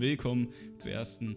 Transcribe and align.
willkommen 0.00 0.52
zur 0.78 0.92
ersten 0.92 1.36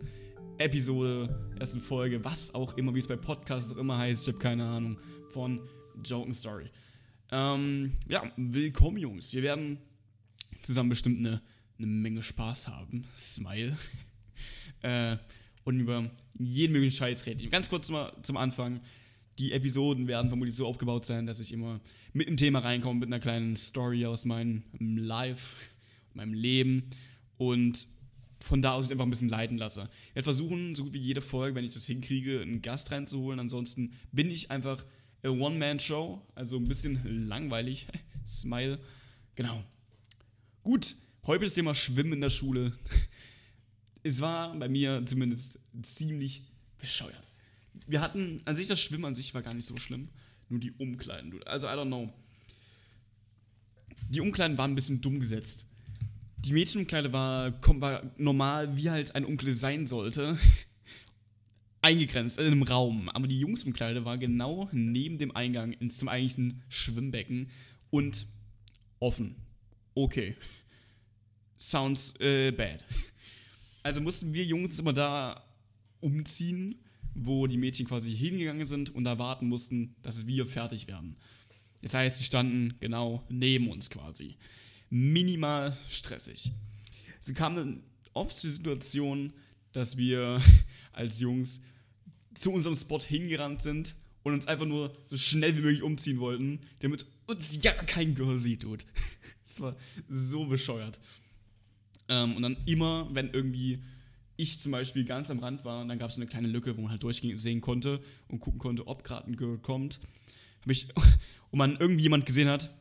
Episode, 0.60 1.52
ersten 1.60 1.82
Folge, 1.82 2.24
was 2.24 2.54
auch 2.54 2.78
immer, 2.78 2.94
wie 2.94 3.00
es 3.00 3.08
bei 3.08 3.16
Podcasts 3.16 3.72
auch 3.72 3.78
immer 3.78 3.98
heißt, 3.98 4.28
ich 4.28 4.34
habe 4.36 4.44
keine 4.44 4.66
Ahnung, 4.66 5.00
von 5.30 5.60
Joken 6.06 6.34
Story. 6.36 6.70
Ähm, 7.32 7.94
ja, 8.08 8.22
willkommen 8.38 8.98
Jungs, 8.98 9.34
wir 9.34 9.42
werden 9.42 9.80
zusammen 10.62 10.90
bestimmt 10.90 11.20
eine, 11.20 11.42
eine 11.80 11.88
Menge 11.88 12.22
Spaß 12.22 12.68
haben, 12.68 13.06
Smile, 13.18 13.76
äh, 14.82 15.18
und 15.64 15.80
über 15.80 16.12
jeden 16.38 16.74
möglichen 16.74 16.96
Scheiß 16.96 17.26
reden. 17.26 17.50
Ganz 17.50 17.68
kurz 17.68 17.90
mal 17.90 18.14
zum 18.22 18.38
Anfang, 18.38 18.82
die 19.40 19.54
Episoden 19.54 20.08
werden 20.08 20.28
vermutlich 20.28 20.56
so 20.56 20.68
aufgebaut 20.68 21.08
sein, 21.08 21.26
dass 21.26 21.40
ich 21.40 21.52
immer 21.52 21.80
mit 22.14 22.28
einem 22.28 22.38
Thema 22.38 22.60
reinkomme, 22.60 23.00
mit 23.00 23.08
einer 23.08 23.20
kleinen 23.20 23.56
Story 23.56 24.06
aus 24.06 24.26
meinem 24.26 24.64
Life, 24.78 25.56
meinem 26.14 26.34
Leben. 26.34 26.84
Und 27.38 27.88
von 28.42 28.62
da 28.62 28.74
aus 28.74 28.92
einfach 28.92 29.06
ein 29.06 29.10
bisschen 29.10 29.30
leiten 29.30 29.58
lasse. 29.58 29.90
Ich 30.10 30.16
werde 30.16 30.24
versuchen, 30.24 30.76
so 30.76 30.86
gut 30.86 30.94
wie 30.94 31.00
jede 31.00 31.22
Folge, 31.22 31.56
wenn 31.56 31.66
ich 31.66 31.74
das 31.74 31.86
hinkriege, 31.86 32.42
einen 32.42 32.62
Gast 32.62 32.92
reinzuholen. 32.92 33.40
Ansonsten 33.40 33.94
bin 34.12 34.30
ich 34.30 34.52
einfach 34.52 34.86
a 35.24 35.30
One-Man-Show, 35.30 36.22
also 36.36 36.58
ein 36.58 36.68
bisschen 36.68 37.28
langweilig. 37.28 37.88
Smile. 38.26 38.80
Genau. 39.36 39.64
Gut, 40.64 40.96
heute 41.26 41.46
das 41.46 41.54
Thema 41.54 41.74
Schwimmen 41.74 42.14
in 42.14 42.22
der 42.22 42.30
Schule. 42.30 42.72
es 44.04 44.22
war 44.22 44.54
bei 44.58 44.68
mir 44.68 45.04
zumindest 45.06 45.60
ziemlich 45.84 46.44
bescheuert 46.78 47.32
wir 47.88 48.02
hatten, 48.02 48.42
an 48.46 48.56
sich 48.56 48.68
das 48.68 48.80
Schwimmen 48.80 49.06
an 49.06 49.16
sich 49.16 49.34
war 49.34 49.42
gar 49.42 49.54
nicht 49.54 49.68
so 49.68 49.78
schlimm. 49.78 50.10
Nur 50.50 50.60
die 50.60 50.72
Umkleiden. 50.72 51.42
Also, 51.44 51.68
I 51.68 51.72
don't 51.72 51.88
know. 51.88 52.12
Die 54.10 54.22
Umkleiden 54.22 54.58
waren 54.58 54.72
ein 54.72 54.76
bisschen 54.76 55.02
dumm 55.02 55.20
gesetzt. 55.20 55.66
Die 56.46 56.54
Mädchenumkleide 56.54 57.14
war, 57.14 57.54
war 57.80 58.12
normal, 58.18 58.76
wie 58.76 58.90
halt 58.90 59.16
ein 59.16 59.26
Umkleide 59.26 59.56
sein 59.56 59.88
sollte. 59.88 60.38
Eingegrenzt 61.82 62.40
in 62.40 62.46
einem 62.46 62.64
Raum. 62.64 63.10
Aber 63.10 63.28
die 63.28 63.40
Jungsumkleide 63.40 64.06
war 64.06 64.18
genau 64.18 64.70
neben 64.72 65.18
dem 65.18 65.36
Eingang 65.36 65.74
ins 65.74 65.98
zum 65.98 66.10
eigentlichen 66.10 66.62
Schwimmbecken 66.70 67.50
und 67.90 68.28
offen. 69.00 69.36
Okay. 69.96 70.36
Sounds 71.58 72.20
äh, 72.20 72.52
bad. 72.52 72.86
Also 73.84 74.02
mussten 74.02 74.34
wir 74.34 74.44
Jungs 74.46 74.80
immer 74.80 74.94
da 74.94 75.44
umziehen 76.02 76.76
wo 77.14 77.48
die 77.48 77.58
Mädchen 77.58 77.88
quasi 77.88 78.16
hingegangen 78.16 78.68
sind 78.68 78.94
und 78.94 79.04
da 79.04 79.20
warten 79.20 79.48
mussten, 79.48 79.96
dass 80.02 80.28
wir 80.28 80.46
fertig 80.46 80.88
werden. 80.88 81.18
Das 81.82 81.94
heißt, 81.94 82.20
sie 82.20 82.26
standen 82.26 82.76
genau 82.80 83.24
neben 83.30 83.70
uns 83.70 83.90
quasi. 83.90 84.38
Minimal 84.92 85.76
stressig. 85.90 86.52
Es 87.20 87.34
kam 87.34 87.56
dann 87.56 87.84
oft 88.14 88.36
zur 88.36 88.52
Situation, 88.52 89.34
dass 89.72 89.98
wir 89.98 90.42
als 90.94 91.20
Jungs 91.22 91.62
zu 92.34 92.52
unserem 92.52 92.76
Spot 92.76 93.00
hingerannt 93.00 93.62
sind 93.62 93.96
und 94.24 94.34
uns 94.34 94.48
einfach 94.48 94.66
nur 94.66 94.96
so 95.06 95.18
schnell 95.18 95.58
wie 95.58 95.62
möglich 95.62 95.82
umziehen 95.82 96.20
wollten, 96.20 96.60
damit 96.80 97.06
uns 97.28 97.64
ja 97.64 97.72
kein 97.72 98.16
Girl 98.16 98.40
sieht, 98.40 98.64
dude. 98.64 98.84
Das 99.44 99.62
war 99.62 99.76
so 100.10 100.46
bescheuert. 100.46 101.00
Ähm, 102.10 102.36
und 102.36 102.42
dann 102.44 102.58
immer, 102.66 103.08
wenn 103.14 103.32
irgendwie 103.32 103.82
ich 104.36 104.60
zum 104.60 104.74
Beispiel 104.74 105.06
ganz 105.06 105.32
am 105.32 105.40
Rand 105.40 105.64
war 105.66 105.82
und 105.82 105.88
dann 105.88 106.00
gab 106.00 106.10
es 106.10 106.18
eine 106.18 106.28
kleine 106.28 106.48
Lücke, 106.48 106.76
wo 106.76 106.82
man 106.82 106.92
halt 106.92 107.04
durchsehen 107.04 107.62
konnte 107.62 108.02
und 108.28 108.40
gucken 108.40 108.60
konnte, 108.60 108.88
ob 108.88 109.04
gerade 109.04 109.28
ein 109.28 109.38
Girl 109.38 109.58
kommt, 109.58 110.00
habe 110.62 110.74
ich, 110.74 110.88
und 111.52 111.58
man 111.58 111.78
irgendwie 111.80 112.04
jemand 112.04 112.26
gesehen 112.26 112.50
hat, 112.50 112.74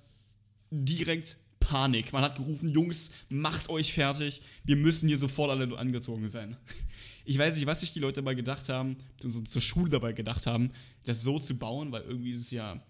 direkt 0.71 1.37
Panik. 1.71 2.13
Man 2.13 2.23
hat 2.23 2.37
gerufen, 2.37 2.69
Jungs, 2.69 3.13
macht 3.29 3.69
euch 3.69 3.93
fertig, 3.93 4.43
wir 4.65 4.77
müssen 4.77 5.09
hier 5.09 5.19
sofort 5.19 5.51
alle 5.51 5.79
angezogen 5.79 6.29
sein. 6.29 6.57
Ich 7.27 7.39
weiß 7.39 7.55
nicht, 7.55 7.67
was 7.67 7.81
sich 7.81 7.93
die 7.93 8.01
Leute 8.01 8.23
dabei 8.23 8.35
gedacht 8.35 8.69
haben, 8.71 8.97
beziehungsweise 9.15 9.45
zur 9.45 9.63
Schule 9.63 9.91
dabei 9.91 10.15
gedacht 10.15 10.47
haben, 10.47 10.71
das 11.05 11.23
so 11.23 11.39
zu 11.39 11.57
bauen, 11.57 11.93
weil 11.93 12.03
irgendwie 12.03 12.31
ist 12.31 12.41
es 12.41 12.51
ja. 12.51 12.83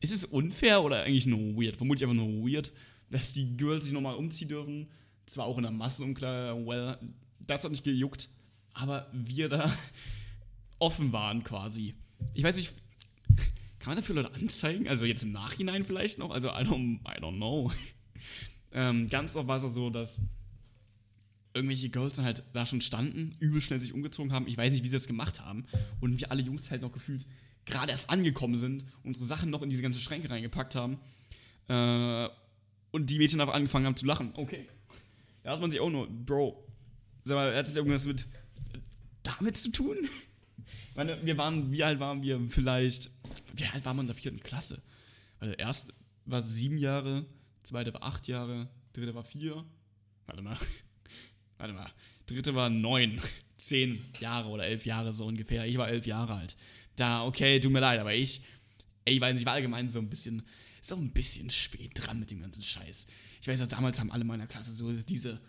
Ist 0.00 0.12
es 0.12 0.26
unfair 0.26 0.82
oder 0.82 1.04
eigentlich 1.04 1.24
nur 1.24 1.56
weird? 1.56 1.76
Vermutlich 1.76 2.02
einfach 2.02 2.22
nur 2.22 2.46
weird, 2.46 2.72
dass 3.08 3.32
die 3.32 3.56
Girls 3.56 3.84
sich 3.84 3.94
nochmal 3.94 4.16
umziehen 4.16 4.48
dürfen 4.48 4.88
zwar 5.26 5.46
auch 5.46 5.56
in 5.56 5.62
der 5.62 5.72
Massenumkleide, 5.72 6.66
well, 6.66 6.98
das 7.46 7.64
hat 7.64 7.70
nicht 7.70 7.84
gejuckt, 7.84 8.28
aber 8.72 9.08
wir 9.12 9.48
da 9.48 9.72
offen 10.78 11.12
waren 11.12 11.44
quasi. 11.44 11.94
Ich 12.34 12.42
weiß 12.42 12.56
nicht, 12.56 12.74
kann 13.84 13.90
man 13.92 13.98
dafür 13.98 14.14
Leute 14.14 14.32
anzeigen? 14.32 14.88
Also 14.88 15.04
jetzt 15.04 15.24
im 15.24 15.32
Nachhinein 15.32 15.84
vielleicht 15.84 16.18
noch? 16.18 16.30
Also 16.30 16.48
I 16.48 16.62
don't, 16.62 17.00
I 17.00 17.20
don't 17.20 17.36
know. 17.36 17.70
ähm, 18.72 19.10
ganz 19.10 19.36
oft 19.36 19.46
war 19.46 19.62
es 19.62 19.74
so, 19.74 19.90
dass 19.90 20.22
irgendwelche 21.52 21.90
Girls 21.90 22.14
dann 22.14 22.24
halt 22.24 22.44
da 22.54 22.64
schon 22.64 22.80
standen, 22.80 23.36
übel 23.40 23.60
schnell 23.60 23.82
sich 23.82 23.92
umgezogen 23.92 24.32
haben. 24.32 24.48
Ich 24.48 24.56
weiß 24.56 24.72
nicht, 24.72 24.84
wie 24.84 24.88
sie 24.88 24.96
das 24.96 25.06
gemacht 25.06 25.42
haben. 25.42 25.66
Und 26.00 26.18
wir 26.18 26.30
alle 26.30 26.40
Jungs 26.40 26.70
halt 26.70 26.80
noch 26.80 26.92
gefühlt 26.92 27.26
gerade 27.66 27.92
erst 27.92 28.08
angekommen 28.08 28.56
sind, 28.56 28.86
unsere 29.02 29.26
Sachen 29.26 29.50
noch 29.50 29.60
in 29.60 29.68
diese 29.68 29.82
ganzen 29.82 30.00
Schränke 30.00 30.30
reingepackt 30.30 30.74
haben. 30.74 30.98
Äh, 31.68 32.30
und 32.90 33.10
die 33.10 33.18
Mädchen 33.18 33.42
einfach 33.42 33.54
angefangen 33.54 33.84
haben 33.84 33.96
zu 33.96 34.06
lachen. 34.06 34.30
Okay, 34.32 34.66
da 35.42 35.52
hat 35.52 35.60
man 35.60 35.70
sich 35.70 35.80
auch 35.80 35.90
nur, 35.90 36.08
Bro, 36.08 36.66
sag 37.24 37.34
mal, 37.34 37.54
hat 37.54 37.66
das 37.66 37.76
irgendwas 37.76 38.06
mit 38.06 38.26
damit 39.22 39.58
zu 39.58 39.70
tun? 39.70 40.08
Ich 40.94 40.96
meine, 40.96 41.26
wir 41.26 41.36
waren, 41.38 41.72
wie 41.72 41.82
alt 41.82 41.98
waren 41.98 42.22
wir 42.22 42.40
vielleicht, 42.48 43.10
wie 43.56 43.66
alt 43.66 43.84
war 43.84 43.94
man 43.94 44.04
in 44.04 44.06
der 44.06 44.14
vierten 44.14 44.38
Klasse? 44.38 44.80
Also 45.40 45.52
erst 45.54 45.92
war 46.24 46.40
sieben 46.44 46.78
Jahre, 46.78 47.26
zweite 47.64 47.92
war 47.92 48.04
acht 48.04 48.28
Jahre, 48.28 48.68
dritte 48.92 49.12
war 49.12 49.24
vier, 49.24 49.64
warte 50.26 50.40
mal, 50.40 50.56
warte 51.58 51.74
mal, 51.74 51.90
dritte 52.26 52.54
war 52.54 52.70
neun, 52.70 53.20
zehn 53.56 54.00
Jahre 54.20 54.48
oder 54.50 54.66
elf 54.66 54.86
Jahre 54.86 55.12
so 55.12 55.26
ungefähr. 55.26 55.66
Ich 55.66 55.78
war 55.78 55.88
elf 55.88 56.06
Jahre 56.06 56.34
alt. 56.34 56.56
Da, 56.94 57.24
okay, 57.24 57.58
tut 57.58 57.72
mir 57.72 57.80
leid, 57.80 57.98
aber 57.98 58.14
ich, 58.14 58.42
ey, 59.04 59.14
ich 59.14 59.20
weiß 59.20 59.32
nicht, 59.32 59.42
ich 59.42 59.46
war 59.46 59.54
allgemein 59.54 59.88
so 59.88 59.98
ein 59.98 60.08
bisschen, 60.08 60.44
so 60.80 60.94
ein 60.94 61.10
bisschen 61.10 61.50
spät 61.50 61.90
dran 61.96 62.20
mit 62.20 62.30
dem 62.30 62.40
ganzen 62.40 62.62
Scheiß. 62.62 63.08
Ich 63.40 63.48
weiß 63.48 63.62
auch, 63.62 63.66
damals 63.66 63.98
haben 63.98 64.12
alle 64.12 64.22
meiner 64.22 64.46
Klasse 64.46 64.70
so 64.70 64.92
diese 64.92 65.40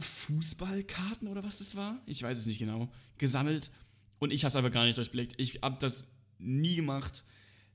Fußballkarten 0.00 1.28
oder 1.28 1.44
was 1.44 1.58
das 1.58 1.76
war, 1.76 2.02
ich 2.04 2.20
weiß 2.20 2.36
es 2.36 2.46
nicht 2.46 2.58
genau, 2.58 2.92
gesammelt 3.18 3.70
und 4.18 4.32
ich 4.32 4.44
habe 4.44 4.50
es 4.50 4.56
einfach 4.56 4.72
gar 4.72 4.84
nicht 4.84 4.96
durchblickt. 4.96 5.34
Ich 5.38 5.60
habe 5.62 5.76
das 5.80 6.12
nie 6.38 6.76
gemacht, 6.76 7.24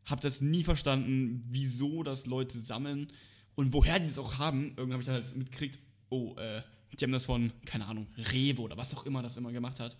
habe 0.05 0.21
das 0.21 0.41
nie 0.41 0.63
verstanden, 0.63 1.43
wieso 1.49 2.03
das 2.03 2.25
Leute 2.25 2.59
sammeln 2.59 3.07
und 3.55 3.73
woher 3.73 3.99
die 3.99 4.07
das 4.07 4.17
auch 4.17 4.37
haben. 4.37 4.73
Irgendwann 4.77 4.93
habe 4.93 5.03
ich 5.03 5.09
halt 5.09 5.35
mitgekriegt, 5.35 5.79
oh, 6.09 6.35
äh, 6.37 6.61
die 6.99 7.03
haben 7.03 7.11
das 7.11 7.25
von, 7.25 7.51
keine 7.65 7.85
Ahnung, 7.85 8.07
Rewe 8.17 8.61
oder 8.61 8.77
was 8.77 8.95
auch 8.95 9.05
immer 9.05 9.21
das 9.21 9.37
immer 9.37 9.51
gemacht 9.51 9.79
hat. 9.79 9.97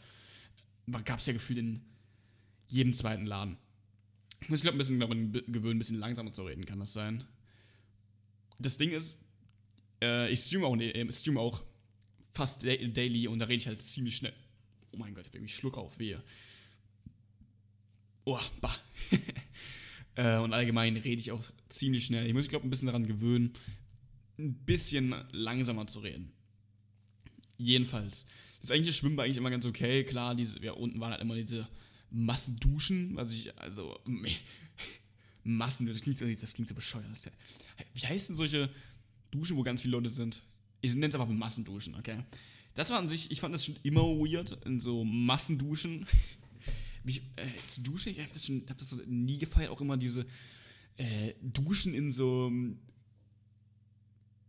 Gab 1.05 1.19
es 1.19 1.25
ja 1.25 1.33
gefühlt 1.33 1.59
in 1.59 1.81
jedem 2.67 2.93
zweiten 2.93 3.25
Laden. 3.25 3.57
Ich 4.41 4.49
muss, 4.49 4.61
glaube 4.61 4.75
ein 4.75 4.79
bisschen 4.79 4.99
daran 4.99 5.31
gewöhnen, 5.31 5.75
ein 5.75 5.79
bisschen 5.79 5.99
langsamer 5.99 6.33
zu 6.33 6.43
reden, 6.43 6.65
kann 6.65 6.79
das 6.79 6.93
sein? 6.93 7.23
das 8.61 8.77
Ding 8.77 8.91
ist, 8.91 9.23
äh, 10.01 10.31
ich 10.31 10.39
streame 10.39 10.65
auch, 10.65 10.77
äh, 10.77 11.11
stream 11.11 11.37
auch 11.37 11.61
fast 12.31 12.63
daily 12.63 13.27
und 13.27 13.39
da 13.39 13.45
rede 13.45 13.57
ich 13.57 13.67
halt 13.67 13.81
ziemlich 13.81 14.15
schnell. 14.15 14.33
Oh 14.93 14.97
mein 14.97 15.13
Gott, 15.13 15.23
ich 15.23 15.29
habe 15.29 15.37
irgendwie 15.37 15.53
Schluck 15.53 15.77
auf, 15.77 15.97
wehe. 15.99 16.21
Oh, 18.25 18.39
bah. 18.59 18.75
äh, 20.15 20.37
und 20.37 20.53
allgemein 20.53 20.97
rede 20.97 21.19
ich 21.19 21.31
auch 21.31 21.43
ziemlich 21.69 22.05
schnell. 22.05 22.27
Ich 22.27 22.33
muss 22.33 22.43
mich, 22.43 22.49
glaube 22.49 22.67
ein 22.67 22.69
bisschen 22.69 22.87
daran 22.87 23.07
gewöhnen, 23.07 23.53
ein 24.37 24.53
bisschen 24.65 25.15
langsamer 25.31 25.87
zu 25.87 25.99
reden. 25.99 26.31
Jedenfalls. 27.57 28.27
Das 28.61 28.71
eigentliche 28.71 28.97
Schwimmen 28.97 29.17
war 29.17 29.25
eigentlich 29.25 29.37
immer 29.37 29.49
ganz 29.49 29.65
okay. 29.65 30.03
Klar, 30.03 30.35
diese, 30.35 30.61
ja, 30.63 30.73
unten 30.73 30.99
waren 30.99 31.11
halt 31.11 31.21
immer 31.21 31.35
diese 31.35 31.67
Massenduschen, 32.11 33.15
was 33.15 33.33
ich, 33.33 33.57
also, 33.57 33.99
Massen, 35.43 35.87
das 35.87 36.01
klingt, 36.01 36.21
das 36.21 36.53
klingt 36.53 36.69
so 36.69 36.75
bescheuert. 36.75 37.31
Wie 37.93 38.05
heißen 38.05 38.35
solche 38.35 38.69
Duschen, 39.31 39.57
wo 39.57 39.63
ganz 39.63 39.81
viele 39.81 39.93
Leute 39.93 40.09
sind? 40.09 40.43
Ich 40.81 40.93
nenne 40.93 41.07
es 41.07 41.15
einfach 41.15 41.27
Massenduschen, 41.27 41.95
okay? 41.95 42.23
Das 42.73 42.89
war 42.89 42.99
an 42.99 43.09
sich, 43.09 43.31
ich 43.31 43.41
fand 43.41 43.53
das 43.53 43.65
schon 43.65 43.75
immer 43.83 44.01
weird, 44.01 44.57
in 44.65 44.79
so 44.79 45.03
Massenduschen. 45.03 46.05
Mich, 47.03 47.23
äh, 47.35 47.47
zu 47.67 47.81
duschen, 47.81 48.11
ich 48.11 48.19
habe 48.19 48.29
das, 48.31 48.47
hab 48.69 48.77
das 48.77 48.89
so 48.89 48.97
nie 49.07 49.39
gefeiert, 49.39 49.71
auch 49.71 49.81
immer 49.81 49.97
diese 49.97 50.25
äh, 50.97 51.33
Duschen 51.41 51.93
in 51.93 52.11
so 52.11 52.47
ähm, 52.47 52.79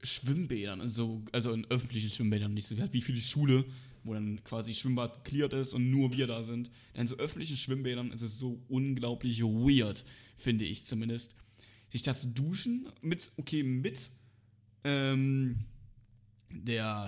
Schwimmbädern, 0.03 0.81
also, 0.81 1.23
also 1.33 1.53
in 1.53 1.65
öffentlichen 1.71 2.11
Schwimmbädern, 2.11 2.53
nicht 2.53 2.67
so 2.67 2.77
wie 2.93 3.01
für 3.01 3.13
die 3.13 3.21
Schule, 3.23 3.65
wo 4.05 4.15
dann 4.15 4.43
quasi 4.45 4.75
Schwimmbad 4.75 5.25
cleared 5.25 5.53
ist 5.53 5.75
und 5.75 5.91
nur 5.91 6.13
wir 6.13 6.27
da 6.27 6.45
sind. 6.45 6.71
In 6.95 7.07
so 7.07 7.17
öffentlichen 7.17 7.57
Schwimmbädern 7.57 8.11
ist 8.11 8.23
es 8.23 8.39
so 8.39 8.61
unglaublich 8.69 9.43
weird, 9.43 10.05
finde 10.37 10.65
ich 10.65 10.85
zumindest, 10.85 11.37
sich 11.89 12.03
da 12.03 12.17
zu 12.17 12.29
duschen 12.29 12.89
mit, 13.01 13.31
okay, 13.37 13.63
mit 13.63 14.11
ähm, 14.85 15.65
der 16.51 17.07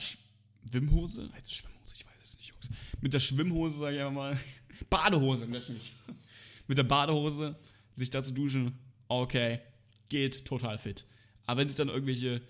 Schwimmhose, 0.69 1.31
heißt 1.33 1.47
es 1.47 1.53
Schwimmhose, 1.55 1.95
ich 1.95 2.07
weiß 2.07 2.15
es 2.23 2.37
nicht, 2.39 2.49
Jungs, 2.51 2.71
mit 3.01 3.13
der 3.13 3.21
Schwimmhose, 3.21 3.79
sag 3.79 3.95
ich 3.95 4.11
mal, 4.11 4.39
Badehose, 4.91 5.47
natürlich, 5.47 5.93
mit 6.69 6.79
der 6.79 6.85
Badehose 6.85 7.57
sich 7.95 8.11
da 8.11 8.23
zu 8.23 8.33
duschen, 8.33 8.79
okay, 9.09 9.61
geht 10.09 10.45
total 10.45 10.79
fit. 10.79 11.05
Aber 11.47 11.61
wenn 11.61 11.69
sich 11.69 11.77
dann 11.77 11.89
irgendwelche, 11.89 12.41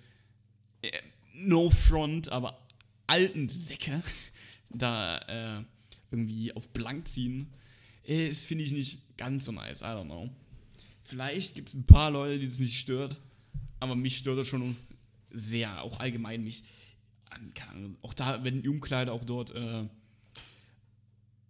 äh, 0.83 0.91
no 1.35 1.71
front, 1.71 2.31
aber 2.31 2.67
alten 3.07 3.49
Säcke 3.49 4.03
da 4.71 5.19
äh, 5.59 5.65
irgendwie 6.11 6.53
auf 6.53 6.69
blank 6.69 7.09
ziehen, 7.09 7.53
ist, 8.05 8.47
finde 8.47 8.65
ich, 8.65 8.73
nicht 8.73 9.17
ganz 9.17 9.47
so 9.47 9.53
nice. 9.53 9.81
I 9.81 9.87
don't 9.87 10.05
know. 10.05 10.31
Vielleicht 11.03 11.55
gibt 11.55 11.69
es 11.69 11.75
ein 11.75 11.85
paar 11.85 12.11
Leute, 12.11 12.39
die 12.39 12.47
das 12.47 12.59
nicht 12.59 12.79
stört, 12.79 13.21
aber 13.81 13.95
mich 13.95 14.19
stört 14.19 14.39
das 14.39 14.49
schon 14.49 14.77
sehr, 15.31 15.83
auch 15.83 16.01
allgemein 16.01 16.43
mich. 16.45 16.63
Keine 17.55 17.71
Ahnung, 17.73 17.97
auch 18.03 18.15
da, 18.15 18.45
wenn 18.45 18.63
die 18.63 18.69
Umkleide 18.69 19.13
auch 19.13 19.25
dort 19.25 19.51
äh, 19.51 19.89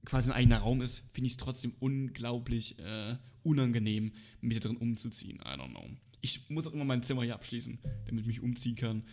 quasi 0.05 0.31
ein 0.31 0.37
eigener 0.37 0.59
Raum 0.59 0.83
ist, 0.83 1.05
finde 1.13 1.27
ich 1.27 1.35
es 1.35 1.37
trotzdem 1.37 1.75
unglaublich 1.81 2.79
äh, 2.79 3.17
unangenehm, 3.43 4.13
mich 4.41 4.61
da 4.61 4.69
drin 4.69 4.79
umzuziehen. 4.79 5.39
I 5.39 5.59
don't 5.59 5.71
know. 5.71 5.89
Ich 6.21 6.49
muss 6.51 6.67
auch 6.67 6.73
immer 6.73 6.85
mein 6.85 7.03
Zimmer 7.03 7.23
hier 7.23 7.35
abschließen, 7.35 7.79
damit 8.07 8.23
ich 8.23 8.27
mich 8.27 8.41
umziehen 8.41 8.77
kann. 8.77 9.05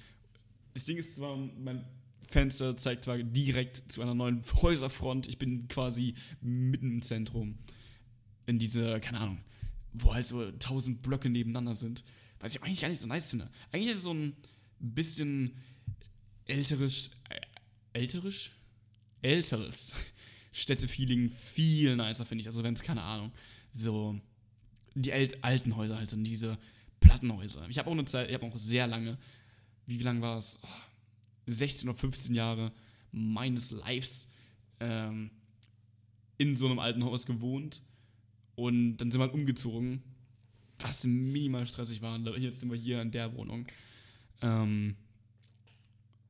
Das 0.73 0.85
Ding 0.85 0.97
ist 0.97 1.15
zwar, 1.15 1.35
mein 1.35 1.83
Fenster 2.21 2.77
zeigt 2.77 3.03
zwar 3.03 3.17
direkt 3.17 3.91
zu 3.91 4.01
einer 4.01 4.13
neuen 4.13 4.41
Häuserfront, 4.61 5.27
ich 5.27 5.37
bin 5.37 5.67
quasi 5.67 6.15
mitten 6.39 6.89
im 6.89 7.01
Zentrum. 7.01 7.57
In 8.45 8.57
diese, 8.57 8.99
keine 9.01 9.19
Ahnung, 9.19 9.39
wo 9.93 10.13
halt 10.13 10.25
so 10.25 10.49
tausend 10.51 11.01
Blöcke 11.01 11.29
nebeneinander 11.29 11.75
sind. 11.75 12.03
Was 12.39 12.55
ich 12.55 12.63
eigentlich 12.63 12.81
gar 12.81 12.89
nicht 12.89 12.99
so 12.99 13.07
nice 13.07 13.29
finde. 13.29 13.49
Eigentlich 13.71 13.89
ist 13.91 13.97
es 13.97 14.03
so 14.03 14.13
ein 14.13 14.35
bisschen 14.79 15.51
älteres, 16.51 17.11
älterisch? 17.93 18.51
Älteres 19.21 19.93
Städtefeeling 20.51 21.31
viel 21.31 21.95
nicer, 21.95 22.25
finde 22.25 22.41
ich. 22.41 22.47
Also 22.47 22.63
wenn 22.63 22.73
es, 22.73 22.81
keine 22.81 23.01
Ahnung, 23.01 23.31
so 23.71 24.19
die 24.95 25.13
alten 25.13 25.75
Häuser 25.75 25.97
halt 25.97 26.09
sind, 26.09 26.25
diese 26.25 26.57
Plattenhäuser. 26.99 27.67
Ich 27.69 27.77
habe 27.77 27.89
auch 27.89 27.93
eine 27.93 28.05
Zeit, 28.05 28.29
ich 28.29 28.33
habe 28.33 28.45
auch 28.45 28.57
sehr 28.57 28.87
lange, 28.87 29.17
wie 29.85 29.97
lange 29.97 30.21
war 30.21 30.37
es? 30.37 30.59
Oh, 30.63 30.67
16 31.47 31.89
oder 31.89 31.97
15 31.97 32.35
Jahre 32.35 32.71
meines 33.11 33.71
Lives 33.71 34.33
ähm, 34.79 35.31
in 36.37 36.57
so 36.57 36.67
einem 36.67 36.79
alten 36.79 37.03
Haus 37.03 37.25
gewohnt. 37.25 37.81
Und 38.55 38.97
dann 38.97 39.11
sind 39.11 39.19
wir 39.19 39.25
halt 39.25 39.33
umgezogen, 39.33 40.03
was 40.79 41.05
minimal 41.05 41.65
stressig 41.65 42.01
war. 42.01 42.19
Jetzt 42.37 42.59
sind 42.59 42.71
wir 42.71 42.77
hier 42.77 43.01
in 43.01 43.11
der 43.11 43.33
Wohnung. 43.33 43.65
Ähm, 44.41 44.95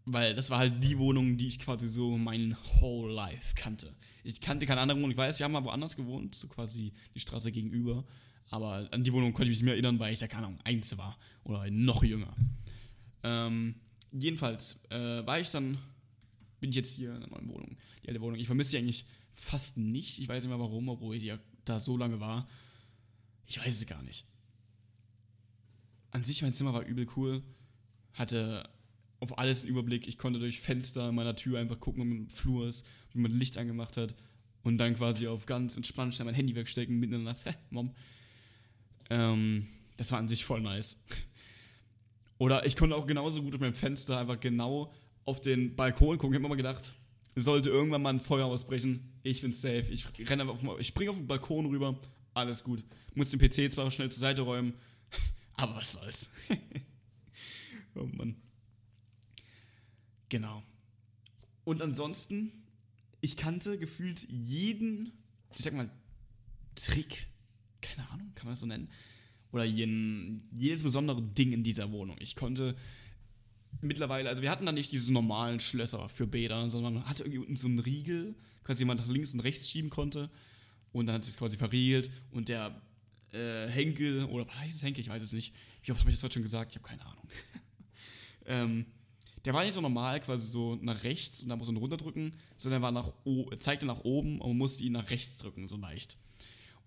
weil 0.06 0.34
das 0.36 0.50
war 0.50 0.60
halt 0.60 0.84
die 0.84 0.98
Wohnung, 0.98 1.38
die 1.38 1.48
ich 1.48 1.60
quasi 1.60 1.88
so 1.88 2.18
mein 2.18 2.58
whole 2.80 3.14
life 3.14 3.54
kannte. 3.56 3.94
Ich 4.24 4.42
kannte 4.42 4.66
keine 4.66 4.82
andere 4.82 4.98
Wohnung. 4.98 5.12
Ich 5.12 5.18
weiß, 5.18 5.40
wir 5.40 5.46
haben 5.46 5.52
mal 5.52 5.64
woanders 5.64 5.96
gewohnt, 5.96 6.36
so 6.36 6.48
quasi 6.48 6.94
die 7.16 7.20
Straße 7.20 7.52
gegenüber. 7.52 8.04
Aber 8.50 8.88
an 8.92 9.04
die 9.04 9.14
Wohnung 9.14 9.34
konnte 9.34 9.46
ich 9.46 9.50
mich 9.50 9.58
nicht 9.60 9.66
mehr 9.66 9.74
erinnern, 9.74 10.00
weil 10.00 10.14
ich 10.14 10.20
da, 10.20 10.28
keine 10.28 10.48
Ahnung, 10.48 10.60
eins 10.64 10.98
war. 10.98 11.18
Oder 11.44 11.70
noch 11.72 12.04
jünger. 12.04 12.34
Ähm, 13.24 13.76
jedenfalls 14.12 14.84
äh, 14.90 15.26
war 15.26 15.40
ich 15.40 15.50
dann, 15.52 15.78
bin 16.60 16.72
ich 16.72 16.76
jetzt 16.76 16.96
hier 16.96 17.14
in 17.14 17.22
der 17.22 17.30
neuen 17.30 17.50
Wohnung, 17.50 17.78
die 18.04 18.10
alte 18.10 18.22
Wohnung. 18.22 18.40
Ich 18.40 18.48
vermisse 18.48 18.72
sie 18.72 18.78
eigentlich 18.78 19.06
fast 19.32 19.78
nicht. 19.78 20.20
Ich 20.20 20.28
weiß 20.28 20.44
nicht 20.44 20.50
mehr 20.50 20.60
warum, 20.60 20.90
obwohl 20.90 21.16
ich 21.16 21.24
ja 21.24 21.40
da 21.64 21.80
so 21.80 21.96
lange 21.96 22.20
war. 22.20 22.48
Ich 23.46 23.60
weiß 23.60 23.76
es 23.76 23.88
gar 23.88 24.02
nicht. 24.04 24.26
An 26.12 26.24
sich, 26.24 26.42
mein 26.42 26.54
Zimmer 26.54 26.74
war 26.74 26.86
übel 26.86 27.08
cool. 27.16 27.42
Hatte 28.14 28.70
auf 29.22 29.38
alles 29.38 29.62
einen 29.62 29.72
Überblick. 29.72 30.08
Ich 30.08 30.18
konnte 30.18 30.40
durch 30.40 30.60
Fenster 30.60 31.12
meiner 31.12 31.36
Tür 31.36 31.60
einfach 31.60 31.80
gucken, 31.80 32.02
ob 32.02 32.08
im 32.10 32.30
Flur 32.30 32.68
ist, 32.68 32.90
wie 33.14 33.20
man 33.20 33.32
Licht 33.32 33.58
angemacht 33.58 33.96
hat. 33.96 34.16
Und 34.64 34.78
dann 34.78 34.96
quasi 34.96 35.28
auf 35.28 35.46
ganz 35.46 35.78
entspannt 35.78 36.14
schnell 36.14 36.26
mein 36.26 36.36
Handy 36.36 36.56
wegstecken, 36.56 37.00
mitten 37.00 37.14
in 37.14 37.24
der 37.24 37.34
Nacht. 37.34 37.46
Mom. 37.70 37.96
Ähm, 39.10 39.68
das 39.98 40.12
war 40.12 40.20
an 40.20 40.28
sich 40.28 40.44
voll 40.44 40.62
nice. 40.62 41.06
Oder 42.40 42.66
ich 42.66 42.76
konnte 42.76 42.96
auch 42.96 43.06
genauso 43.06 43.44
gut 43.44 43.54
auf 43.54 43.62
meinem 43.62 43.76
Fenster 43.76 44.18
einfach 44.18 44.40
genau 44.40 44.92
auf 45.24 45.40
den 45.40 45.76
Balkon 45.76 46.18
gucken. 46.18 46.34
Ich 46.34 46.38
habe 46.38 46.48
immer 46.48 46.56
gedacht, 46.56 46.94
sollte 47.36 47.70
irgendwann 47.70 48.02
mal 48.02 48.10
ein 48.10 48.20
Feuer 48.20 48.48
ausbrechen, 48.48 49.14
ich 49.22 49.42
bin 49.42 49.54
safe. 49.54 49.86
Ich 49.92 50.08
renne 50.28 50.50
auf, 50.50 50.64
ich 50.80 50.88
springe 50.88 51.12
auf 51.12 51.18
den 51.18 51.28
Balkon 51.28 51.68
rüber, 51.68 52.00
alles 52.34 52.64
gut. 52.64 52.84
Muss 53.14 53.30
den 53.30 53.40
PC 53.40 53.72
zwar 53.72 53.92
schnell 53.92 54.10
zur 54.10 54.20
Seite 54.20 54.42
räumen, 54.42 54.74
aber 55.54 55.76
was 55.76 55.94
soll's. 55.94 56.34
oh 57.94 58.08
Mann. 58.14 58.36
Genau. 60.32 60.64
Und 61.66 61.82
ansonsten, 61.82 62.54
ich 63.20 63.36
kannte 63.36 63.78
gefühlt 63.78 64.26
jeden, 64.30 65.12
ich 65.58 65.66
sag 65.66 65.74
mal, 65.74 65.92
Trick, 66.74 67.28
keine 67.82 68.10
Ahnung, 68.12 68.32
kann 68.34 68.46
man 68.46 68.54
das 68.54 68.62
so 68.62 68.66
nennen, 68.66 68.88
oder 69.52 69.66
jeden, 69.66 70.48
jedes 70.54 70.84
besondere 70.84 71.22
Ding 71.22 71.52
in 71.52 71.66
dieser 71.66 71.92
Wohnung. 71.92 72.16
Ich 72.22 72.38
konnte 72.38 72.78
mittlerweile, 73.82 74.30
also 74.30 74.42
wir 74.42 74.50
hatten 74.50 74.66
da 74.66 74.72
nicht 74.72 74.94
diese 74.94 75.12
normalen 75.12 75.60
Schlösser 75.60 76.08
für 76.08 76.28
Bäder, 76.28 76.70
sondern 76.70 76.94
man 76.94 77.06
hatte 77.08 77.24
irgendwie 77.24 77.40
unten 77.40 77.58
so 77.58 77.68
einen 77.68 77.80
Riegel, 77.80 78.34
quasi 78.64 78.84
jemand 78.84 79.02
nach 79.02 79.08
links 79.08 79.34
und 79.34 79.42
rechts 79.42 79.70
schieben 79.70 79.90
konnte 79.90 80.30
und 80.94 81.08
dann 81.08 81.16
hat 81.16 81.26
sich 81.26 81.36
quasi 81.36 81.58
verriegelt 81.58 82.10
und 82.32 82.48
der 82.48 82.82
äh, 83.34 83.68
Henkel, 83.68 84.24
oder 84.26 84.48
was 84.48 84.56
heißt 84.60 84.76
es 84.76 84.84
Henkel, 84.84 85.02
ich 85.02 85.10
weiß 85.10 85.22
es 85.24 85.34
nicht, 85.34 85.54
wie 85.84 85.92
oft 85.92 86.00
habe 86.00 86.10
ich 86.10 86.16
das 86.16 86.24
heute 86.24 86.36
schon 86.36 86.44
gesagt, 86.44 86.72
ich 86.72 86.78
habe 86.78 86.88
keine 86.88 87.06
Ahnung. 87.06 87.28
ähm, 88.46 88.86
der 89.46 89.54
war 89.54 89.64
nicht 89.64 89.74
so 89.74 89.82
normal, 89.82 90.20
quasi 90.20 90.50
so 90.50 90.78
nach 90.82 91.04
rechts 91.04 91.42
und 91.42 91.50
dann 91.50 91.58
muss 91.58 91.68
man 91.68 91.78
runterdrücken, 91.78 92.34
sondern 92.58 92.82
er 92.82 92.84
war 92.84 92.92
nach 92.92 93.12
zeigte 93.60 93.86
nach 93.86 94.02
oben 94.04 94.40
und 94.40 94.50
man 94.50 94.58
musste 94.58 94.84
ihn 94.84 94.94
nach 94.94 95.10
rechts 95.10 95.38
drücken, 95.38 95.68
so 95.68 95.78
leicht. 95.78 96.18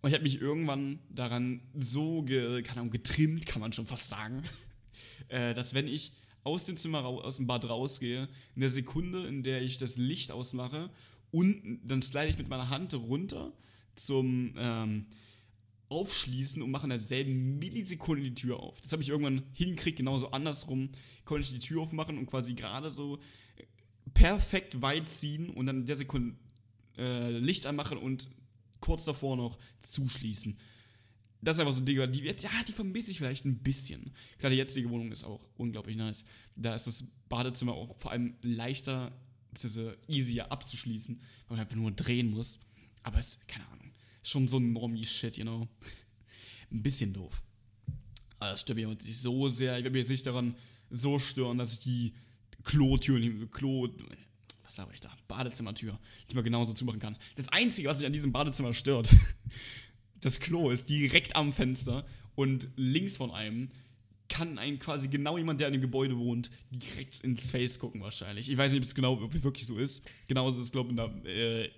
Und 0.00 0.10
ich 0.10 0.14
habe 0.14 0.22
mich 0.22 0.40
irgendwann 0.40 0.98
daran 1.08 1.62
so 1.74 2.22
ge, 2.22 2.62
keine 2.62 2.80
Ahnung, 2.80 2.90
getrimmt, 2.90 3.46
kann 3.46 3.60
man 3.60 3.72
schon 3.72 3.86
fast 3.86 4.08
sagen, 4.08 4.42
äh, 5.28 5.54
dass 5.54 5.74
wenn 5.74 5.88
ich 5.88 6.12
aus 6.44 6.64
dem 6.64 6.76
Zimmer, 6.76 7.04
aus 7.04 7.36
dem 7.36 7.46
Bad 7.46 7.68
rausgehe, 7.68 8.28
in 8.54 8.60
der 8.60 8.70
Sekunde, 8.70 9.26
in 9.26 9.42
der 9.42 9.62
ich 9.62 9.78
das 9.78 9.96
Licht 9.96 10.30
ausmache 10.30 10.90
und 11.30 11.80
dann 11.82 12.02
slide 12.02 12.28
ich 12.28 12.38
mit 12.38 12.48
meiner 12.48 12.68
Hand 12.68 12.92
runter 12.94 13.52
zum 13.96 14.54
ähm, 14.58 15.06
Aufschließen 15.94 16.60
und 16.60 16.70
mache 16.70 16.84
in 16.84 16.90
derselben 16.90 17.58
Millisekunde 17.58 18.24
die 18.24 18.34
Tür 18.34 18.58
auf. 18.58 18.80
Das 18.80 18.92
habe 18.92 19.02
ich 19.02 19.08
irgendwann 19.08 19.44
hingekriegt, 19.52 19.98
genauso 19.98 20.30
andersrum 20.32 20.90
konnte 21.24 21.46
ich 21.46 21.52
die 21.52 21.64
Tür 21.66 21.82
aufmachen 21.82 22.18
und 22.18 22.26
quasi 22.26 22.54
gerade 22.54 22.90
so 22.90 23.20
perfekt 24.12 24.82
weit 24.82 25.08
ziehen 25.08 25.50
und 25.50 25.66
dann 25.66 25.80
in 25.80 25.86
der 25.86 25.96
Sekunde 25.96 26.36
äh, 26.98 27.30
Licht 27.30 27.66
anmachen 27.66 27.98
und 27.98 28.28
kurz 28.80 29.04
davor 29.04 29.36
noch 29.36 29.58
zuschließen. 29.80 30.58
Das 31.40 31.56
ist 31.56 31.60
einfach 31.60 31.74
so 31.74 31.82
ein 31.82 31.86
Ding, 31.86 32.10
die, 32.10 32.22
ja, 32.22 32.50
die 32.66 32.72
vermisse 32.72 33.10
ich 33.10 33.18
vielleicht 33.18 33.44
ein 33.44 33.58
bisschen. 33.58 34.12
Klar, 34.38 34.50
die 34.50 34.56
jetzige 34.56 34.88
Wohnung 34.90 35.12
ist 35.12 35.24
auch 35.24 35.46
unglaublich 35.56 35.96
nice. 35.96 36.24
Da 36.56 36.74
ist 36.74 36.86
das 36.86 37.04
Badezimmer 37.28 37.72
auch 37.74 37.98
vor 37.98 38.12
allem 38.12 38.34
leichter, 38.40 39.12
bzw. 39.52 39.92
easier 40.08 40.50
abzuschließen, 40.50 41.20
weil 41.48 41.56
man 41.56 41.60
einfach 41.60 41.76
nur 41.76 41.92
drehen 41.92 42.30
muss. 42.30 42.60
Aber 43.02 43.18
es, 43.18 43.46
keine 43.46 43.66
Ahnung, 43.68 43.83
schon 44.24 44.48
so 44.48 44.58
ein 44.58 44.72
Normie-Shit, 44.72 45.36
you 45.36 45.44
know. 45.44 45.68
ein 46.70 46.82
bisschen 46.82 47.12
doof. 47.12 47.42
Aber 48.40 48.50
das 48.50 48.62
stört 48.62 48.78
mich 48.78 48.88
jetzt 48.88 49.22
so 49.22 49.48
sehr. 49.48 49.78
Ich 49.78 49.84
werde 49.84 49.90
mich 49.90 50.00
jetzt 50.00 50.10
nicht 50.10 50.26
daran 50.26 50.56
so 50.90 51.18
stören, 51.18 51.58
dass 51.58 51.74
ich 51.74 51.80
die 51.80 52.14
Klotür, 52.64 53.20
Klo, 53.50 53.88
was 54.64 54.74
sage 54.74 54.90
ich 54.94 55.00
da? 55.00 55.10
Badezimmertür, 55.28 55.98
die 56.30 56.34
man 56.34 56.44
genauso 56.44 56.72
zumachen 56.72 57.00
kann. 57.00 57.16
Das 57.36 57.48
Einzige, 57.48 57.88
was 57.88 57.98
sich 57.98 58.06
an 58.06 58.12
diesem 58.12 58.32
Badezimmer 58.32 58.72
stört, 58.72 59.14
das 60.20 60.40
Klo 60.40 60.70
ist 60.70 60.88
direkt 60.88 61.36
am 61.36 61.52
Fenster 61.52 62.06
und 62.34 62.68
links 62.76 63.16
von 63.16 63.30
einem 63.30 63.68
kann 64.28 64.58
ein 64.58 64.78
quasi 64.78 65.08
genau 65.08 65.36
jemand, 65.36 65.60
der 65.60 65.68
in 65.68 65.74
dem 65.74 65.82
Gebäude 65.82 66.18
wohnt, 66.18 66.50
direkt 66.70 67.20
ins 67.20 67.50
Face 67.50 67.78
gucken 67.78 68.00
wahrscheinlich. 68.00 68.50
Ich 68.50 68.56
weiß 68.56 68.72
nicht, 68.72 68.80
ob 68.80 68.86
es 68.86 68.94
genau, 68.94 69.12
ob 69.22 69.34
es 69.34 69.42
wirklich 69.42 69.66
so 69.66 69.76
ist. 69.76 70.08
Genauso 70.26 70.58
ist 70.58 70.66
es, 70.66 70.72
glaube 70.72 70.92
ich, 70.92 70.98
in 70.98 71.24
der, 71.24 71.32
äh, 71.32 71.70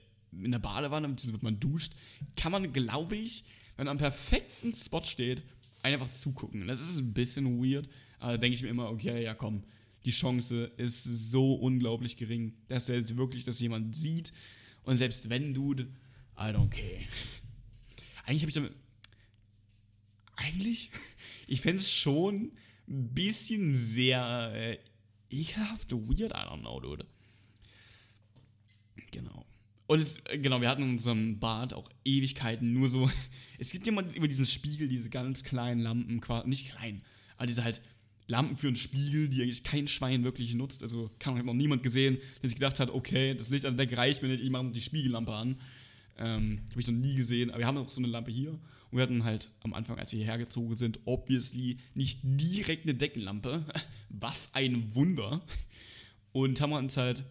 in 0.42 0.50
der 0.50 0.58
Badewanne, 0.58 1.08
wenn 1.08 1.38
man 1.40 1.60
duscht, 1.60 1.92
kann 2.36 2.52
man, 2.52 2.72
glaube 2.72 3.16
ich, 3.16 3.44
wenn 3.76 3.86
man 3.86 3.92
am 3.92 3.98
perfekten 3.98 4.74
Spot 4.74 5.04
steht, 5.04 5.42
einfach 5.82 6.10
zugucken. 6.10 6.66
Das 6.66 6.80
ist 6.80 6.98
ein 6.98 7.12
bisschen 7.14 7.62
weird, 7.62 7.88
aber 8.18 8.32
da 8.32 8.38
denke 8.38 8.54
ich 8.54 8.62
mir 8.62 8.68
immer, 8.68 8.90
okay, 8.90 9.22
ja 9.22 9.34
komm, 9.34 9.62
die 10.04 10.10
Chance 10.10 10.72
ist 10.76 11.04
so 11.04 11.54
unglaublich 11.54 12.16
gering, 12.16 12.54
dass 12.68 12.88
er 12.88 12.96
jetzt 12.96 13.16
wirklich 13.16 13.44
das 13.44 13.60
jemand 13.60 13.94
sieht. 13.94 14.32
Und 14.84 14.98
selbst 14.98 15.28
wenn, 15.28 15.52
Dude, 15.52 15.88
I 16.38 16.52
don't 16.52 16.70
care. 16.70 17.06
Eigentlich 18.24 18.42
habe 18.42 18.50
ich 18.50 18.54
damit. 18.54 18.72
Eigentlich? 20.36 20.90
Ich 21.48 21.60
fände 21.60 21.80
es 21.80 21.92
schon 21.92 22.50
ein 22.88 23.14
bisschen 23.14 23.72
sehr 23.72 24.50
äh, 24.52 24.78
ekelhaft, 25.30 25.92
weird, 25.92 26.32
I 26.32 26.48
don't 26.48 26.58
know, 26.58 26.80
Dude. 26.80 27.06
Genau. 29.12 29.45
Und 29.86 30.00
es, 30.00 30.18
äh, 30.26 30.38
genau, 30.38 30.60
wir 30.60 30.68
hatten 30.68 30.82
in 30.82 30.90
unserem 30.90 31.38
Bad 31.38 31.74
auch 31.74 31.88
Ewigkeiten 32.04 32.72
nur 32.72 32.88
so. 32.88 33.10
Es 33.58 33.70
gibt 33.70 33.86
jemand 33.86 34.14
über 34.14 34.28
diesen 34.28 34.44
Spiegel, 34.44 34.86
diese 34.86 35.08
ganz 35.08 35.42
kleinen 35.42 35.80
Lampen, 35.80 36.20
nicht 36.44 36.68
klein, 36.68 37.00
aber 37.38 37.46
diese 37.46 37.64
halt 37.64 37.80
Lampen 38.26 38.56
für 38.56 38.66
einen 38.66 38.76
Spiegel, 38.76 39.28
die 39.28 39.42
eigentlich 39.42 39.64
kein 39.64 39.88
Schwein 39.88 40.24
wirklich 40.24 40.54
nutzt. 40.54 40.82
Also 40.82 41.10
kann 41.18 41.34
man 41.34 41.46
noch 41.46 41.54
niemand 41.54 41.82
gesehen, 41.82 42.18
der 42.42 42.50
sich 42.50 42.56
gedacht 42.58 42.80
hat, 42.80 42.90
okay, 42.90 43.34
das 43.34 43.50
Licht 43.50 43.64
an 43.64 43.76
der 43.76 43.86
Decke 43.86 43.96
reicht 43.98 44.22
mir 44.22 44.28
nicht, 44.28 44.42
ich 44.42 44.50
mache 44.50 44.70
die 44.70 44.80
Spiegellampe 44.80 45.32
an. 45.32 45.58
Ähm, 46.18 46.60
Habe 46.70 46.80
ich 46.80 46.86
noch 46.86 46.94
nie 46.94 47.14
gesehen, 47.14 47.50
aber 47.50 47.60
wir 47.60 47.66
haben 47.66 47.78
auch 47.78 47.88
so 47.88 48.00
eine 48.00 48.08
Lampe 48.08 48.30
hier. 48.30 48.50
Und 48.50 48.98
wir 48.98 49.02
hatten 49.02 49.24
halt 49.24 49.50
am 49.60 49.74
Anfang, 49.74 49.98
als 49.98 50.12
wir 50.12 50.18
hierher 50.18 50.38
gezogen 50.38 50.74
sind, 50.74 51.00
obviously 51.04 51.78
nicht 51.94 52.20
direkt 52.22 52.84
eine 52.84 52.94
Deckenlampe. 52.94 53.64
Was 54.08 54.54
ein 54.54 54.94
Wunder. 54.94 55.42
Und 56.32 56.60
haben 56.60 56.72
uns 56.72 56.96
halt 56.96 57.24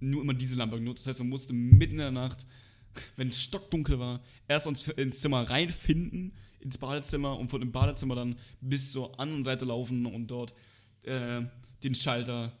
nur 0.00 0.22
immer 0.22 0.34
diese 0.34 0.54
Lampe 0.54 0.76
genutzt. 0.76 1.06
Das 1.06 1.12
heißt, 1.12 1.20
man 1.20 1.28
musste 1.28 1.52
mitten 1.52 1.94
in 1.94 1.98
der 1.98 2.10
Nacht, 2.10 2.46
wenn 3.16 3.28
es 3.28 3.42
stockdunkel 3.42 3.98
war, 3.98 4.22
erst 4.48 4.66
ins 4.66 5.20
Zimmer 5.20 5.48
reinfinden, 5.48 6.32
ins 6.60 6.78
Badezimmer 6.78 7.38
und 7.38 7.48
von 7.48 7.60
dem 7.60 7.72
Badezimmer 7.72 8.14
dann 8.14 8.36
bis 8.60 8.92
zur 8.92 9.18
anderen 9.20 9.44
Seite 9.44 9.64
laufen 9.64 10.06
und 10.06 10.28
dort 10.28 10.54
äh, 11.02 11.42
den 11.82 11.94
Schalter 11.94 12.52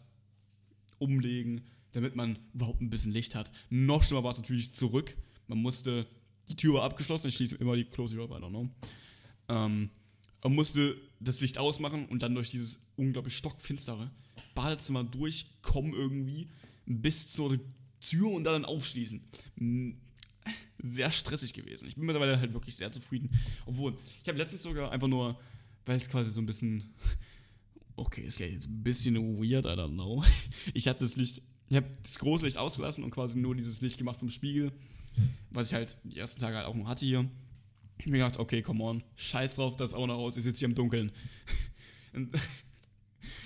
umlegen, 0.98 1.62
damit 1.92 2.14
man 2.14 2.38
überhaupt 2.54 2.80
ein 2.80 2.90
bisschen 2.90 3.12
Licht 3.12 3.34
hat. 3.34 3.50
Noch 3.70 4.02
schlimmer 4.02 4.24
war 4.24 4.30
es 4.30 4.38
natürlich 4.38 4.74
zurück. 4.74 5.16
Man 5.46 5.58
musste, 5.58 6.06
die 6.48 6.56
Tür 6.56 6.74
war 6.74 6.84
abgeschlossen, 6.84 7.28
ich 7.28 7.36
schließe 7.36 7.56
immer 7.56 7.76
die 7.76 7.84
Close 7.84 8.14
Tür, 8.14 8.24
I 8.24 8.28
don't 8.28 8.50
know. 8.50 8.68
Ähm, 9.48 9.90
man 10.42 10.54
musste 10.54 10.96
das 11.18 11.40
Licht 11.40 11.58
ausmachen 11.58 12.06
und 12.06 12.22
dann 12.22 12.34
durch 12.34 12.50
dieses 12.50 12.86
unglaublich 12.96 13.36
stockfinstere 13.36 14.10
Badezimmer 14.54 15.02
durchkommen 15.02 15.92
irgendwie 15.92 16.48
bis 16.86 17.30
zur 17.30 17.58
Tür 18.00 18.30
und 18.30 18.44
dann 18.44 18.64
aufschließen. 18.64 19.22
Sehr 20.82 21.10
stressig 21.10 21.52
gewesen. 21.52 21.88
Ich 21.88 21.96
bin 21.96 22.06
mittlerweile 22.06 22.38
halt 22.38 22.54
wirklich 22.54 22.76
sehr 22.76 22.92
zufrieden. 22.92 23.30
Obwohl, 23.66 23.96
ich 24.22 24.28
habe 24.28 24.38
letztens 24.38 24.62
sogar 24.62 24.92
einfach 24.92 25.08
nur, 25.08 25.38
weil 25.84 25.96
es 25.96 26.08
quasi 26.08 26.30
so 26.30 26.40
ein 26.40 26.46
bisschen, 26.46 26.94
okay, 27.96 28.22
ist 28.22 28.38
jetzt 28.38 28.68
ein 28.68 28.82
bisschen 28.82 29.16
weird, 29.38 29.66
I 29.66 29.70
don't 29.70 29.94
know. 29.94 30.24
Ich 30.74 30.86
hatte 30.86 31.00
das 31.00 31.16
Licht, 31.16 31.42
ich 31.68 31.76
habe 31.76 31.90
das 32.02 32.18
große 32.18 32.44
Licht 32.44 32.58
ausgelassen 32.58 33.02
und 33.02 33.10
quasi 33.10 33.38
nur 33.38 33.56
dieses 33.56 33.80
Licht 33.80 33.98
gemacht 33.98 34.18
vom 34.18 34.30
Spiegel, 34.30 34.72
was 35.50 35.68
ich 35.68 35.74
halt 35.74 35.96
die 36.04 36.18
ersten 36.18 36.40
Tage 36.40 36.56
halt 36.56 36.66
auch 36.66 36.74
noch 36.74 36.86
hatte 36.86 37.04
hier. 37.04 37.28
Ich 37.98 38.04
habe 38.04 38.10
mir 38.10 38.18
gedacht, 38.18 38.38
okay, 38.38 38.62
come 38.62 38.84
on, 38.84 39.02
scheiß 39.16 39.56
drauf, 39.56 39.76
das 39.76 39.94
auch 39.94 40.06
noch 40.06 40.18
aus, 40.18 40.36
ich 40.36 40.44
sitze 40.44 40.60
hier 40.60 40.68
im 40.68 40.74
Dunkeln. 40.74 41.10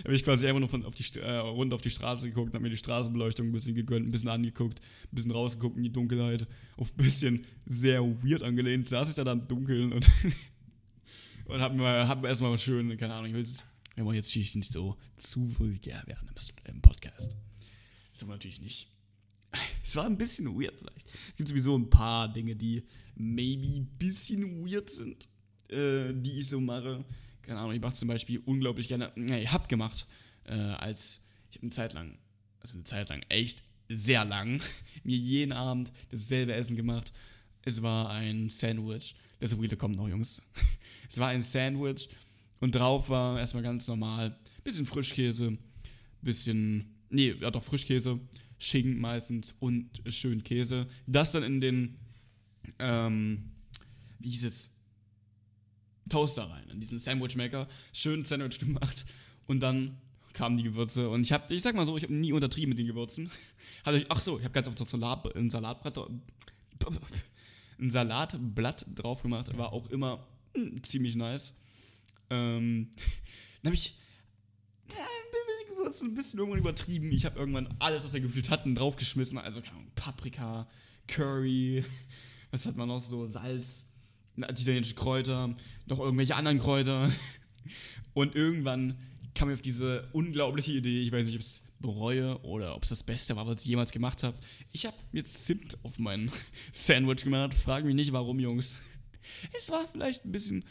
habe 0.05 0.15
ich 0.15 0.25
quasi 0.25 0.47
einfach 0.47 0.61
nur 0.61 0.69
von 0.69 0.85
auf 0.85 0.95
die, 0.95 1.19
äh, 1.19 1.37
runter 1.37 1.75
auf 1.75 1.83
die 1.83 1.91
Straße 1.91 2.29
geguckt, 2.29 2.55
habe 2.55 2.63
mir 2.63 2.71
die 2.71 2.77
Straßenbeleuchtung 2.77 3.49
ein 3.49 3.53
bisschen 3.53 3.75
gegönnt, 3.75 4.07
ein 4.07 4.11
bisschen 4.11 4.29
angeguckt, 4.29 4.81
ein 4.81 5.15
bisschen 5.15 5.31
rausgeguckt 5.31 5.77
in 5.77 5.83
die 5.83 5.93
Dunkelheit, 5.93 6.47
auf 6.77 6.93
ein 6.93 7.03
bisschen 7.03 7.47
sehr 7.67 8.03
weird 8.03 8.43
angelehnt, 8.43 8.89
saß 8.89 9.09
ich 9.09 9.15
da 9.15 9.25
dann 9.25 9.41
im 9.41 9.49
Dunkeln 9.49 9.93
und, 9.93 10.07
und 11.47 11.61
habe 11.61 11.77
mir, 11.77 12.09
hab 12.09 12.23
mir 12.23 12.29
erstmal 12.29 12.57
schön, 12.59 12.97
keine 12.97 13.15
Ahnung, 13.15 13.27
ich 13.27 13.33
will 13.35 13.41
jetzt, 13.41 13.65
wir 13.95 14.05
wollen 14.05 14.17
jetzt 14.17 14.35
nicht 14.35 14.73
so 14.73 14.97
zu 15.17 15.59
vulgär 15.59 16.03
werden 16.07 16.31
im 16.65 16.81
Podcast. 16.81 17.37
Das 18.13 18.23
aber 18.23 18.33
natürlich 18.33 18.61
nicht. 18.61 18.89
Es 19.83 19.97
war 19.97 20.07
ein 20.07 20.19
bisschen 20.19 20.47
weird 20.47 20.79
vielleicht. 20.79 21.07
Es 21.31 21.37
gibt 21.37 21.49
sowieso 21.49 21.77
ein 21.77 21.91
paar 21.91 22.33
Dinge, 22.33 22.55
die 22.55 22.87
maybe 23.17 23.67
ein 23.67 23.87
bisschen 23.99 24.65
weird 24.65 24.89
sind, 24.89 25.27
äh, 25.69 26.13
die 26.15 26.39
ich 26.39 26.49
so 26.49 26.61
mache 26.61 27.05
keine 27.51 27.63
Ahnung, 27.63 27.75
ich 27.75 27.81
mache 27.81 27.95
zum 27.95 28.07
Beispiel 28.07 28.41
unglaublich 28.45 28.87
gerne, 28.87 29.11
ne, 29.17 29.43
ich 29.43 29.51
habe 29.51 29.67
gemacht, 29.67 30.07
äh, 30.45 30.53
als 30.53 31.25
ich 31.51 31.57
habe 31.57 31.65
eine 31.65 31.73
Zeit 31.73 31.95
lang, 31.95 32.17
also 32.61 32.77
eine 32.77 32.85
Zeit 32.85 33.09
lang, 33.09 33.25
echt 33.29 33.65
sehr 33.89 34.25
lang, 34.25 34.61
mir 35.03 35.17
jeden 35.17 35.51
Abend 35.51 35.91
dasselbe 36.11 36.53
Essen 36.53 36.77
gemacht. 36.77 37.13
Es 37.63 37.83
war 37.83 38.11
ein 38.11 38.51
Sandwich. 38.51 39.17
Der 39.41 39.51
Wheeler 39.61 39.75
kommt 39.75 39.97
noch, 39.97 40.09
Jungs. 40.09 40.41
es 41.09 41.19
war 41.19 41.31
ein 41.31 41.43
Sandwich 41.43 42.09
und 42.61 42.77
drauf 42.77 43.09
war 43.09 43.41
erstmal 43.41 43.65
ganz 43.65 43.89
normal 43.89 44.39
bisschen 44.63 44.87
Frischkäse, 44.87 45.59
bisschen, 46.23 47.01
nee, 47.09 47.33
ja 47.33 47.51
doch 47.51 47.65
Frischkäse, 47.65 48.21
Schinken 48.59 49.01
meistens 49.01 49.57
und 49.59 49.91
schön 50.07 50.45
Käse. 50.45 50.87
Das 51.09 51.33
dann 51.33 51.43
in 51.43 51.61
den, 51.61 51.99
ähm, 52.79 53.51
wie 54.21 54.31
hieß 54.31 54.45
es? 54.45 54.80
Toaster 56.11 56.51
rein, 56.51 56.69
in 56.71 56.81
diesen 56.81 56.99
Sandwichmaker, 56.99 57.69
schön 57.93 58.25
Sandwich 58.25 58.59
gemacht 58.59 59.07
und 59.47 59.61
dann 59.61 59.97
kamen 60.33 60.57
die 60.57 60.63
Gewürze 60.63 61.09
und 61.09 61.23
ich 61.23 61.33
habe, 61.33 61.53
ich 61.53 61.63
sag 61.63 61.75
mal 61.75 61.87
so, 61.87 61.97
ich 61.97 62.03
habe 62.03 62.15
nie 62.15 62.33
untertrieben 62.33 62.71
mit 62.71 62.79
den 62.79 62.87
Gewürzen. 62.87 63.31
ach 64.09 64.21
so, 64.21 64.39
ich 64.39 64.45
habe 64.45 64.53
ganz 64.53 64.69
oft 64.69 64.79
Salat, 64.79 65.35
ein 65.35 65.51
Salatbrett, 65.51 65.99
ein 67.79 67.91
Salatblatt 67.91 68.87
drauf 68.95 69.23
gemacht, 69.23 69.57
war 69.57 69.73
auch 69.73 69.89
immer 69.91 70.27
mh, 70.55 70.83
ziemlich 70.83 71.17
nice. 71.17 71.55
Ähm, 72.29 72.91
dann 73.63 73.71
habe 73.71 73.75
ich 73.75 73.95
ja, 74.89 75.05
Gewürze 75.81 76.05
ein 76.07 76.15
bisschen 76.15 76.39
irgendwann 76.39 76.61
übertrieben. 76.61 77.11
Ich 77.13 77.25
habe 77.25 77.39
irgendwann 77.39 77.75
alles, 77.79 78.05
was 78.05 78.15
er 78.15 78.21
gefühlt 78.21 78.51
hatten, 78.51 78.75
draufgeschmissen. 78.75 79.39
Also 79.39 79.61
Paprika, 79.95 80.69
Curry, 81.09 81.85
was 82.51 82.67
hat 82.67 82.77
man 82.77 82.89
noch 82.89 83.01
so, 83.01 83.27
Salz, 83.27 83.90
italienische 84.43 84.95
Kräuter, 84.95 85.55
noch 85.87 86.01
irgendwelche 86.01 86.37
anderen 86.37 86.59
Kräuter. 86.59 87.11
Und 88.15 88.35
irgendwann 88.35 88.97
kam 89.35 89.49
ich 89.49 89.55
auf 89.55 89.63
diese 89.63 90.09
unglaubliche 90.13 90.73
Idee, 90.73 91.01
ich 91.01 91.13
weiß 91.13 91.25
nicht, 91.27 91.37
ob 91.37 91.41
ich 91.41 91.47
es 91.47 91.71
bereue 91.81 92.39
oder 92.43 92.77
ob 92.77 92.83
es 92.83 92.91
das 92.91 93.03
Beste 93.03 93.37
war, 93.37 93.47
was 93.47 93.63
ich 93.63 93.69
jemals 93.69 93.93
gemacht 93.93 94.23
habe. 94.23 94.37
Ich 94.73 94.87
habe 94.87 94.97
jetzt 95.13 95.47
Zimt 95.47 95.79
auf 95.83 95.99
mein 95.99 96.31
Sandwich 96.73 97.25
gemacht. 97.25 97.55
Frag 97.55 97.85
mich 97.85 97.95
nicht, 97.95 98.13
warum, 98.13 98.39
Jungs. 98.39 98.79
Es 99.55 99.71
war 99.71 99.87
vielleicht 99.87 100.25
ein 100.25 100.33
bisschen. 100.33 100.65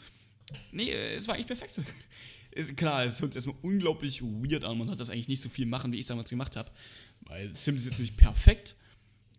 Nee, 0.70 0.92
es 0.92 1.26
war 1.26 1.34
eigentlich 1.34 1.46
perfekt. 1.46 1.80
Ist, 2.50 2.76
klar, 2.76 3.06
es 3.06 3.22
hört 3.22 3.32
sich 3.32 3.38
erstmal 3.38 3.56
unglaublich 3.62 4.20
weird 4.22 4.64
an. 4.64 4.76
Man 4.76 4.86
sollte 4.86 4.98
das 4.98 5.08
eigentlich 5.08 5.28
nicht 5.28 5.40
so 5.40 5.48
viel 5.48 5.64
machen, 5.64 5.92
wie 5.92 5.96
ich 5.96 6.02
es 6.02 6.08
damals 6.08 6.28
gemacht 6.28 6.56
habe. 6.56 6.70
Weil 7.22 7.52
Zimt 7.54 7.78
ist 7.78 7.86
jetzt 7.86 8.00
nicht 8.00 8.18
perfekt. 8.18 8.76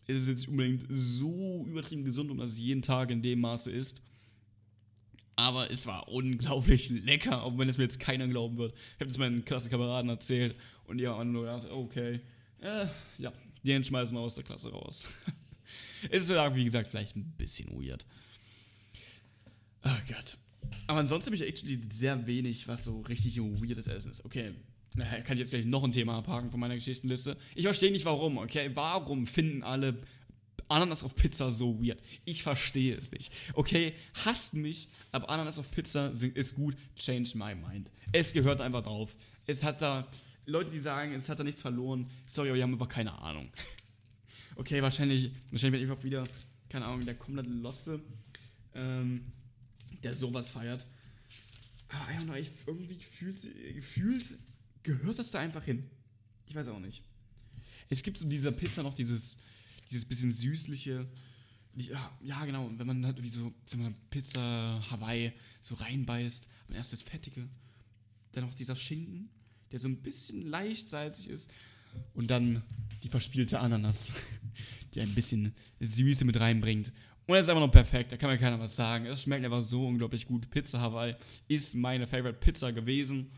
Es 0.08 0.24
ist 0.24 0.28
jetzt 0.28 0.40
nicht 0.40 0.50
unbedingt 0.50 0.86
so 0.90 1.64
übertrieben 1.68 2.04
gesund, 2.04 2.32
und 2.32 2.38
man 2.38 2.48
es 2.48 2.58
jeden 2.58 2.82
Tag 2.82 3.12
in 3.12 3.22
dem 3.22 3.42
Maße 3.42 3.70
isst. 3.70 4.02
Aber 5.42 5.72
es 5.72 5.88
war 5.88 6.08
unglaublich 6.08 6.90
lecker, 7.04 7.42
auch 7.42 7.58
wenn 7.58 7.68
es 7.68 7.80
mir 7.80 7.86
jetzt 7.86 8.00
keiner 8.00 8.28
glauben 8.28 8.58
wird. 8.58 8.76
Ich 8.76 9.00
habe 9.00 9.08
das 9.08 9.18
meinen 9.18 9.44
Klassenkameraden 9.44 10.08
erzählt 10.08 10.56
und 10.86 11.00
die 11.00 11.08
haben 11.08 11.32
nur 11.32 11.46
gedacht, 11.46 11.68
okay, 11.72 12.20
äh, 12.60 12.86
ja, 13.18 13.34
den 13.64 13.84
schmeißen 13.84 14.16
wir 14.16 14.22
aus 14.22 14.36
der 14.36 14.44
Klasse 14.44 14.70
raus. 14.70 15.10
es 16.12 16.30
ist, 16.30 16.30
wie 16.30 16.64
gesagt, 16.64 16.90
vielleicht 16.90 17.16
ein 17.16 17.34
bisschen 17.40 17.72
weird. 17.72 18.06
Oh 19.84 19.90
Gott. 20.08 20.38
Aber 20.86 21.00
ansonsten 21.00 21.34
habe 21.34 21.38
ich 21.38 21.50
actually 21.50 21.82
sehr 21.92 22.28
wenig, 22.28 22.68
was 22.68 22.84
so 22.84 23.02
richtig 23.02 23.40
weirdes 23.40 23.88
Essen 23.88 24.12
ist. 24.12 24.24
Okay, 24.24 24.54
kann 24.96 25.34
ich 25.34 25.40
jetzt 25.40 25.50
gleich 25.50 25.66
noch 25.66 25.84
ein 25.84 25.92
Thema 25.92 26.20
abhaken 26.20 26.52
von 26.52 26.60
meiner 26.60 26.76
Geschichtenliste. 26.76 27.36
Ich 27.56 27.64
verstehe 27.64 27.92
nicht 27.92 28.06
warum, 28.06 28.38
okay? 28.38 28.70
Warum 28.76 29.26
finden 29.26 29.64
alle 29.64 30.04
Ananas 30.72 31.04
auf 31.04 31.16
Pizza 31.16 31.52
so 31.52 31.82
weird. 31.84 32.02
Ich 32.26 32.44
verstehe 32.44 32.96
es 32.96 33.12
nicht. 33.12 33.32
Okay, 33.54 33.94
hasst 34.26 34.54
mich, 34.54 34.90
aber 35.12 35.30
Ananas 35.30 35.60
auf 35.60 35.70
Pizza 35.72 36.12
ist 36.12 36.56
gut. 36.56 36.76
Change 36.96 37.38
my 37.38 37.56
mind. 37.56 37.92
Es 38.12 38.34
gehört 38.34 38.62
einfach 38.62 38.84
drauf. 38.84 39.16
Es 39.46 39.64
hat 39.64 39.82
da 39.82 40.08
Leute, 40.46 40.72
die 40.72 40.80
sagen, 40.80 41.14
es 41.14 41.30
hat 41.30 41.40
da 41.40 41.44
nichts 41.44 41.62
verloren. 41.62 42.10
Sorry, 42.28 42.50
aber 42.50 42.58
die 42.58 42.64
haben 42.64 42.74
einfach 42.74 42.90
keine 42.90 43.14
Ahnung. 43.20 43.50
Okay, 44.58 44.82
wahrscheinlich, 44.82 45.32
wahrscheinlich 45.50 45.82
bin 45.82 45.90
ich 45.90 45.98
auch 45.98 46.04
wieder, 46.04 46.26
keine 46.68 46.86
Ahnung, 46.86 47.06
der 47.06 47.16
komplette 47.16 47.50
Loste, 47.50 48.02
ähm, 48.76 49.32
der 50.04 50.14
sowas 50.14 50.50
feiert. 50.50 50.86
Aber 51.88 52.12
I 52.12 52.18
don't 52.18 52.26
know, 52.26 52.36
ich 52.36 52.52
irgendwie 52.68 52.98
gefühlt, 52.98 53.42
gefühlt 53.74 54.38
gehört 54.84 55.18
das 55.18 55.32
da 55.32 55.40
einfach 55.40 55.64
hin. 55.64 55.90
Ich 56.48 56.54
weiß 56.54 56.68
auch 56.68 56.80
nicht. 56.80 57.02
Es 57.90 58.04
gibt 58.04 58.18
so 58.18 58.28
dieser 58.28 58.52
Pizza 58.52 58.84
noch 58.84 58.94
dieses 58.94 59.40
dieses 59.92 60.06
bisschen 60.06 60.32
süßliche. 60.32 61.08
Ja, 61.76 62.46
genau, 62.46 62.70
wenn 62.76 62.88
man 62.88 63.06
halt 63.06 63.22
wie 63.22 63.30
so 63.30 63.54
eine 63.74 63.94
Pizza 64.10 64.84
Hawaii 64.90 65.32
so 65.62 65.76
reinbeißt, 65.76 66.50
dann 66.68 66.78
erst 66.78 66.94
das 66.94 67.02
Fettige, 67.02 67.48
dann 68.32 68.46
noch 68.46 68.54
dieser 68.54 68.76
Schinken, 68.76 69.30
der 69.72 69.80
so 69.80 69.88
ein 69.88 70.02
bisschen 70.02 70.42
leicht 70.48 70.90
salzig 70.90 71.30
ist 71.30 71.52
und 72.14 72.30
dann 72.30 72.62
die 73.04 73.08
verspielte 73.08 73.60
Ananas, 73.60 74.14
die 74.94 75.02
ein 75.02 75.16
bisschen 75.16 75.54
Süße 75.80 76.26
mit 76.26 76.40
reinbringt. 76.40 76.92
Und 77.28 77.36
das 77.36 77.46
ist 77.46 77.50
einfach 77.50 77.66
noch 77.66 77.72
perfekt, 77.72 78.12
da 78.12 78.18
kann 78.18 78.30
mir 78.30 78.38
keiner 78.38 78.60
was 78.60 78.76
sagen. 78.76 79.06
Es 79.06 79.22
schmeckt 79.22 79.46
einfach 79.46 79.64
so 79.64 79.88
unglaublich 79.88 80.26
gut. 80.26 80.50
Pizza 80.50 80.82
Hawaii 80.82 81.16
ist 81.48 81.76
meine 81.76 82.08
Favorite 82.08 82.40
Pizza 82.40 82.74
gewesen. 82.74 83.32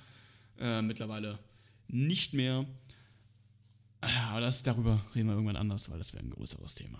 Äh, 0.58 0.82
mittlerweile 0.82 1.38
nicht 1.88 2.34
mehr. 2.34 2.66
Ja, 4.08 4.30
aber 4.32 4.42
das, 4.42 4.64
darüber 4.64 5.04
reden 5.16 5.28
wir 5.28 5.34
irgendwann 5.34 5.56
anders, 5.56 5.90
weil 5.90 5.98
das 5.98 6.14
wäre 6.14 6.24
ein 6.24 6.30
größeres 6.30 6.76
Thema. 6.76 6.98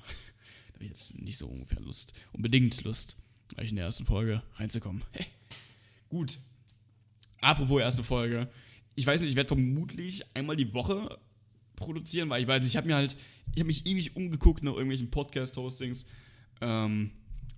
da 0.68 0.74
habe 0.76 0.84
ich 0.84 0.90
jetzt 0.90 1.20
nicht 1.20 1.38
so 1.38 1.48
ungefähr 1.48 1.82
Lust, 1.82 2.14
unbedingt 2.32 2.84
Lust, 2.84 3.18
gleich 3.50 3.70
in 3.70 3.76
der 3.76 3.86
ersten 3.86 4.06
Folge 4.06 4.42
reinzukommen. 4.56 5.04
Hey. 5.12 5.26
Gut. 6.10 6.40
Apropos 7.42 7.82
erste 7.82 8.04
Folge. 8.04 8.50
Ich 8.96 9.06
weiß 9.06 9.22
nicht, 9.22 9.32
ich 9.32 9.36
werde 9.36 9.50
vermutlich 9.50 10.24
einmal 10.36 10.56
die 10.56 10.74
Woche 10.74 11.20
produzieren, 11.76 12.30
weil 12.30 12.42
ich 12.42 12.48
weiß, 12.48 12.66
ich 12.66 12.78
habe 12.78 12.88
mir 12.88 12.96
halt, 12.96 13.18
ich 13.54 13.60
habe 13.60 13.68
mich 13.68 13.86
ewig 13.86 14.16
umgeguckt 14.16 14.64
nach 14.64 14.74
irgendwelchen 14.74 15.10
Podcast-Hostings. 15.10 16.06
Ähm, 16.62 17.12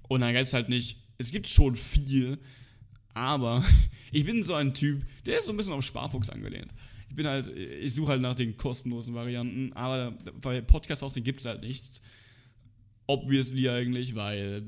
und 0.07 0.21
dann 0.21 0.33
gibt 0.33 0.47
es 0.47 0.53
halt 0.53 0.69
nicht, 0.69 0.97
es 1.17 1.31
gibt 1.31 1.47
schon 1.47 1.75
viel, 1.75 2.39
aber 3.13 3.63
ich 4.11 4.25
bin 4.25 4.41
so 4.43 4.55
ein 4.55 4.73
Typ, 4.73 5.05
der 5.25 5.39
ist 5.39 5.45
so 5.45 5.53
ein 5.53 5.57
bisschen 5.57 5.73
auf 5.73 5.85
Sparfuchs 5.85 6.29
angelehnt 6.29 6.73
ich 7.15 7.17
bin 7.17 7.27
halt, 7.27 7.47
ich 7.47 7.95
suche 7.95 8.09
halt 8.11 8.21
nach 8.21 8.35
den 8.35 8.57
kostenlosen 8.57 9.13
Varianten, 9.13 9.71
aber 9.71 10.17
bei 10.41 10.59
Podcast 10.59 11.01
Hosting 11.01 11.23
gibt 11.23 11.39
es 11.39 11.45
halt 11.45 11.61
nichts. 11.61 12.01
Obviously 13.07 13.69
eigentlich, 13.69 14.15
weil 14.15 14.63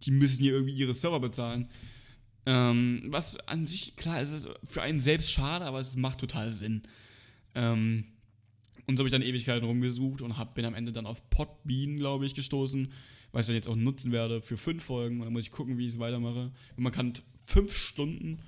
die, 0.00 0.10
müssen 0.10 0.40
hier 0.40 0.54
irgendwie 0.54 0.72
ihre 0.72 0.94
Server 0.94 1.20
bezahlen. 1.20 1.68
Ähm, 2.46 3.02
was 3.08 3.36
an 3.46 3.66
sich, 3.66 3.94
klar, 3.96 4.22
es 4.22 4.32
ist 4.32 4.48
für 4.64 4.80
einen 4.80 5.00
selbst 5.00 5.32
schade, 5.32 5.66
aber 5.66 5.80
es 5.80 5.94
macht 5.96 6.20
total 6.20 6.48
Sinn. 6.48 6.80
Ähm, 7.54 8.04
und 8.86 8.96
so 8.96 9.02
habe 9.02 9.08
ich 9.08 9.12
dann 9.12 9.20
Ewigkeiten 9.20 9.68
rumgesucht 9.68 10.22
und 10.22 10.38
hab, 10.38 10.54
bin 10.54 10.64
am 10.64 10.74
Ende 10.74 10.92
dann 10.92 11.04
auf 11.04 11.28
Podbean, 11.28 11.98
glaube 11.98 12.24
ich, 12.24 12.34
gestoßen, 12.34 12.90
was 13.32 13.44
ich 13.44 13.46
dann 13.48 13.56
jetzt 13.56 13.68
auch 13.68 13.76
nutzen 13.76 14.12
werde 14.12 14.40
für 14.40 14.56
fünf 14.56 14.82
Folgen. 14.82 15.18
Und 15.18 15.26
dann 15.26 15.34
muss 15.34 15.44
ich 15.44 15.50
gucken, 15.50 15.76
wie 15.76 15.84
ich 15.84 15.92
es 15.92 15.98
weitermache. 15.98 16.52
Und 16.74 16.82
man 16.84 16.92
kann 16.92 17.12
fünf 17.44 17.76
Stunden 17.76 18.38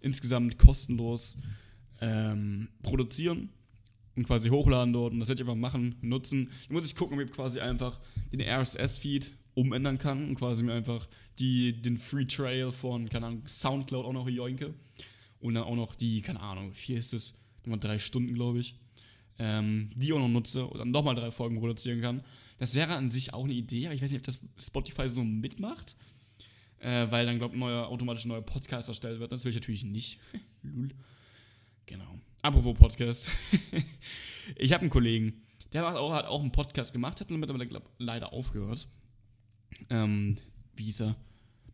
insgesamt 0.00 0.56
kostenlos 0.56 1.38
ähm, 2.02 2.68
produzieren 2.82 3.48
und 4.16 4.26
quasi 4.26 4.50
hochladen 4.50 4.92
dort. 4.92 5.12
Und 5.12 5.20
das 5.20 5.28
werde 5.28 5.42
ich 5.42 5.48
einfach 5.48 5.58
machen, 5.58 5.94
nutzen. 6.02 6.50
Dann 6.66 6.76
muss 6.76 6.86
ich 6.86 6.96
gucken, 6.96 7.18
ob 7.18 7.24
ich 7.24 7.30
quasi 7.30 7.60
einfach 7.60 7.98
den 8.32 8.40
RSS-Feed 8.40 9.30
umändern 9.54 9.98
kann 9.98 10.28
und 10.28 10.34
quasi 10.34 10.62
mir 10.64 10.74
einfach 10.74 11.08
die, 11.38 11.80
den 11.80 11.98
Free 11.98 12.26
Trail 12.26 12.72
von, 12.72 13.08
keine 13.08 13.26
Ahnung, 13.26 13.42
Soundcloud 13.46 14.04
auch 14.04 14.12
noch 14.12 14.28
joinke. 14.28 14.74
Und 15.38 15.54
dann 15.54 15.64
auch 15.64 15.76
noch 15.76 15.94
die, 15.94 16.20
keine 16.22 16.40
Ahnung, 16.40 16.74
viel 16.74 16.98
ist 16.98 17.12
das? 17.12 17.38
Nochmal 17.64 17.78
drei 17.78 17.98
Stunden, 17.98 18.34
glaube 18.34 18.58
ich. 18.58 18.74
Ähm, 19.38 19.90
die 19.94 20.12
auch 20.12 20.18
noch 20.18 20.28
nutze 20.28 20.66
und 20.66 20.78
dann 20.78 20.90
nochmal 20.90 21.14
drei 21.14 21.30
Folgen 21.30 21.58
produzieren 21.58 22.00
kann. 22.00 22.22
Das 22.58 22.74
wäre 22.74 22.94
an 22.94 23.10
sich 23.10 23.32
auch 23.32 23.44
eine 23.44 23.54
Idee, 23.54 23.86
aber 23.86 23.94
ich 23.94 24.02
weiß 24.02 24.10
nicht, 24.10 24.20
ob 24.20 24.24
das 24.24 24.40
Spotify 24.58 25.08
so 25.08 25.24
mitmacht. 25.24 25.96
Äh, 26.78 27.10
weil 27.10 27.26
dann, 27.26 27.38
glaube 27.38 27.56
ich, 27.56 27.62
automatisch 27.62 28.24
ein 28.24 28.28
neuer 28.28 28.42
Podcast 28.42 28.88
erstellt 28.88 29.20
wird. 29.20 29.30
Das 29.30 29.44
will 29.44 29.50
ich 29.50 29.56
natürlich 29.56 29.84
nicht. 29.84 30.18
Lul. 30.62 30.90
Genau. 31.86 32.18
Apropos 32.42 32.76
Podcast. 32.78 33.30
ich 34.56 34.72
habe 34.72 34.82
einen 34.82 34.90
Kollegen, 34.90 35.42
der 35.72 35.86
hat 35.86 35.96
auch, 35.96 36.12
hat 36.12 36.26
auch 36.26 36.40
einen 36.40 36.52
Podcast 36.52 36.92
gemacht, 36.92 37.20
hat 37.20 37.30
damit 37.30 37.48
aber 37.48 37.82
leider 37.98 38.32
aufgehört. 38.32 38.88
Ähm, 39.90 40.36
wie 40.74 40.84
hieß 40.84 41.02
er? 41.02 41.16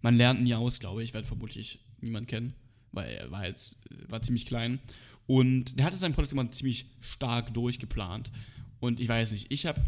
Man 0.02 0.16
lernt 0.16 0.42
nie 0.42 0.54
aus, 0.54 0.78
glaube 0.78 1.02
ich. 1.02 1.14
Werde 1.14 1.26
vermutlich 1.26 1.80
niemand 2.00 2.28
kennen, 2.28 2.54
weil 2.92 3.14
er 3.14 3.30
war 3.30 3.46
jetzt 3.46 3.80
war 4.08 4.22
ziemlich 4.22 4.46
klein. 4.46 4.78
Und 5.26 5.78
der 5.78 5.84
hatte 5.84 5.98
seinen 5.98 6.14
Podcast 6.14 6.32
immer 6.32 6.50
ziemlich 6.50 6.86
stark 7.00 7.52
durchgeplant. 7.52 8.30
Und 8.80 9.00
ich 9.00 9.08
weiß 9.08 9.32
nicht, 9.32 9.50
ich 9.50 9.66
habe 9.66 9.82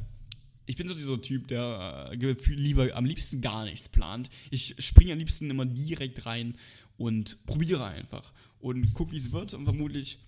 ich 0.66 0.76
bin 0.76 0.86
so 0.86 0.94
dieser 0.94 1.20
Typ, 1.20 1.48
der 1.48 2.10
äh, 2.12 2.34
lieber 2.54 2.94
am 2.94 3.04
liebsten 3.04 3.40
gar 3.40 3.64
nichts 3.64 3.88
plant. 3.88 4.30
Ich 4.50 4.76
springe 4.78 5.12
am 5.12 5.18
liebsten 5.18 5.50
immer 5.50 5.66
direkt 5.66 6.26
rein 6.26 6.54
und 7.00 7.46
probiere 7.46 7.86
einfach 7.86 8.30
und 8.58 8.92
gucke, 8.92 9.12
wie 9.12 9.16
es 9.16 9.32
wird 9.32 9.54
und 9.54 9.64
vermutlich 9.64 10.18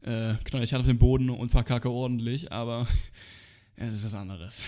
äh, 0.00 0.34
knall 0.42 0.64
ich 0.64 0.72
halt 0.72 0.80
auf 0.80 0.86
den 0.88 0.98
Boden 0.98 1.30
und 1.30 1.50
verkacke 1.50 1.88
ordentlich, 1.88 2.50
aber 2.50 2.88
es 3.76 3.94
ist 3.94 4.04
was 4.06 4.14
anderes. 4.16 4.66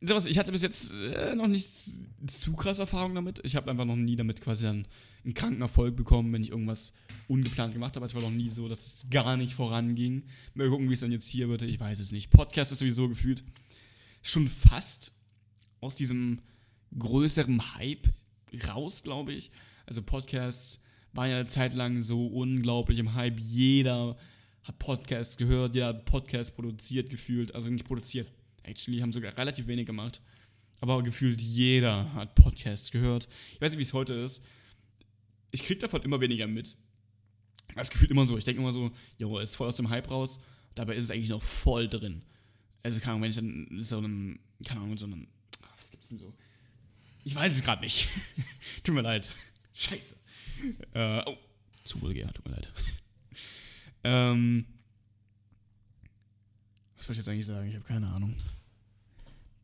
ich 0.00 0.36
hatte 0.36 0.50
bis 0.50 0.62
jetzt 0.62 0.92
äh, 0.94 1.36
noch 1.36 1.46
nicht 1.46 1.64
zu 2.26 2.54
krass 2.54 2.80
Erfahrung 2.80 3.14
damit. 3.14 3.40
Ich 3.44 3.54
habe 3.54 3.70
einfach 3.70 3.84
noch 3.84 3.94
nie 3.94 4.16
damit 4.16 4.40
quasi 4.40 4.66
einen, 4.66 4.88
einen 5.24 5.34
kranken 5.34 5.62
Erfolg 5.62 5.94
bekommen, 5.94 6.32
wenn 6.32 6.42
ich 6.42 6.50
irgendwas 6.50 6.94
ungeplant 7.28 7.74
gemacht 7.74 7.94
habe. 7.94 8.04
Es 8.04 8.16
war 8.16 8.22
noch 8.22 8.32
nie 8.32 8.48
so, 8.48 8.68
dass 8.68 8.84
es 8.84 9.10
gar 9.10 9.36
nicht 9.36 9.54
voranging. 9.54 10.24
Mal 10.54 10.68
gucken, 10.68 10.90
wie 10.90 10.94
es 10.94 11.00
dann 11.00 11.12
jetzt 11.12 11.28
hier 11.28 11.48
wird. 11.48 11.62
Ich 11.62 11.78
weiß 11.78 12.00
es 12.00 12.10
nicht. 12.10 12.30
Podcast 12.30 12.72
ist 12.72 12.80
sowieso 12.80 13.08
gefühlt 13.08 13.44
schon 14.22 14.48
fast 14.48 15.12
aus 15.80 15.94
diesem 15.94 16.40
größeren 16.98 17.76
Hype 17.76 18.08
raus, 18.68 19.02
glaube 19.02 19.32
ich. 19.32 19.50
Also 19.86 20.02
Podcasts 20.02 20.84
waren 21.12 21.30
ja 21.30 21.36
eine 21.36 21.46
Zeit 21.46 21.74
lang 21.74 22.02
so 22.02 22.26
unglaublich 22.26 22.98
im 22.98 23.14
Hype. 23.14 23.38
Jeder 23.38 24.16
hat 24.62 24.78
Podcasts 24.78 25.36
gehört, 25.36 25.74
jeder 25.74 25.88
hat 25.88 26.04
Podcasts 26.04 26.54
produziert 26.54 27.10
gefühlt. 27.10 27.54
Also 27.54 27.70
nicht 27.70 27.84
produziert. 27.84 28.28
Actually 28.62 29.00
haben 29.00 29.12
sogar 29.12 29.36
relativ 29.36 29.66
wenig 29.66 29.86
gemacht. 29.86 30.20
Aber 30.80 31.02
gefühlt 31.02 31.40
jeder 31.40 32.12
hat 32.14 32.34
Podcasts 32.34 32.90
gehört. 32.90 33.28
Ich 33.54 33.60
weiß 33.60 33.72
nicht, 33.72 33.78
wie 33.78 33.82
es 33.82 33.92
heute 33.92 34.14
ist. 34.14 34.44
Ich 35.50 35.64
kriege 35.64 35.80
davon 35.80 36.02
immer 36.02 36.20
weniger 36.20 36.46
mit. 36.46 36.76
Das 37.74 37.90
gefühlt 37.90 38.10
immer 38.10 38.26
so. 38.26 38.36
Ich 38.36 38.44
denke 38.44 38.60
immer 38.60 38.72
so, 38.72 38.90
jo, 39.18 39.38
ist 39.38 39.56
voll 39.56 39.68
aus 39.68 39.76
dem 39.76 39.90
Hype 39.90 40.10
raus. 40.10 40.40
Dabei 40.74 40.96
ist 40.96 41.04
es 41.04 41.10
eigentlich 41.10 41.28
noch 41.28 41.42
voll 41.42 41.88
drin. 41.88 42.22
Also, 42.82 43.00
keine 43.00 43.12
Ahnung, 43.12 43.22
wenn 43.22 43.30
ich 43.30 43.36
dann 43.36 43.84
so 43.84 43.98
einem, 43.98 44.40
keine 44.64 44.80
Ahnung, 44.80 44.98
so 44.98 45.06
einem, 45.06 45.28
was 45.76 45.90
gibt's 45.90 46.08
denn 46.08 46.18
so? 46.18 46.34
Ich 47.24 47.34
weiß 47.34 47.54
es 47.54 47.62
gerade 47.62 47.82
nicht. 47.82 48.08
tut 48.82 48.94
mir 48.94 49.02
leid. 49.02 49.34
Scheiße. 49.72 50.16
Äh, 50.94 51.22
oh, 51.26 51.36
zu 51.84 52.00
vulgär, 52.00 52.32
tut 52.32 52.44
mir 52.46 52.52
leid. 52.52 52.70
ähm, 54.04 54.66
was 56.96 57.06
soll 57.06 57.14
ich 57.14 57.18
jetzt 57.18 57.28
eigentlich 57.28 57.46
sagen? 57.46 57.68
Ich 57.68 57.74
habe 57.74 57.84
keine 57.84 58.08
Ahnung. 58.08 58.36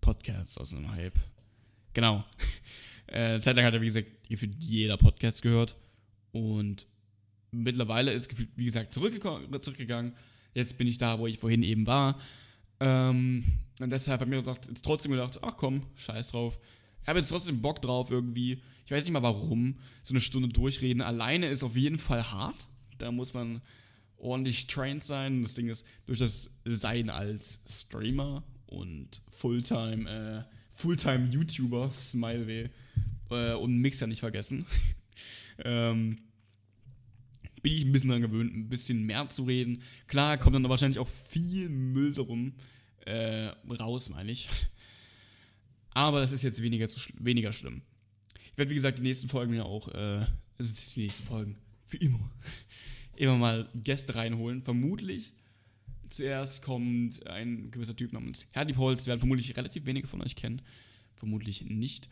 Podcasts 0.00 0.58
aus 0.58 0.74
einem 0.74 0.90
Hype. 0.92 1.18
Genau. 1.94 2.24
Äh, 3.10 3.40
Zeit 3.40 3.56
lang 3.56 3.64
hat 3.64 3.72
er, 3.72 3.80
wie 3.80 3.86
gesagt, 3.86 4.28
gefühlt 4.28 4.62
jeder 4.62 4.98
Podcast 4.98 5.40
gehört. 5.40 5.74
Und 6.30 6.86
mittlerweile 7.50 8.12
ist 8.12 8.28
gefühlt, 8.28 8.50
wie 8.54 8.66
gesagt, 8.66 8.92
zurückgegangen. 8.92 10.12
Jetzt 10.52 10.76
bin 10.76 10.86
ich 10.86 10.98
da, 10.98 11.18
wo 11.18 11.26
ich 11.26 11.38
vorhin 11.38 11.62
eben 11.62 11.86
war. 11.86 12.20
Ähm, 12.80 13.42
und 13.80 13.90
deshalb 13.90 14.20
habe 14.20 14.28
ich 14.28 14.36
mir 14.36 14.42
gedacht, 14.42 14.68
jetzt 14.68 14.84
trotzdem 14.84 15.12
gedacht, 15.12 15.38
ach 15.40 15.56
komm, 15.56 15.86
scheiß 15.96 16.28
drauf. 16.28 16.58
Ich 17.02 17.08
habe 17.08 17.18
jetzt 17.18 17.28
trotzdem 17.28 17.62
Bock 17.62 17.80
drauf 17.80 18.10
irgendwie. 18.10 18.62
Ich 18.84 18.90
weiß 18.90 19.04
nicht 19.04 19.12
mal 19.12 19.22
warum. 19.22 19.78
So 20.02 20.12
eine 20.12 20.20
Stunde 20.20 20.48
durchreden 20.48 21.02
alleine 21.02 21.48
ist 21.48 21.62
auf 21.62 21.76
jeden 21.76 21.98
Fall 21.98 22.30
hart. 22.30 22.66
Da 22.98 23.12
muss 23.12 23.34
man 23.34 23.60
ordentlich 24.18 24.66
trained 24.66 25.04
sein. 25.04 25.42
Das 25.42 25.54
Ding 25.54 25.68
ist, 25.68 25.86
durch 26.06 26.18
das 26.18 26.60
Sein 26.64 27.10
als 27.10 27.60
Streamer 27.68 28.42
und 28.66 29.22
Fulltime, 29.28 30.10
äh, 30.10 30.54
Fulltime 30.70 31.28
YouTuber, 31.30 31.92
Smiley, 31.94 32.70
äh, 33.30 33.54
und 33.54 33.78
Mixer 33.78 34.06
nicht 34.06 34.20
vergessen, 34.20 34.66
ähm, 35.64 36.18
bin 37.62 37.72
ich 37.72 37.84
ein 37.84 37.92
bisschen 37.92 38.08
daran 38.08 38.22
gewöhnt, 38.22 38.54
ein 38.54 38.68
bisschen 38.68 39.04
mehr 39.04 39.28
zu 39.28 39.44
reden. 39.44 39.82
Klar, 40.06 40.38
kommt 40.38 40.54
dann 40.54 40.68
wahrscheinlich 40.68 40.98
auch 40.98 41.08
viel 41.08 41.68
Müll 41.68 42.14
darum 42.14 42.52
äh, 43.04 43.50
raus, 43.78 44.10
meine 44.10 44.30
ich. 44.30 44.48
Aber 45.98 46.20
das 46.20 46.30
ist 46.30 46.42
jetzt 46.42 46.62
weniger, 46.62 46.86
zu, 46.86 47.00
weniger 47.18 47.52
schlimm. 47.52 47.82
Ich 48.52 48.56
werde, 48.56 48.70
wie 48.70 48.76
gesagt, 48.76 49.00
die 49.00 49.02
nächsten 49.02 49.28
Folgen 49.28 49.52
ja 49.52 49.64
auch, 49.64 49.88
äh, 49.88 50.24
das 50.56 50.70
ist 50.70 50.94
die 50.94 51.00
nächsten 51.00 51.24
Folgen, 51.24 51.58
für 51.86 51.96
immer, 51.96 52.30
immer 53.16 53.36
mal 53.36 53.68
Gäste 53.74 54.14
reinholen. 54.14 54.62
Vermutlich 54.62 55.32
zuerst 56.08 56.62
kommt 56.62 57.26
ein 57.26 57.72
gewisser 57.72 57.96
Typ 57.96 58.12
namens 58.12 58.46
Herdi 58.52 58.74
Holz, 58.74 59.08
werden 59.08 59.18
vermutlich 59.18 59.56
relativ 59.56 59.86
wenige 59.86 60.06
von 60.06 60.22
euch 60.22 60.36
kennen. 60.36 60.62
Vermutlich 61.16 61.62
nicht. 61.62 62.08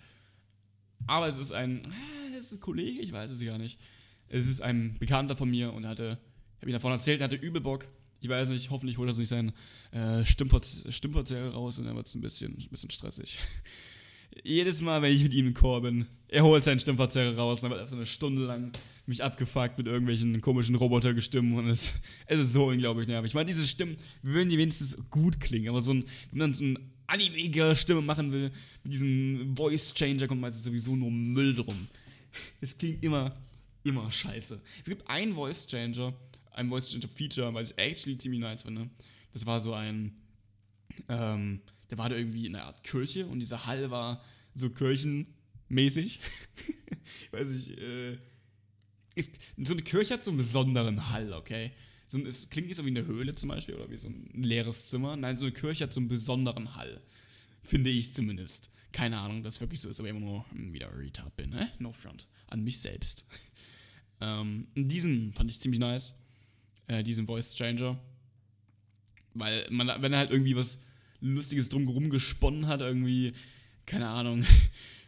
Aber 1.06 1.28
es 1.28 1.38
ist 1.38 1.52
ein, 1.52 1.78
äh, 1.78 2.36
es 2.36 2.50
ist 2.50 2.58
ein 2.58 2.62
Kollege, 2.62 3.00
ich 3.00 3.12
weiß 3.12 3.30
es 3.30 3.44
gar 3.44 3.56
nicht. 3.56 3.78
Es 4.26 4.48
ist 4.48 4.62
ein 4.62 4.96
Bekannter 4.98 5.36
von 5.36 5.48
mir 5.48 5.72
und 5.72 5.84
er 5.84 5.90
hatte, 5.90 6.18
ich 6.56 6.62
habe 6.62 6.70
ihn 6.72 6.74
davon 6.74 6.90
erzählt, 6.90 7.20
er 7.20 7.26
hatte 7.26 7.36
übel 7.36 7.60
Bock. 7.60 7.86
Ich 8.26 8.30
weiß 8.30 8.48
nicht, 8.48 8.70
hoffentlich 8.70 8.98
holt 8.98 9.08
er 9.08 9.14
sich 9.14 9.28
seinen 9.28 9.52
äh, 9.92 10.24
Stimmverzerrer 10.24 11.52
raus 11.52 11.78
und 11.78 11.84
dann 11.84 11.94
wird 11.94 12.08
es 12.08 12.14
ein 12.16 12.20
bisschen, 12.20 12.54
ein 12.54 12.68
bisschen 12.70 12.90
stressig. 12.90 13.38
Jedes 14.42 14.80
Mal, 14.80 15.00
wenn 15.00 15.12
ich 15.12 15.22
mit 15.22 15.32
ihm 15.32 15.46
im 15.46 15.54
Chor 15.54 15.80
bin, 15.80 16.06
er 16.26 16.42
holt 16.42 16.64
seinen 16.64 16.80
Stimmverzerrer 16.80 17.36
raus, 17.36 17.60
dann 17.60 17.70
wird 17.70 17.80
erstmal 17.80 18.00
eine 18.00 18.06
Stunde 18.06 18.44
lang 18.44 18.72
mich 19.06 19.22
abgefuckt 19.22 19.78
mit 19.78 19.86
irgendwelchen 19.86 20.40
komischen 20.40 20.74
Robotergestimmen 20.74 21.54
und 21.54 21.68
es, 21.68 21.92
es 22.26 22.40
ist 22.40 22.52
so 22.52 22.66
unglaublich 22.66 23.06
nervig. 23.06 23.30
Ich 23.30 23.34
meine, 23.34 23.46
diese 23.46 23.64
Stimmen 23.64 23.96
würden 24.22 24.48
die 24.48 24.58
wenigstens 24.58 25.08
gut 25.08 25.38
klingen, 25.38 25.68
aber 25.68 25.80
so 25.80 25.94
ein, 25.94 26.04
wenn 26.32 26.38
man 26.40 26.52
so 26.52 26.64
eine 26.64 26.80
animige 27.06 27.76
Stimme 27.76 28.02
machen 28.02 28.32
will, 28.32 28.50
mit 28.82 28.92
diesem 28.92 29.54
Voice 29.56 29.94
Changer 29.94 30.26
kommt 30.26 30.40
meistens 30.40 30.64
sowieso 30.64 30.96
nur 30.96 31.12
Müll 31.12 31.54
drum. 31.54 31.86
Es 32.60 32.76
klingt 32.76 33.04
immer, 33.04 33.32
immer 33.84 34.10
scheiße. 34.10 34.60
Es 34.80 34.88
gibt 34.88 35.08
einen 35.08 35.34
Voice 35.34 35.68
Changer, 35.68 36.12
ein 36.56 36.68
Voice 36.68 36.90
Changer 36.90 37.08
Feature, 37.08 37.54
was 37.54 37.70
ich 37.70 37.78
actually 37.78 38.18
ziemlich 38.18 38.40
nice 38.40 38.62
finde. 38.62 38.90
Das 39.32 39.46
war 39.46 39.60
so 39.60 39.72
ein, 39.72 40.16
ähm, 41.08 41.60
der 41.90 41.98
war 41.98 42.08
da 42.08 42.16
irgendwie 42.16 42.46
in 42.46 42.54
einer 42.54 42.64
Art 42.64 42.82
Kirche 42.82 43.26
und 43.26 43.40
dieser 43.40 43.66
Hall 43.66 43.90
war 43.90 44.24
so 44.54 44.70
kirchenmäßig. 44.70 46.20
ich 47.22 47.32
weiß 47.32 47.50
nicht, 47.52 47.78
äh, 47.78 48.18
ist, 49.14 49.38
so 49.56 49.74
eine 49.74 49.82
Kirche 49.82 50.14
hat 50.14 50.24
so 50.24 50.30
einen 50.30 50.38
besonderen 50.38 51.10
Hall, 51.10 51.32
okay? 51.32 51.72
So, 52.08 52.24
es 52.24 52.50
klingt 52.50 52.68
nicht 52.68 52.76
so 52.76 52.84
wie 52.84 52.90
eine 52.90 53.06
Höhle 53.06 53.34
zum 53.34 53.48
Beispiel 53.48 53.74
oder 53.74 53.90
wie 53.90 53.96
so 53.96 54.08
ein 54.08 54.30
leeres 54.42 54.86
Zimmer. 54.86 55.16
Nein, 55.16 55.36
so 55.36 55.46
eine 55.46 55.52
Kirche 55.52 55.84
hat 55.84 55.92
so 55.92 56.00
einen 56.00 56.08
besonderen 56.08 56.74
Hall. 56.76 57.00
Finde 57.62 57.90
ich 57.90 58.14
zumindest. 58.14 58.70
Keine 58.92 59.18
Ahnung, 59.18 59.42
dass 59.42 59.60
wirklich 59.60 59.80
so 59.80 59.88
ist, 59.88 59.98
aber 59.98 60.08
immer 60.08 60.20
nur 60.20 60.44
wieder 60.52 60.96
retard 60.96 61.36
bin, 61.36 61.50
ne? 61.50 61.70
No 61.78 61.92
front. 61.92 62.28
An 62.46 62.62
mich 62.62 62.78
selbst. 62.78 63.26
ähm, 64.20 64.68
diesen 64.74 65.32
fand 65.32 65.50
ich 65.50 65.60
ziemlich 65.60 65.80
nice. 65.80 66.25
Äh, 66.88 67.02
diesen 67.02 67.26
Voice 67.26 67.54
Changer. 67.54 67.98
Weil 69.34 69.66
man, 69.70 70.02
wenn 70.02 70.12
er 70.12 70.20
halt 70.20 70.30
irgendwie 70.30 70.56
was 70.56 70.82
Lustiges 71.20 71.68
drumherum 71.68 72.10
gesponnen 72.10 72.66
hat, 72.66 72.80
irgendwie, 72.80 73.34
keine 73.84 74.08
Ahnung. 74.08 74.44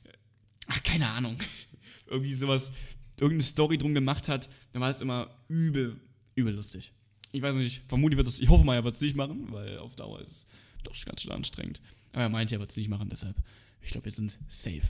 Ach, 0.69 0.83
keine 0.83 1.09
Ahnung. 1.09 1.39
irgendwie 2.07 2.35
sowas, 2.35 2.73
irgendeine 3.17 3.43
Story 3.43 3.79
drum 3.79 3.95
gemacht 3.95 4.29
hat, 4.29 4.49
dann 4.73 4.83
war 4.83 4.91
es 4.91 5.01
immer 5.01 5.31
übel, 5.49 6.01
übel 6.35 6.55
lustig. 6.55 6.93
Ich 7.33 7.43
weiß 7.43 7.57
nicht, 7.57 7.83
vermutlich 7.89 8.17
wird 8.17 8.27
das, 8.27 8.41
ich 8.41 8.49
hoffe 8.49 8.65
mal, 8.65 8.75
er 8.75 8.85
wird 8.85 8.95
es 8.95 9.01
nicht 9.01 9.17
machen, 9.17 9.53
weil 9.53 9.79
auf 9.79 9.97
Dauer 9.97 10.21
ist 10.21 10.31
es 10.31 10.47
doch 10.83 10.95
ganz 11.05 11.23
schön 11.23 11.33
anstrengend. 11.33 11.81
Aber 12.13 12.23
er 12.23 12.29
meinte, 12.29 12.55
er 12.55 12.61
wird 12.61 12.71
es 12.71 12.77
nicht 12.77 12.89
machen, 12.89 13.09
deshalb, 13.11 13.37
ich 13.83 13.91
glaube, 13.91 14.07
wir 14.07 14.13
sind 14.13 14.39
safe. 14.49 14.89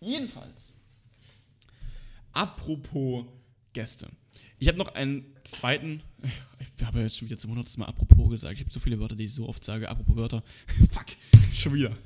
Jedenfalls, 0.00 0.74
apropos 2.32 3.24
Gäste. 3.72 4.08
Ich 4.58 4.68
habe 4.68 4.78
noch 4.78 4.88
einen 4.94 5.24
zweiten, 5.44 6.02
ich 6.78 6.84
habe 6.84 7.00
jetzt 7.00 7.18
schon 7.18 7.28
wieder 7.28 7.38
zum 7.38 7.50
hundertsten 7.50 7.80
Mal 7.80 7.86
apropos 7.86 8.30
gesagt, 8.30 8.54
ich 8.54 8.60
habe 8.60 8.72
so 8.72 8.80
viele 8.80 8.98
Wörter, 8.98 9.16
die 9.16 9.24
ich 9.24 9.34
so 9.34 9.48
oft 9.48 9.64
sage, 9.64 9.88
apropos 9.88 10.16
Wörter, 10.16 10.42
fuck, 10.90 11.06
schon 11.54 11.74
wieder. 11.74 11.96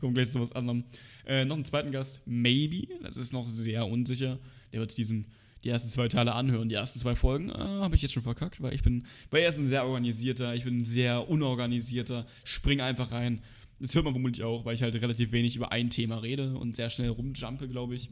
Kommt 0.00 0.14
gleich 0.14 0.30
zu 0.30 0.40
was 0.40 0.52
anderem. 0.52 0.84
Äh, 1.26 1.44
noch 1.44 1.56
einen 1.56 1.64
zweiten 1.64 1.90
Gast, 1.90 2.26
Maybe, 2.26 2.88
das 3.02 3.16
ist 3.16 3.32
noch 3.32 3.46
sehr 3.46 3.86
unsicher, 3.86 4.38
der 4.72 4.80
wird 4.80 4.96
diesen 4.96 5.26
die 5.64 5.70
ersten 5.70 5.88
zwei 5.88 6.08
Teile 6.08 6.34
anhören. 6.34 6.68
Die 6.68 6.74
ersten 6.74 6.98
zwei 6.98 7.16
Folgen 7.16 7.48
äh, 7.48 7.54
habe 7.54 7.94
ich 7.96 8.02
jetzt 8.02 8.12
schon 8.12 8.22
verkackt, 8.22 8.60
weil 8.60 8.74
ich 8.74 8.82
bin, 8.82 9.04
weil 9.30 9.42
er 9.42 9.48
ist 9.48 9.58
ein 9.58 9.66
sehr 9.66 9.84
organisierter, 9.86 10.54
ich 10.54 10.64
bin 10.64 10.78
ein 10.78 10.84
sehr 10.84 11.28
unorganisierter, 11.28 12.26
spring 12.44 12.80
einfach 12.80 13.10
rein. 13.10 13.40
Das 13.80 13.94
hört 13.94 14.04
man 14.04 14.14
vermutlich 14.14 14.44
auch, 14.44 14.64
weil 14.64 14.74
ich 14.74 14.82
halt 14.82 14.94
relativ 14.94 15.32
wenig 15.32 15.56
über 15.56 15.72
ein 15.72 15.90
Thema 15.90 16.18
rede 16.18 16.56
und 16.56 16.76
sehr 16.76 16.90
schnell 16.90 17.08
rumjumpe, 17.08 17.68
glaube 17.68 17.94
ich. 17.94 18.10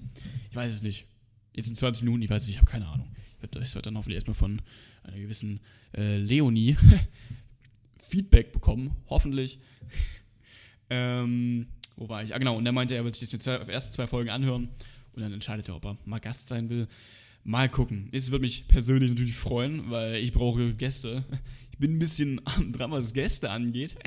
Ich 0.51 0.57
weiß 0.57 0.73
es 0.73 0.83
nicht. 0.83 1.05
Jetzt 1.55 1.69
in 1.69 1.77
20 1.77 2.05
Minuten, 2.05 2.23
ich 2.23 2.31
weiß 2.31 2.47
nicht, 2.47 2.55
ich 2.55 2.61
habe 2.61 2.71
keine 2.71 2.89
Ahnung. 2.89 3.09
Ich 3.45 3.75
werde 3.75 3.83
dann 3.83 3.97
hoffentlich 3.97 4.17
erstmal 4.17 4.35
von 4.35 4.63
einer 5.03 5.19
gewissen 5.19 5.61
äh, 5.97 6.17
Leonie 6.17 6.77
Feedback 7.99 8.53
bekommen, 8.53 8.97
hoffentlich. 9.09 9.59
ähm, 10.91 11.67
wo 11.97 12.09
war 12.09 12.23
ich? 12.23 12.35
Ah, 12.35 12.39
genau, 12.39 12.57
und 12.57 12.65
der 12.65 12.73
meinte, 12.73 12.95
er 12.95 13.05
wird 13.05 13.15
sich 13.15 13.29
das 13.29 13.33
mit 13.33 13.43
zwei, 13.43 13.55
ersten 13.55 13.93
zwei 13.93 14.07
Folgen 14.07 14.31
anhören 14.31 14.69
und 15.13 15.23
dann 15.23 15.33
entscheidet 15.33 15.69
er, 15.69 15.77
ob 15.77 15.85
er 15.85 15.97
mal 16.05 16.19
Gast 16.19 16.49
sein 16.49 16.69
will. 16.69 16.89
Mal 17.45 17.69
gucken. 17.69 18.09
Es 18.13 18.31
würde 18.31 18.43
mich 18.43 18.69
persönlich 18.69 19.11
natürlich 19.11 19.35
freuen, 19.35 19.91
weil 19.91 20.17
ich 20.17 20.33
brauche 20.33 20.75
Gäste. 20.75 21.25
Ich 21.73 21.79
bin 21.79 21.97
ein 21.97 21.99
bisschen 21.99 22.41
dran, 22.73 22.91
was 22.91 23.13
Gäste 23.13 23.51
angeht. 23.51 23.97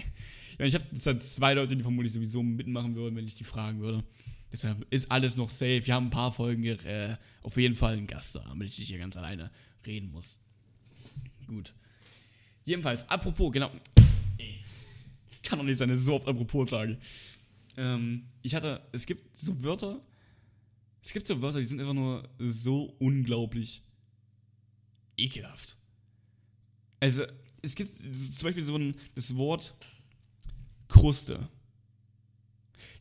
Ich 0.58 0.74
habe 0.74 1.20
zwei 1.20 1.54
Leute, 1.54 1.76
die 1.76 1.82
vermutlich 1.82 2.14
sowieso 2.14 2.42
mitmachen 2.42 2.96
würden, 2.96 3.18
wenn 3.18 3.26
ich 3.26 3.36
die 3.36 3.44
fragen 3.44 3.82
würde. 3.82 4.02
Deshalb 4.52 4.86
ist 4.90 5.12
alles 5.12 5.38
noch 5.38 5.50
safe. 5.50 5.86
Wir 5.86 5.94
haben 5.96 6.08
ein 6.08 6.12
paar 6.12 6.32
Folgen, 6.32 6.64
äh, 6.64 7.18
auf 7.42 7.58
jeden 7.58 7.76
Fall 7.76 7.94
einen 7.94 8.08
Gast 8.08 8.36
da, 8.36 8.40
damit 8.48 8.68
ich 8.70 8.80
nicht 8.80 8.88
hier 8.88 9.00
ganz 9.00 9.18
alleine 9.18 9.52
reden 9.86 10.12
muss. 10.12 10.40
Gut. 11.48 11.74
Jedenfalls, 12.64 13.08
apropos, 13.10 13.52
genau. 13.52 13.72
Es 15.30 15.42
kann 15.42 15.60
doch 15.60 15.66
nicht 15.66 15.78
sein, 15.78 15.90
dass 15.90 16.00
ich 16.00 16.06
so 16.06 16.16
oft 16.16 16.28
apropos 16.28 16.70
sage. 16.70 16.98
Ähm, 17.78 18.26
ich 18.42 18.56
hatte, 18.56 18.82
es 18.92 19.06
gibt 19.06 19.36
so 19.36 19.62
Wörter, 19.62 20.02
es 21.02 21.12
gibt 21.12 21.28
so 21.28 21.42
Wörter, 21.42 21.60
die 21.60 21.66
sind 21.66 21.80
einfach 21.80 21.94
nur 21.94 22.28
so 22.40 22.96
unglaublich 23.00 23.84
ekelhaft. 25.18 25.78
Also, 27.00 27.26
es 27.62 27.76
gibt 27.76 27.96
zum 27.96 28.48
Beispiel 28.48 28.64
so 28.64 28.78
ein, 28.78 28.96
das 29.14 29.36
Wort 29.36 29.76
Kruste. 30.88 31.48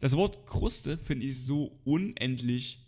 Das 0.04 0.16
Wort 0.18 0.46
Kruste 0.46 0.98
finde 0.98 1.24
ich 1.24 1.46
so 1.46 1.80
unendlich 1.82 2.84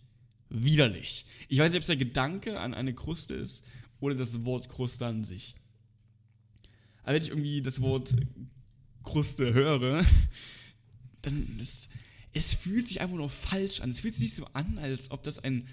widerlich. 0.50 1.24
Ich 1.48 1.58
weiß 1.58 1.70
nicht, 1.70 1.78
ob 1.78 1.80
es 1.80 1.86
der 1.86 1.96
Gedanke 1.96 2.60
an 2.60 2.74
eine 2.74 2.92
Kruste 2.92 3.32
ist 3.32 3.64
oder 4.00 4.14
das 4.14 4.44
Wort 4.44 4.68
Kruste 4.68 5.06
an 5.06 5.24
sich. 5.24 5.54
Aber 7.04 7.14
wenn 7.14 7.22
ich 7.22 7.30
irgendwie 7.30 7.62
das 7.62 7.80
Wort 7.80 8.14
Kruste 9.02 9.54
höre, 9.54 10.04
dann 11.22 11.58
ist 11.58 11.88
es 12.34 12.52
fühlt 12.52 12.86
sich 12.86 13.00
einfach 13.00 13.16
nur 13.16 13.30
falsch 13.30 13.80
an. 13.80 13.92
Es 13.92 14.00
fühlt 14.00 14.12
sich 14.12 14.24
nicht 14.24 14.34
so 14.34 14.44
an, 14.52 14.76
als 14.76 15.10
ob 15.10 15.22
das 15.22 15.38
ein, 15.38 15.66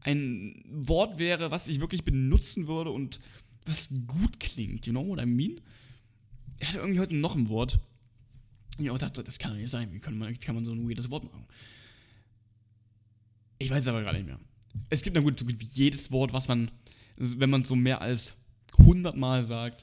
ein 0.00 0.64
Wort 0.66 1.18
wäre, 1.18 1.50
was 1.50 1.68
ich 1.68 1.78
wirklich 1.78 2.04
benutzen 2.04 2.68
würde 2.68 2.90
und 2.90 3.20
was 3.66 3.90
gut 4.06 4.40
klingt. 4.40 4.86
You 4.86 4.94
know 4.94 5.06
what 5.06 5.20
I 5.20 5.26
mean? 5.26 5.60
Er 6.58 6.68
hatte 6.68 6.78
irgendwie 6.78 7.00
heute 7.00 7.16
noch 7.16 7.36
ein 7.36 7.50
Wort. 7.50 7.80
Ich 8.78 8.90
auch 8.90 8.98
dachte, 8.98 9.24
das 9.24 9.38
kann 9.38 9.52
doch 9.52 9.58
nicht 9.58 9.70
sein. 9.70 9.92
Wie 9.92 9.98
kann 9.98 10.18
man, 10.18 10.30
wie 10.30 10.36
kann 10.36 10.54
man 10.54 10.64
so 10.64 10.72
ein 10.72 10.88
weirdes 10.88 11.10
Wort 11.10 11.24
machen? 11.24 11.44
Ich 13.58 13.70
weiß 13.70 13.82
es 13.82 13.88
aber 13.88 14.02
gerade 14.02 14.18
nicht 14.18 14.26
mehr. 14.26 14.38
Es 14.90 15.02
gibt 15.02 15.16
na 15.16 15.22
gut, 15.22 15.38
so 15.38 15.46
gut 15.46 15.58
wie 15.58 15.64
jedes 15.64 16.10
Wort, 16.10 16.32
was 16.32 16.48
man, 16.48 16.70
wenn 17.16 17.48
man 17.48 17.64
so 17.64 17.74
mehr 17.74 18.00
als 18.02 18.34
100 18.78 19.16
Mal 19.16 19.42
sagt, 19.42 19.82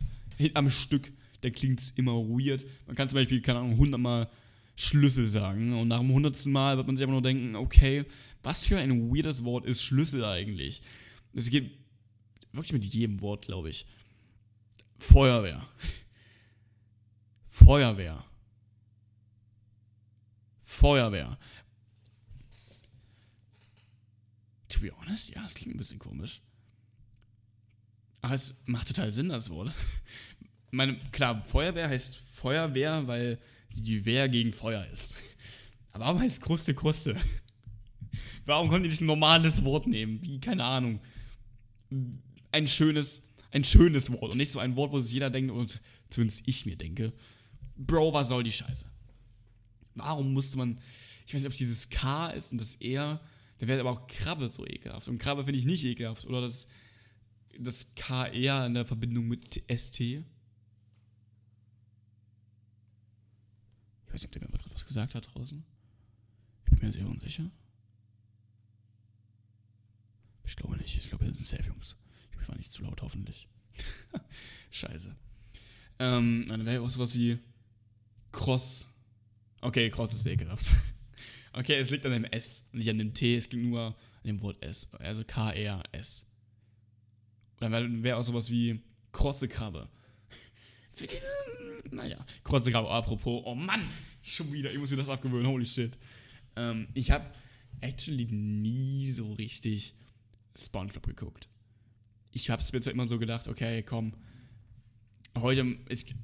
am 0.54 0.70
Stück, 0.70 1.12
da 1.42 1.50
klingt 1.50 1.80
es 1.80 1.92
immer 1.92 2.14
weird. 2.14 2.66
Man 2.86 2.96
kann 2.96 3.10
zum 3.10 3.18
Beispiel, 3.18 3.42
keine 3.42 3.60
Ahnung, 3.60 3.72
100 3.72 4.00
Mal 4.00 4.30
Schlüssel 4.76 5.28
sagen. 5.28 5.74
Und 5.74 5.88
nach 5.88 6.00
dem 6.00 6.12
hundertsten 6.12 6.52
Mal 6.52 6.78
wird 6.78 6.88
man 6.88 6.96
sich 6.96 7.04
einfach 7.04 7.14
nur 7.14 7.22
denken, 7.22 7.56
okay, 7.56 8.06
was 8.42 8.66
für 8.66 8.78
ein 8.78 9.10
weirdes 9.10 9.44
Wort 9.44 9.66
ist 9.66 9.84
Schlüssel 9.84 10.24
eigentlich? 10.26 10.82
Es 11.34 11.50
geht 11.50 11.72
wirklich 12.52 12.74
mit 12.74 12.86
jedem 12.86 13.22
Wort, 13.22 13.46
glaube 13.46 13.70
ich. 13.70 13.86
Feuerwehr. 14.98 15.68
Feuerwehr. 17.48 18.24
Feuerwehr. 20.74 21.38
To 24.70 24.80
be 24.80 24.92
honest, 24.92 25.30
ja, 25.30 25.46
es 25.46 25.54
klingt 25.54 25.76
ein 25.76 25.78
bisschen 25.78 26.00
komisch. 26.00 26.42
Aber 28.22 28.34
es 28.34 28.64
macht 28.66 28.88
total 28.88 29.14
Sinn, 29.14 29.30
das 29.30 29.50
Wort. 29.50 29.72
Meine, 30.72 30.98
klar, 31.12 31.44
Feuerwehr 31.44 31.90
heißt 31.90 32.16
Feuerwehr, 32.16 33.06
weil 33.08 33.40
die 33.70 34.04
Wehr 34.06 34.28
gegen 34.30 34.54
Feuer 34.54 34.86
ist. 34.88 35.16
Aber 35.92 36.06
warum 36.06 36.20
heißt 36.20 36.42
Kruste 36.42 36.74
Kruste? 36.74 37.16
Warum 38.46 38.70
konnte 38.70 38.88
ich 38.88 39.00
ein 39.00 39.06
normales 39.06 39.64
Wort 39.64 39.88
nehmen? 39.88 40.22
Wie, 40.22 40.40
keine 40.40 40.64
Ahnung. 40.64 41.00
Ein 42.52 42.68
schönes, 42.68 43.30
ein 43.52 43.64
schönes 43.64 44.12
Wort 44.12 44.32
und 44.32 44.38
nicht 44.38 44.52
so 44.52 44.60
ein 44.60 44.76
Wort, 44.76 44.92
wo 44.92 45.00
sich 45.00 45.14
jeder 45.14 45.30
denkt 45.30 45.52
und 45.52 45.80
zumindest 46.10 46.48
ich 46.48 46.66
mir 46.66 46.76
denke. 46.76 47.14
Bro, 47.78 48.14
was 48.14 48.30
soll 48.30 48.44
die 48.44 48.52
Scheiße? 48.52 48.93
Warum 49.96 50.34
musste 50.34 50.58
man, 50.58 50.80
ich 51.26 51.34
weiß 51.34 51.42
nicht, 51.42 51.52
ob 51.52 51.58
dieses 51.58 51.90
K 51.90 52.30
ist 52.30 52.52
und 52.52 52.60
das 52.60 52.76
R, 52.76 53.20
dann 53.60 53.70
wäre 53.70 53.80
aber 53.80 53.92
auch 53.92 54.08
Krabbe 54.08 54.50
so 54.50 54.66
ekelhaft. 54.66 55.08
Und 55.08 55.20
Krabbe 55.20 55.46
finde 55.46 55.60
ich 55.60 55.66
nicht 55.66 55.84
ekelhaft. 55.86 56.26
Oder 56.26 56.42
das, 56.42 56.68
das 57.58 57.96
KR 57.96 58.66
in 58.66 58.74
der 58.74 58.86
Verbindung 58.86 59.28
mit 59.28 59.64
ST. 59.74 60.00
Ich 60.02 60.24
weiß 64.08 64.14
nicht, 64.14 64.26
ob 64.26 64.32
der 64.32 64.42
mir 64.42 64.50
gerade 64.50 64.74
was 64.74 64.86
gesagt 64.86 65.16
hat 65.16 65.34
draußen. 65.34 65.64
Ich 66.66 66.72
bin 66.72 66.88
mir 66.88 66.94
sehr 66.94 67.08
unsicher. 67.08 67.50
Ich 70.44 70.56
glaube 70.56 70.78
nicht. 70.78 70.98
Ich 70.98 71.10
glaube, 71.10 71.26
wir 71.26 71.34
sind 71.34 71.46
safe, 71.46 71.64
Jungs. 71.64 71.96
Ich 72.42 72.48
war 72.50 72.58
nicht 72.58 72.72
zu 72.72 72.84
laut, 72.84 73.02
hoffentlich. 73.02 73.48
Scheiße. 74.72 75.16
Ähm, 76.00 76.46
dann 76.48 76.66
wäre 76.66 76.82
auch 76.82 76.90
sowas 76.90 77.16
wie 77.16 77.40
Cross. 78.32 78.88
Okay, 79.64 79.90
Cross 79.90 80.14
ist 80.14 80.26
ekelhaft. 80.26 80.70
okay, 81.54 81.76
es 81.76 81.90
liegt 81.90 82.06
an 82.06 82.12
dem 82.12 82.26
S 82.26 82.68
und 82.74 82.80
nicht 82.80 82.90
an 82.90 82.98
dem 82.98 83.14
T. 83.14 83.38
Es 83.38 83.48
klingt 83.48 83.70
nur 83.70 83.82
an 83.82 83.96
dem 84.26 84.42
Wort 84.42 84.62
S. 84.62 84.94
Also 84.96 85.24
K-R-S. 85.24 86.30
Dann 87.60 88.04
wäre 88.04 88.18
auch 88.18 88.24
sowas 88.24 88.50
wie 88.50 88.82
krosse 89.12 89.48
Krabbe. 89.48 89.90
Naja, 91.92 92.26
kurze 92.44 92.72
Grab, 92.72 92.88
apropos, 92.88 93.44
oh 93.46 93.54
Mann, 93.54 93.84
schon 94.24 94.52
wieder, 94.52 94.72
ich 94.72 94.80
muss 94.80 94.90
mir 94.90 94.98
das 94.98 95.10
abgewöhnen, 95.10 95.46
holy 95.46 95.66
shit. 95.66 95.96
Ähm, 96.56 96.88
ich 96.96 97.12
habe 97.12 97.30
actually 97.82 98.26
nie 98.26 99.12
so 99.12 99.34
richtig 99.34 99.94
Spongebob 100.58 101.06
geguckt. 101.06 101.50
Ich 102.32 102.50
habe 102.50 102.64
es 102.64 102.74
mir 102.74 102.80
zwar 102.80 102.94
immer 102.94 103.08
so 103.08 103.20
gedacht, 103.20 103.48
okay, 103.48 103.84
komm, 103.84 104.14
heute 105.36 105.78
ist, 105.88 106.16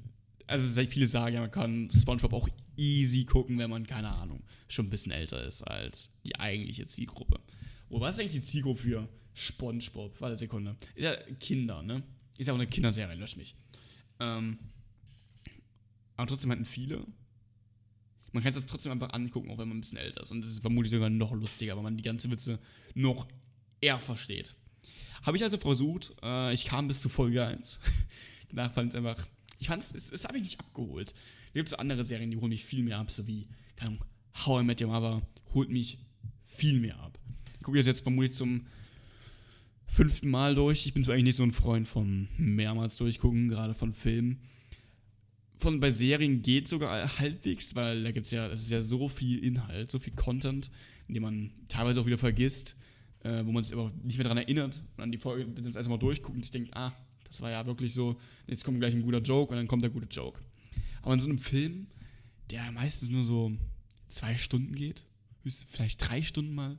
also 0.50 0.84
viele 0.84 1.06
sagen 1.06 1.34
ja, 1.34 1.40
man 1.40 1.50
kann 1.50 1.90
Spongebob 1.90 2.32
auch 2.32 2.48
easy 2.76 3.24
gucken, 3.24 3.58
wenn 3.58 3.70
man, 3.70 3.86
keine 3.86 4.08
Ahnung, 4.08 4.42
schon 4.68 4.86
ein 4.86 4.90
bisschen 4.90 5.12
älter 5.12 5.44
ist 5.44 5.62
als 5.62 6.10
die 6.24 6.36
eigentliche 6.36 6.86
Zielgruppe. 6.86 7.40
Wo 7.88 8.00
was 8.00 8.16
ist 8.16 8.20
eigentlich 8.20 8.32
die 8.32 8.40
Zielgruppe 8.40 8.80
für 8.80 9.08
Spongebob? 9.34 10.20
Warte, 10.20 10.36
Sekunde. 10.36 10.76
Ist 10.94 11.04
ja 11.04 11.16
Kinder, 11.38 11.82
ne? 11.82 12.02
Ist 12.36 12.46
ja 12.46 12.52
auch 12.52 12.58
eine 12.58 12.66
Kinderserie, 12.66 13.14
lösch 13.14 13.36
mich. 13.36 13.54
Ähm, 14.18 14.58
aber 16.16 16.26
trotzdem 16.26 16.50
hatten 16.50 16.64
viele. 16.64 17.06
Man 18.32 18.42
kann 18.42 18.52
es 18.52 18.66
trotzdem 18.66 18.92
einfach 18.92 19.12
angucken, 19.12 19.50
auch 19.50 19.58
wenn 19.58 19.68
man 19.68 19.78
ein 19.78 19.80
bisschen 19.80 19.98
älter 19.98 20.22
ist. 20.22 20.30
Und 20.30 20.44
es 20.44 20.50
ist 20.50 20.60
vermutlich 20.60 20.90
sogar 20.90 21.10
noch 21.10 21.32
lustiger, 21.32 21.76
weil 21.76 21.82
man 21.82 21.96
die 21.96 22.02
ganze 22.02 22.30
Witze 22.30 22.58
noch 22.94 23.26
eher 23.80 23.98
versteht. 23.98 24.54
Habe 25.22 25.36
ich 25.36 25.42
also 25.42 25.58
versucht. 25.58 26.12
Äh, 26.22 26.54
ich 26.54 26.64
kam 26.64 26.88
bis 26.88 27.02
zu 27.02 27.08
Folge 27.08 27.44
1. 27.44 27.80
Danach 28.50 28.72
fand 28.72 28.90
es 28.90 28.96
einfach. 28.96 29.26
Ich 29.60 29.68
fand 29.68 29.82
es, 29.82 30.10
es 30.10 30.24
habe 30.24 30.38
ich 30.38 30.42
nicht 30.42 30.58
abgeholt. 30.58 31.14
Es 31.48 31.54
gibt 31.54 31.68
so 31.68 31.76
andere 31.76 32.04
Serien, 32.04 32.30
die 32.30 32.36
holen 32.36 32.48
mich 32.48 32.64
viel 32.64 32.82
mehr 32.82 32.98
ab, 32.98 33.10
so 33.12 33.26
wie, 33.28 33.46
keine 33.76 33.92
Ahnung, 33.92 34.04
How 34.44 34.62
I 34.62 34.64
Met 34.64 34.80
Your 34.82 34.88
Mother 34.88 35.22
holt 35.54 35.70
mich 35.70 35.98
viel 36.42 36.80
mehr 36.80 36.98
ab. 36.98 37.18
Ich 37.58 37.62
gucke 37.62 37.76
jetzt, 37.76 37.86
jetzt 37.86 38.00
vermutlich 38.00 38.34
zum 38.34 38.66
fünften 39.86 40.30
Mal 40.30 40.54
durch. 40.54 40.86
Ich 40.86 40.94
bin 40.94 41.04
zwar 41.04 41.14
eigentlich 41.14 41.24
nicht 41.24 41.36
so 41.36 41.42
ein 41.44 41.52
Freund 41.52 41.86
von 41.86 42.28
mehrmals 42.36 42.96
durchgucken, 42.96 43.48
gerade 43.48 43.74
von 43.74 43.92
Filmen 43.92 44.40
von 45.60 45.78
bei 45.78 45.90
Serien 45.90 46.42
geht 46.42 46.68
sogar 46.68 47.18
halbwegs, 47.18 47.74
weil 47.74 48.02
da 48.02 48.10
gibt 48.12 48.26
es 48.26 48.32
ist 48.32 48.70
ja 48.70 48.80
so 48.80 49.08
viel 49.08 49.44
Inhalt, 49.44 49.90
so 49.90 49.98
viel 49.98 50.14
Content, 50.14 50.70
den 51.08 51.22
man 51.22 51.52
teilweise 51.68 52.00
auch 52.00 52.06
wieder 52.06 52.18
vergisst, 52.18 52.76
äh, 53.22 53.44
wo 53.44 53.52
man 53.52 53.62
sich 53.62 53.74
aber 53.74 53.92
nicht 54.02 54.16
mehr 54.16 54.24
daran 54.24 54.38
erinnert 54.38 54.78
und 54.78 54.98
dann 54.98 55.12
die 55.12 55.18
Folge 55.18 55.46
dann 55.46 55.64
erstmal 55.64 55.98
durchguckt 55.98 56.36
und 56.36 56.42
sich 56.42 56.52
denkt, 56.52 56.74
ah, 56.74 56.92
das 57.30 57.40
war 57.40 57.50
ja 57.50 57.64
wirklich 57.64 57.94
so, 57.94 58.20
jetzt 58.48 58.64
kommt 58.64 58.80
gleich 58.80 58.92
ein 58.92 59.02
guter 59.02 59.20
Joke 59.20 59.52
und 59.52 59.56
dann 59.56 59.68
kommt 59.68 59.84
der 59.84 59.90
gute 59.90 60.08
Joke. 60.08 60.40
Aber 61.00 61.14
in 61.14 61.20
so 61.20 61.28
einem 61.28 61.38
Film, 61.38 61.86
der 62.50 62.70
meistens 62.72 63.10
nur 63.10 63.22
so 63.22 63.52
zwei 64.08 64.36
Stunden 64.36 64.74
geht, 64.74 65.04
vielleicht 65.68 66.06
drei 66.06 66.22
Stunden 66.22 66.54
mal, 66.54 66.76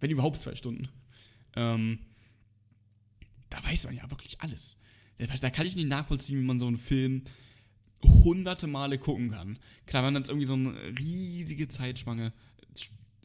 wenn 0.00 0.10
überhaupt 0.10 0.40
zwei 0.40 0.54
Stunden, 0.54 0.88
ähm, 1.54 1.98
da 3.50 3.62
weiß 3.62 3.84
man 3.84 3.96
ja 3.96 4.10
wirklich 4.10 4.40
alles. 4.40 4.78
Da 5.18 5.50
kann 5.50 5.66
ich 5.66 5.76
nicht 5.76 5.88
nachvollziehen, 5.88 6.40
wie 6.40 6.46
man 6.46 6.58
so 6.58 6.66
einen 6.66 6.78
Film 6.78 7.22
hunderte 8.02 8.66
Male 8.66 8.98
gucken 8.98 9.30
kann. 9.30 9.58
Klar, 9.86 10.04
wenn 10.04 10.14
dann 10.14 10.24
irgendwie 10.24 10.46
so 10.46 10.54
eine 10.54 10.74
riesige 10.98 11.68
Zeitspanne, 11.68 12.32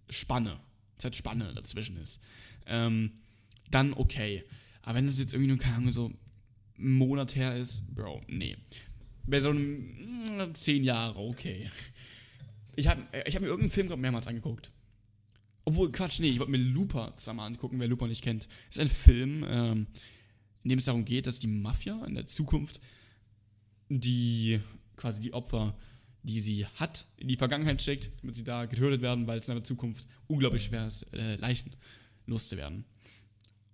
Spanne, 0.10 0.60
Zeitspanne 0.98 1.54
dazwischen 1.54 1.98
ist, 1.98 2.22
ähm, 2.65 3.13
dann 3.72 3.93
okay. 3.93 4.43
Aber 4.82 4.98
wenn 4.98 5.08
das 5.08 5.19
jetzt 5.19 5.34
irgendwie 5.34 5.50
nur, 5.50 5.58
keine 5.58 5.76
Ahnung, 5.76 5.91
so 5.91 6.12
Monat 6.80 7.36
her 7.36 7.56
ist, 7.56 7.94
Bro, 7.94 8.22
nee. 8.28 8.58
Bei 9.26 9.42
so 9.42 9.50
einem 9.50 10.54
10 10.54 10.84
Jahre, 10.84 11.20
okay. 11.20 11.70
Ich 12.76 12.88
habe 12.88 13.02
ich 13.26 13.36
hab 13.36 13.42
mir 13.42 13.48
irgendeinen 13.48 13.72
Film 13.72 13.88
gerade 13.88 14.02
mehrmals 14.02 14.28
angeguckt. 14.28 14.72
Obwohl, 15.65 15.92
Quatsch, 15.92 16.20
nee, 16.20 16.30
ich 16.30 16.39
wollte 16.39 16.52
mir 16.52 16.58
Looper 16.58 17.13
zweimal 17.15 17.48
angucken, 17.48 17.80
wer 17.80 17.88
Looper 17.88 18.08
nicht 18.08 18.24
kennt. 18.24 18.48
Das 18.68 18.78
ist 18.78 18.80
ein 18.80 18.88
Film, 18.88 19.46
ähm, 19.48 19.88
in 20.63 20.70
dem 20.70 20.80
es 20.80 20.86
darum 20.86 21.06
geht, 21.06 21.28
dass 21.28 21.39
die 21.39 21.48
Mafia 21.48 22.04
in 22.06 22.15
der 22.15 22.26
Zukunft 22.26 22.80
die 23.89 24.60
quasi 24.96 25.22
die 25.22 25.34
Opfer, 25.34 25.76
die 26.24 26.39
sie 26.39 26.65
hat, 26.65 27.06
in 27.18 27.28
die 27.28 27.38
Vergangenheit 27.38 27.82
steckt, 27.82 28.12
damit 28.22 28.36
sie 28.36 28.44
da 28.44 28.65
getötet 28.65 29.02
werden, 29.02 29.28
weil 29.28 29.39
es 29.39 29.50
in 29.50 29.56
der 29.56 29.63
Zukunft 29.63 30.08
unglaublich 30.28 30.63
schwer 30.63 30.88
ist, 30.88 31.04
äh, 31.13 31.36
Leichen 31.38 31.76
loszuwerden. 32.26 32.86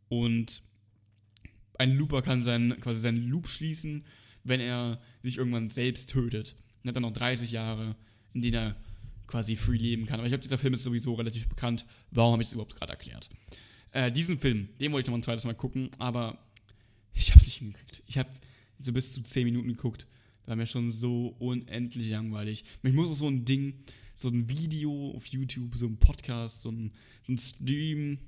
Und 0.10 0.62
ein 1.80 1.96
Looper 1.96 2.22
kann 2.22 2.42
seinen, 2.42 2.80
quasi 2.80 3.00
seinen 3.00 3.28
Loop 3.28 3.48
schließen, 3.48 4.06
wenn 4.44 4.60
er 4.60 5.02
sich 5.22 5.38
irgendwann 5.38 5.70
selbst 5.70 6.10
tötet. 6.10 6.56
Und 6.84 6.90
hat 6.90 6.96
dann 6.96 7.04
noch 7.04 7.14
30 7.14 7.52
Jahre, 7.52 7.96
in 8.34 8.42
denen 8.42 8.56
er 8.56 8.76
quasi 9.28 9.56
free 9.56 9.78
leben 9.78 10.06
kann. 10.06 10.20
Aber 10.20 10.28
ich 10.28 10.32
glaube, 10.32 10.44
dieser 10.44 10.58
Film 10.58 10.74
ist 10.74 10.84
sowieso 10.84 11.14
relativ 11.16 11.48
bekannt. 11.48 11.86
Warum 12.12 12.34
habe 12.34 12.44
ich 12.44 12.50
es 12.50 12.54
überhaupt 12.54 12.76
gerade 12.76 12.92
erklärt? 12.92 13.30
Äh, 13.92 14.12
diesen 14.12 14.38
Film, 14.38 14.70
den 14.80 14.92
wollte 14.92 15.08
ich 15.08 15.12
noch 15.12 15.18
ein 15.18 15.24
zweites 15.24 15.46
Mal 15.46 15.56
gucken, 15.56 15.90
aber 15.98 16.38
ich 17.14 17.32
habe 17.32 17.40
es 17.40 17.48
nicht 17.48 17.58
hingekriegt. 17.58 18.04
Ich 18.08 18.18
habe 18.18 18.30
so 18.80 18.94
bis 18.94 19.12
zu 19.12 19.24
10 19.24 19.46
Minuten 19.46 19.70
geguckt. 19.70 20.06
War 20.46 20.56
mir 20.56 20.68
schon 20.68 20.92
so 20.92 21.36
unendlich 21.40 22.10
langweilig. 22.10 22.66
Ich 22.84 22.94
muss 22.94 23.10
auch 23.10 23.16
so 23.16 23.28
ein 23.28 23.46
Ding, 23.46 23.74
so 24.14 24.30
ein 24.30 24.48
Video 24.48 25.14
auf 25.16 25.26
YouTube, 25.26 25.76
so 25.76 25.88
ein 25.88 25.98
Podcast, 25.98 26.62
so 26.62 26.72
ein, 26.72 26.92
so 27.24 27.34
ein 27.34 27.38
Stream, 27.38 28.20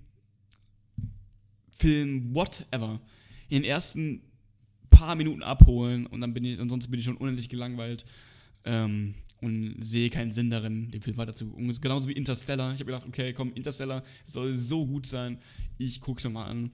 Film, 1.72 2.34
whatever, 2.34 3.00
in 3.50 3.62
den 3.62 3.70
ersten 3.70 4.22
paar 4.90 5.16
Minuten 5.16 5.44
abholen 5.44 6.08
und 6.08 6.22
dann 6.22 6.34
bin 6.34 6.44
ich, 6.44 6.60
ansonsten 6.60 6.92
bin 6.92 7.00
ich 7.00 7.06
schon 7.06 7.18
unendlich 7.18 7.50
gelangweilt 7.50 8.06
ähm, 8.66 9.14
und 9.42 9.78
sehe 9.80 10.10
keinen 10.10 10.32
Sinn 10.32 10.50
darin, 10.50 10.90
den 10.92 11.02
Film 11.02 11.18
weiter 11.18 11.34
zu 11.34 11.46
gucken. 11.48 11.72
Genauso 11.80 12.10
wie 12.10 12.14
Interstellar. 12.14 12.74
Ich 12.74 12.80
habe 12.80 12.92
gedacht, 12.92 13.06
okay, 13.08 13.34
komm, 13.34 13.54
Interstellar 13.54 14.04
soll 14.26 14.56
so 14.56 14.86
gut 14.86 15.06
sein, 15.06 15.40
ich 15.78 16.02
gucke 16.02 16.18
es 16.18 16.24
nochmal 16.24 16.50
an. 16.50 16.72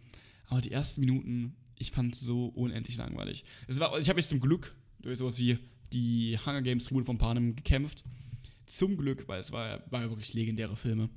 Aber 0.47 0.61
die 0.61 0.71
ersten 0.71 1.01
Minuten, 1.01 1.55
ich 1.77 1.91
fand 1.91 2.13
es 2.13 2.21
so 2.21 2.47
unendlich 2.47 2.97
langweilig. 2.97 3.43
Es 3.67 3.79
war, 3.79 3.97
ich 3.99 4.07
habe 4.07 4.17
mich 4.17 4.27
zum 4.27 4.39
Glück 4.39 4.75
durch 5.01 5.17
sowas 5.17 5.37
wie 5.39 5.57
die 5.91 6.37
Hunger 6.45 6.61
Games 6.61 6.85
Tribute 6.85 7.05
von 7.05 7.17
Panem 7.17 7.55
gekämpft. 7.55 8.03
Zum 8.65 8.97
Glück, 8.97 9.27
weil 9.27 9.41
es 9.41 9.51
war, 9.51 9.83
war 9.91 10.03
ja 10.03 10.09
wirklich 10.09 10.33
legendäre 10.33 10.77
Filme. 10.77 11.09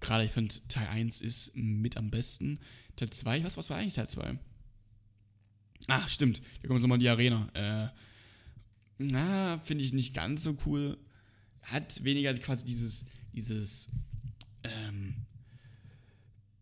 Gerade 0.00 0.24
ich 0.24 0.30
finde, 0.30 0.54
Teil 0.68 0.86
1 0.86 1.20
ist 1.20 1.56
mit 1.56 1.96
am 1.96 2.10
besten. 2.10 2.60
Teil 2.94 3.10
2, 3.10 3.44
was, 3.44 3.56
was 3.56 3.70
war 3.70 3.78
eigentlich 3.78 3.94
Teil 3.94 4.08
2? 4.08 4.38
Ach, 5.88 6.08
stimmt. 6.08 6.40
Hier 6.60 6.68
kommt 6.68 6.80
nochmal 6.80 6.98
die 6.98 7.08
Arena. 7.08 7.48
Äh, 7.54 7.88
na, 8.98 9.58
finde 9.58 9.84
ich 9.84 9.92
nicht 9.92 10.14
ganz 10.14 10.42
so 10.42 10.56
cool. 10.66 10.98
Hat 11.62 12.02
weniger 12.04 12.34
quasi 12.34 12.64
dieses, 12.64 13.06
dieses, 13.32 13.90
ähm, 14.62 15.14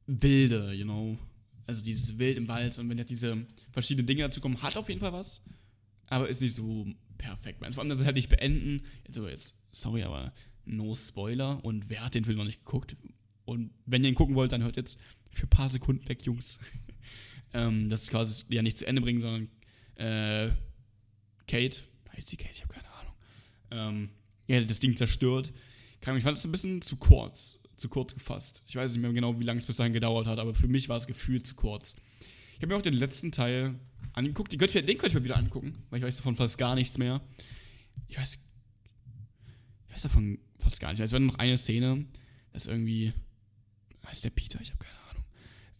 Wilde, 0.06 0.72
you 0.74 0.84
know. 0.84 1.18
Also 1.66 1.82
dieses 1.82 2.18
Wild 2.18 2.36
im 2.36 2.48
Wald 2.48 2.78
und 2.78 2.90
wenn 2.90 2.98
ja 2.98 3.04
diese 3.04 3.46
verschiedenen 3.72 4.06
Dinge 4.06 4.22
dazu 4.22 4.40
kommen, 4.40 4.60
hat 4.60 4.76
auf 4.76 4.88
jeden 4.88 5.00
Fall 5.00 5.14
was 5.14 5.42
aber 6.06 6.28
ist 6.28 6.42
nicht 6.42 6.54
so 6.54 6.86
perfekt. 7.18 7.58
Vor 7.74 7.78
allem, 7.80 7.88
dass 7.88 8.00
sie 8.00 8.06
halt 8.06 8.16
nicht 8.16 8.28
beenden. 8.28 8.82
Also 9.06 9.28
jetzt, 9.28 9.60
sorry, 9.72 10.02
aber 10.02 10.32
no 10.64 10.94
Spoiler. 10.94 11.64
Und 11.64 11.88
wer 11.88 12.04
hat 12.04 12.14
den 12.14 12.24
Film 12.24 12.38
noch 12.38 12.44
nicht 12.44 12.64
geguckt? 12.64 12.96
Und 13.44 13.70
wenn 13.86 14.02
ihr 14.04 14.10
ihn 14.10 14.14
gucken 14.14 14.34
wollt, 14.34 14.52
dann 14.52 14.62
hört 14.62 14.76
jetzt 14.76 15.00
für 15.30 15.46
ein 15.46 15.50
paar 15.50 15.68
Sekunden 15.68 16.08
weg, 16.08 16.24
Jungs. 16.24 16.60
Ähm, 17.54 17.88
das 17.88 18.02
ist 18.02 18.10
quasi 18.10 18.44
ja 18.50 18.62
nicht 18.62 18.78
zu 18.78 18.86
Ende 18.86 19.00
bringen, 19.00 19.20
sondern 19.20 19.48
äh, 19.96 20.52
Kate, 21.46 21.82
heißt 22.14 22.28
sie 22.28 22.36
Kate, 22.36 22.52
ich 22.52 22.62
habe 22.62 22.74
keine 22.74 22.88
Ahnung. 22.88 23.14
Ähm, 23.70 24.10
ja, 24.46 24.60
das 24.60 24.80
Ding 24.80 24.96
zerstört. 24.96 25.52
Ich 26.00 26.22
fand 26.22 26.36
es 26.36 26.44
ein 26.44 26.52
bisschen 26.52 26.82
zu 26.82 26.96
kurz, 26.96 27.60
zu 27.76 27.88
kurz 27.88 28.12
gefasst. 28.12 28.62
Ich 28.66 28.76
weiß 28.76 28.92
nicht 28.92 29.00
mehr 29.00 29.12
genau, 29.12 29.40
wie 29.40 29.44
lange 29.44 29.58
es 29.58 29.66
bis 29.66 29.76
dahin 29.76 29.94
gedauert 29.94 30.26
hat, 30.26 30.38
aber 30.38 30.54
für 30.54 30.68
mich 30.68 30.90
war 30.90 30.98
es 30.98 31.06
gefühlt 31.06 31.46
zu 31.46 31.54
kurz. 31.54 31.96
Ich 32.52 32.58
habe 32.58 32.66
mir 32.68 32.76
auch 32.76 32.82
den 32.82 32.92
letzten 32.92 33.32
Teil 33.32 33.74
angeguckt. 34.12 34.52
Den 34.52 34.58
könnte 34.58 34.78
ich, 34.78 34.84
den 34.84 34.96
ich 34.96 35.14
mir 35.14 35.24
wieder 35.24 35.36
angucken, 35.36 35.82
weil 35.88 36.00
ich 36.00 36.04
weiß 36.04 36.18
davon 36.18 36.36
fast 36.36 36.58
gar 36.58 36.74
nichts 36.74 36.98
mehr. 36.98 37.22
Ich 38.08 38.18
weiß, 38.18 38.38
ich 39.88 39.94
weiß 39.94 40.02
davon 40.02 40.38
fast 40.58 40.80
gar 40.80 40.88
nichts. 40.88 41.00
Es 41.00 41.12
war 41.12 41.20
nur 41.20 41.32
noch 41.32 41.38
eine 41.38 41.56
Szene, 41.56 42.04
dass 42.52 42.66
irgendwie, 42.66 43.12
heißt 44.06 44.24
der 44.24 44.30
Peter, 44.30 44.60
ich 44.60 44.70
habe 44.70 44.84
keine 44.84 44.98
Ahnung, 44.98 45.03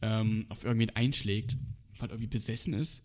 ähm, 0.02 0.46
auf 0.48 0.64
irgendwen 0.64 0.90
einschlägt, 0.90 1.56
weil 1.98 2.08
irgendwie 2.08 2.28
besessen 2.28 2.74
ist. 2.74 3.04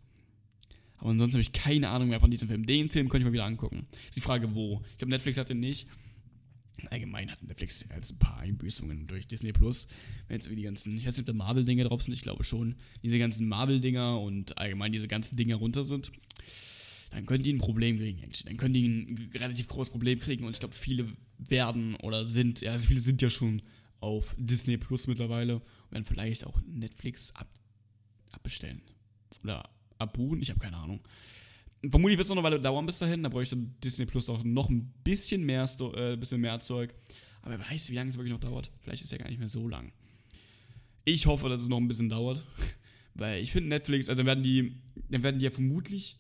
Aber 0.98 1.12
ansonsten 1.12 1.36
habe 1.36 1.42
ich 1.42 1.54
keine 1.54 1.90
Ahnung 1.90 2.10
mehr 2.10 2.20
von 2.20 2.30
diesem 2.30 2.50
Film. 2.50 2.66
Den 2.66 2.90
Film 2.90 3.08
könnte 3.08 3.24
ich 3.24 3.28
mir 3.28 3.34
wieder 3.34 3.46
angucken. 3.46 3.88
Ist 4.04 4.18
die 4.18 4.22
Frage, 4.22 4.54
wo. 4.54 4.82
Ich 4.92 4.98
glaube, 4.98 5.12
Netflix 5.12 5.38
hat 5.38 5.50
den 5.50 5.60
nicht. 5.60 5.88
Allgemein 6.90 7.30
hat 7.30 7.44
Netflix 7.44 7.86
jetzt 7.94 8.14
ein 8.14 8.20
paar 8.20 8.38
Einbüßungen 8.40 9.08
durch 9.08 9.28
Disney 9.28 9.52
Plus. 9.52 9.88
Wenn 10.28 10.36
jetzt 10.36 10.46
irgendwie 10.46 10.62
die 10.62 10.66
ganzen, 10.66 10.98
ich 10.98 11.06
weiß 11.06 11.18
nicht, 11.18 11.28
ob 11.30 11.38
da 11.38 11.44
Marvel-Dinger 11.44 11.86
drauf 11.86 12.02
sind, 12.02 12.14
ich 12.14 12.22
glaube 12.22 12.44
schon, 12.44 12.76
diese 13.04 13.20
ganzen 13.20 13.48
Marvel-Dinger 13.48 14.20
und 14.20 14.58
allgemein 14.58 14.92
diese 14.92 15.08
ganzen 15.08 15.36
Dinger 15.36 15.56
runter 15.56 15.84
sind, 15.84 16.12
dann 17.12 17.26
können 17.26 17.44
die 17.44 17.54
ein 17.54 17.60
Problem 17.60 17.98
kriegen, 17.98 18.22
Dann 18.46 18.58
können 18.58 18.74
die 18.74 18.88
ein 18.88 19.30
relativ 19.34 19.68
großes 19.68 19.92
Problem 19.92 20.20
kriegen 20.20 20.46
und 20.46 20.54
ich 20.54 20.60
glaube, 20.60 20.76
viele 20.76 21.08
werden 21.38 21.96
oder 21.96 22.28
sind, 22.28 22.62
ja, 22.62 22.78
viele 22.78 23.00
sind 23.00 23.22
ja 23.22 23.30
schon 23.30 23.62
auf 24.00 24.36
Disney 24.38 24.78
Plus 24.78 25.08
mittlerweile 25.08 25.62
und 25.90 25.94
werden 25.94 26.06
vielleicht 26.06 26.46
auch 26.46 26.62
Netflix 26.66 27.36
ab, 27.36 27.48
abbestellen. 28.32 28.82
Oder 29.44 29.70
abbuchen, 29.98 30.42
ich 30.42 30.50
habe 30.50 30.60
keine 30.60 30.78
Ahnung. 30.78 31.02
Vermutlich 31.90 32.18
wird 32.18 32.26
es 32.26 32.30
noch 32.30 32.38
eine 32.38 32.44
Weile 32.44 32.60
dauern 32.60 32.86
bis 32.86 33.00
dahin. 33.00 33.24
Da 33.24 33.30
bräuchte 33.30 33.56
Disney 33.56 34.06
Plus 34.06 34.30
auch 34.30 34.44
noch 34.44 34.70
ein 34.70 34.94
bisschen 35.04 35.46
mehr, 35.46 35.66
Sto 35.66 35.94
äh, 35.94 36.18
bisschen 36.18 36.42
mehr 36.42 36.60
Zeug. 36.60 36.94
Aber 37.42 37.58
wer 37.58 37.70
weiß, 37.70 37.90
wie 37.90 37.96
lange 37.96 38.10
es 38.10 38.18
wirklich 38.18 38.34
noch 38.34 38.40
dauert. 38.40 38.70
Vielleicht 38.82 39.02
ist 39.02 39.06
es 39.06 39.12
ja 39.12 39.18
gar 39.18 39.30
nicht 39.30 39.40
mehr 39.40 39.50
so 39.50 39.68
lang. 39.68 39.94
Ich 41.06 41.26
hoffe, 41.26 41.48
dass 41.48 41.62
es 41.62 41.70
noch 41.70 41.78
ein 41.78 41.88
bisschen 41.88 42.10
dauert. 42.10 42.46
Weil 43.14 43.42
ich 43.42 43.52
finde 43.52 43.70
Netflix, 43.70 44.10
also 44.10 44.20
dann 44.20 44.28
werden 44.28 44.44
die, 44.44 44.78
dann 45.10 45.24
werden 45.24 45.40
die 45.40 45.46
ja 45.46 45.52
vermutlich, 45.52 46.18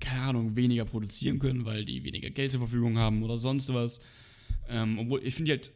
keine 0.00 0.22
Ahnung, 0.22 0.56
weniger 0.56 0.84
produzieren 0.84 1.38
können, 1.38 1.64
weil 1.64 1.84
die 1.84 2.04
weniger 2.04 2.30
Geld 2.30 2.50
zur 2.50 2.60
Verfügung 2.60 2.98
haben 2.98 3.22
oder 3.22 3.38
sonst 3.38 3.72
was. 3.72 4.00
Ähm, 4.68 4.98
obwohl, 4.98 5.24
ich 5.24 5.34
finde 5.34 5.52
halt, 5.52 5.72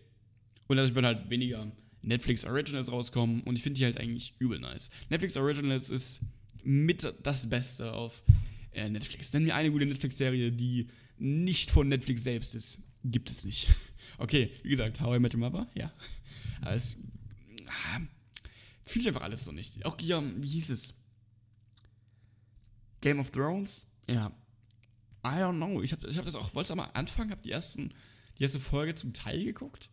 und 0.66 0.76
dadurch 0.76 0.94
werden 0.94 1.06
halt 1.06 1.30
weniger 1.30 1.70
Netflix 2.02 2.44
Originals 2.44 2.90
rauskommen 2.90 3.42
und 3.42 3.56
ich 3.56 3.62
finde 3.62 3.78
die 3.78 3.84
halt 3.84 3.98
eigentlich 3.98 4.34
übel 4.38 4.58
nice. 4.58 4.90
Netflix 5.08 5.36
Originals 5.36 5.90
ist 5.90 6.22
mit 6.64 7.14
das 7.22 7.48
Beste 7.48 7.92
auf 7.92 8.22
äh, 8.72 8.88
Netflix. 8.88 9.32
Nenn 9.32 9.44
mir 9.44 9.54
eine 9.54 9.70
gute 9.70 9.86
Netflix-Serie, 9.86 10.52
die 10.52 10.88
nicht 11.18 11.70
von 11.70 11.88
Netflix 11.88 12.24
selbst 12.24 12.54
ist. 12.54 12.82
Gibt 13.04 13.30
es 13.30 13.44
nicht. 13.44 13.68
Okay, 14.18 14.52
wie 14.62 14.68
gesagt, 14.68 15.00
How 15.00 15.16
I 15.16 15.18
Met 15.18 15.34
Your 15.34 15.40
Mother, 15.40 15.68
ja. 15.74 15.90
Aber 16.60 16.74
es 16.74 16.98
ah, 17.66 18.00
fühlt 18.82 19.06
einfach 19.06 19.22
alles 19.22 19.44
so 19.44 19.52
nicht. 19.52 19.84
Auch 19.86 19.96
hier, 19.98 20.22
wie 20.36 20.46
hieß 20.46 20.70
es? 20.70 20.94
Game 23.00 23.18
of 23.18 23.30
Thrones? 23.30 23.90
Ja. 24.06 24.28
I 25.24 25.38
don't 25.38 25.56
know. 25.56 25.82
Ich 25.82 25.92
habe 25.92 26.06
ich 26.06 26.18
hab 26.18 26.24
das 26.24 26.36
auch, 26.36 26.54
wollte 26.54 26.72
es 26.72 26.76
mal 26.76 26.90
anfangen, 26.92 27.30
habe 27.30 27.40
die, 27.40 27.48
die 27.48 28.42
erste 28.42 28.60
Folge 28.60 28.94
zum 28.94 29.12
Teil 29.12 29.44
geguckt. 29.44 29.90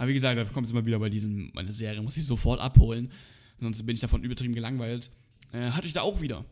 Aber 0.00 0.08
wie 0.08 0.14
gesagt, 0.14 0.38
da 0.38 0.44
kommt 0.46 0.64
es 0.64 0.72
immer 0.72 0.86
wieder 0.86 0.98
bei 0.98 1.10
diesen, 1.10 1.50
meine 1.52 1.74
Serie 1.74 2.00
muss 2.00 2.16
ich 2.16 2.24
sofort 2.24 2.58
abholen. 2.58 3.12
Sonst 3.58 3.84
bin 3.84 3.92
ich 3.92 4.00
davon 4.00 4.24
übertrieben 4.24 4.54
gelangweilt 4.54 5.10
äh, 5.52 5.70
hatte 5.70 5.86
ich 5.86 5.92
da 5.92 6.02
auch 6.02 6.20
wieder. 6.20 6.44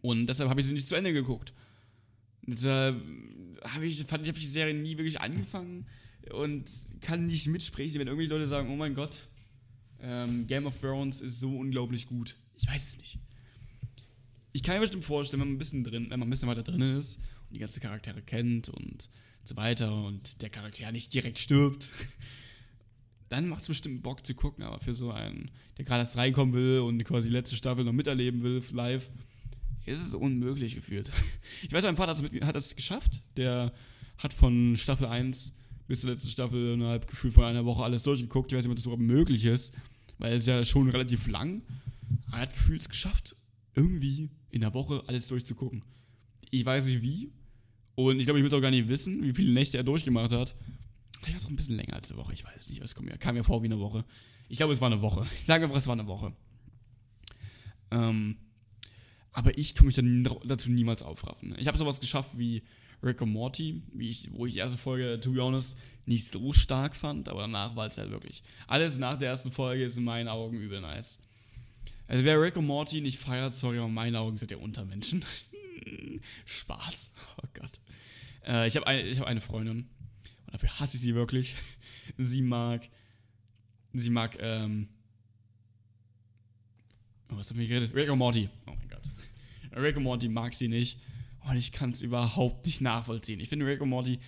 Und 0.00 0.26
deshalb 0.26 0.50
habe 0.50 0.60
ich 0.60 0.66
sie 0.66 0.72
nicht 0.72 0.88
zu 0.88 0.94
Ende 0.94 1.12
geguckt. 1.12 1.52
Deshalb 2.46 3.00
habe 3.62 3.86
ich, 3.86 4.02
fand, 4.04 4.26
ich 4.26 4.34
die 4.34 4.46
Serie 4.46 4.74
nie 4.74 4.96
wirklich 4.96 5.20
angefangen 5.20 5.86
und 6.32 6.70
kann 7.00 7.26
nicht 7.26 7.46
mitsprechen, 7.46 8.00
wenn 8.00 8.08
irgendwelche 8.08 8.32
Leute 8.32 8.46
sagen, 8.46 8.70
oh 8.70 8.76
mein 8.76 8.94
Gott, 8.94 9.28
ähm, 10.00 10.46
Game 10.46 10.66
of 10.66 10.80
Thrones 10.80 11.20
ist 11.20 11.40
so 11.40 11.56
unglaublich 11.56 12.06
gut. 12.06 12.36
Ich 12.56 12.66
weiß 12.66 12.88
es 12.88 12.98
nicht. 12.98 13.18
Ich 14.52 14.62
kann 14.62 14.74
mir 14.74 14.80
bestimmt 14.80 15.04
vorstellen, 15.04 15.40
wenn 15.40 15.48
man 15.48 15.54
ein 15.56 15.58
bisschen 15.58 15.84
drin, 15.84 16.06
wenn 16.10 16.18
man 16.18 16.28
ein 16.28 16.30
bisschen 16.30 16.48
weiter 16.48 16.62
drin 16.62 16.98
ist 16.98 17.18
und 17.48 17.54
die 17.54 17.58
ganzen 17.58 17.80
Charaktere 17.80 18.22
kennt 18.22 18.68
und 18.68 19.08
so 19.44 19.56
weiter 19.56 20.04
und 20.04 20.42
der 20.42 20.50
Charakter 20.50 20.90
nicht 20.92 21.14
direkt 21.14 21.38
stirbt, 21.38 21.88
dann 23.32 23.48
macht 23.48 23.62
es 23.62 23.68
bestimmt 23.68 24.02
Bock 24.02 24.24
zu 24.26 24.34
gucken, 24.34 24.62
aber 24.62 24.78
für 24.78 24.94
so 24.94 25.10
einen, 25.10 25.50
der 25.78 25.86
gerade 25.86 26.00
erst 26.00 26.18
reinkommen 26.18 26.54
will 26.54 26.80
und 26.80 27.02
quasi 27.04 27.30
die 27.30 27.34
letzte 27.34 27.56
Staffel 27.56 27.84
noch 27.84 27.92
miterleben 27.92 28.42
will, 28.42 28.62
live, 28.72 29.10
es 29.86 30.00
ist 30.00 30.14
unmöglich 30.14 30.74
gefühlt. 30.74 31.10
Ich 31.62 31.72
weiß, 31.72 31.84
mein 31.84 31.96
Vater 31.96 32.14
hat 32.46 32.56
es 32.56 32.76
geschafft. 32.76 33.22
Der 33.36 33.72
hat 34.18 34.34
von 34.34 34.76
Staffel 34.76 35.06
1 35.06 35.56
bis 35.88 36.02
zur 36.02 36.10
letzten 36.10 36.28
Staffel 36.28 36.74
innerhalb 36.74 37.06
gefühlt 37.06 37.32
von 37.32 37.44
einer 37.44 37.64
Woche 37.64 37.82
alles 37.82 38.02
durchgeguckt. 38.02 38.52
Ich 38.52 38.58
weiß 38.58 38.64
nicht, 38.64 38.70
ob 38.70 38.76
das 38.76 38.84
überhaupt 38.84 39.02
möglich 39.02 39.44
ist, 39.46 39.74
weil 40.18 40.34
es 40.34 40.46
ja 40.46 40.64
schon 40.64 40.88
relativ 40.90 41.26
lang. 41.26 41.62
Aber 42.26 42.36
er 42.36 42.42
hat 42.42 42.52
gefühlt 42.52 42.82
es 42.82 42.88
geschafft, 42.88 43.34
irgendwie 43.74 44.28
in 44.50 44.60
der 44.60 44.74
Woche 44.74 45.02
alles 45.06 45.28
durchzugucken. 45.28 45.82
Ich 46.50 46.64
weiß 46.66 46.86
nicht 46.86 47.02
wie. 47.02 47.32
Und 47.94 48.18
ich 48.18 48.26
glaube, 48.26 48.40
ich 48.40 48.44
will 48.44 48.54
auch 48.54 48.62
gar 48.62 48.70
nicht 48.70 48.88
wissen, 48.88 49.22
wie 49.22 49.32
viele 49.32 49.52
Nächte 49.52 49.78
er 49.78 49.84
durchgemacht 49.84 50.32
hat. 50.32 50.54
Vielleicht 51.22 51.34
war 51.34 51.38
es 51.38 51.46
auch 51.46 51.50
ein 51.50 51.56
bisschen 51.56 51.76
länger 51.76 51.94
als 51.94 52.10
eine 52.10 52.20
Woche. 52.20 52.32
Ich 52.32 52.44
weiß 52.44 52.68
nicht. 52.68 52.82
Es 52.82 52.94
kam 52.94 53.34
mir, 53.34 53.44
vor 53.44 53.62
wie 53.62 53.66
eine 53.66 53.78
Woche. 53.78 54.04
Ich 54.48 54.58
glaube, 54.58 54.72
es 54.72 54.80
war 54.80 54.90
eine 54.90 55.02
Woche. 55.02 55.24
Ich 55.32 55.44
sage 55.44 55.64
einfach, 55.64 55.76
es 55.78 55.86
war 55.86 55.94
eine 55.94 56.08
Woche. 56.08 56.34
Ähm, 57.92 58.36
aber 59.32 59.56
ich 59.56 59.74
komme 59.74 59.86
mich 59.86 59.96
dann 59.96 60.28
dazu 60.44 60.70
niemals 60.70 61.02
aufraffen. 61.02 61.54
Ich 61.58 61.68
habe 61.68 61.78
sowas 61.78 62.00
geschafft 62.00 62.30
wie 62.36 62.62
Rick 63.02 63.20
und 63.22 63.30
Morty, 63.30 63.82
ich, 63.98 64.30
wo 64.32 64.46
ich 64.46 64.54
die 64.54 64.58
erste 64.58 64.78
Folge, 64.78 65.20
to 65.20 65.32
be 65.32 65.42
honest, 65.42 65.78
nicht 66.06 66.30
so 66.30 66.52
stark 66.52 66.96
fand, 66.96 67.28
aber 67.28 67.42
danach 67.42 67.76
war 67.76 67.86
es 67.86 67.98
halt 67.98 68.10
wirklich. 68.10 68.42
Alles 68.66 68.98
nach 68.98 69.18
der 69.18 69.28
ersten 69.30 69.52
Folge 69.52 69.84
ist 69.84 69.96
in 69.96 70.04
meinen 70.04 70.28
Augen 70.28 70.58
übel 70.58 70.80
nice. 70.80 71.28
Also 72.08 72.24
wer 72.24 72.40
Rick 72.40 72.56
und 72.56 72.66
Morty 72.66 73.00
nicht 73.00 73.18
feiert, 73.18 73.54
sorry, 73.54 73.78
aber 73.78 73.86
in 73.86 73.94
meinen 73.94 74.16
Augen 74.16 74.36
sind 74.36 74.50
ja 74.50 74.56
Untermenschen. 74.56 75.24
Spaß. 76.44 77.12
Oh 77.38 77.48
Gott. 77.54 77.80
Äh, 78.46 78.66
ich 78.68 78.76
habe 78.76 78.86
eine, 78.86 79.18
hab 79.18 79.26
eine 79.26 79.40
Freundin 79.40 79.78
und 79.78 79.88
dafür 80.52 80.78
hasse 80.78 80.96
ich 80.96 81.02
sie 81.02 81.14
wirklich. 81.14 81.56
Sie 82.18 82.42
mag, 82.42 82.88
sie 83.92 84.10
mag, 84.10 84.36
ähm, 84.40 84.88
oh, 87.30 87.36
was 87.36 87.50
haben 87.50 87.58
wir 87.58 87.66
geredet? 87.66 87.94
Rick 87.94 88.10
und 88.10 88.18
Morty. 88.18 88.48
Oh 88.66 88.74
mein 88.76 88.88
Gott. 88.88 89.02
Rick 89.76 89.96
und 89.96 90.02
Morty 90.02 90.28
mag 90.28 90.54
sie 90.54 90.68
nicht 90.68 90.98
und 91.48 91.56
ich 91.56 91.72
kann 91.72 91.90
es 91.90 92.02
überhaupt 92.02 92.66
nicht 92.66 92.80
nachvollziehen. 92.80 93.40
Ich 93.40 93.48
finde 93.48 93.66
Rick 93.66 93.80
und 93.80 93.88
Morty 93.88 94.18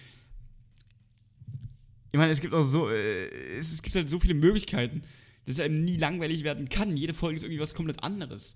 ich 2.15 2.19
meine, 2.19 2.31
es 2.31 2.41
gibt 2.41 2.55
auch 2.55 2.63
so, 2.63 2.91
äh, 2.91 3.27
es, 3.59 3.83
gibt 3.83 3.97
halt 3.97 4.09
so 4.09 4.21
viele 4.21 4.35
Möglichkeiten, 4.35 5.03
dass 5.47 5.59
er 5.59 5.67
eben 5.67 5.83
nie 5.83 5.97
langweilig 5.97 6.45
werden 6.45 6.69
kann. 6.69 6.97
Jede 6.97 7.13
Folge 7.13 7.35
ist 7.35 7.43
irgendwie 7.43 7.59
was 7.59 7.75
komplett 7.75 8.05
anderes. 8.05 8.55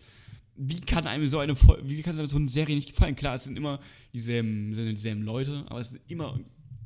Wie 0.55 0.79
kann 0.81 1.09
einem 1.09 1.27
so 1.27 1.41
eine 1.41 1.57
Folge, 1.57 1.83
wie 1.89 2.01
kann 2.03 2.17
einem 2.17 2.27
so 2.27 2.37
eine 2.37 2.49
Serie 2.49 2.77
nicht 2.77 2.91
gefallen? 2.91 3.17
Klar, 3.17 3.35
es 3.35 3.43
sind 3.43 3.57
immer 3.57 3.81
dieselben, 4.15 4.73
sind 4.77 4.87
dieselben 4.95 5.23
Leute, 5.23 5.65
aber 5.67 5.81
es 5.81 5.91
sind 5.91 6.09
immer 6.09 6.39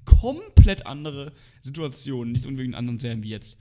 komplett 0.05 0.87
andere 0.87 1.33
Situationen, 1.61 2.33
nicht 2.33 2.47
unbedingt 2.47 2.75
in 2.75 2.79
anderen 2.79 2.99
Serien 2.99 3.23
wie 3.23 3.31
jetzt 3.31 3.61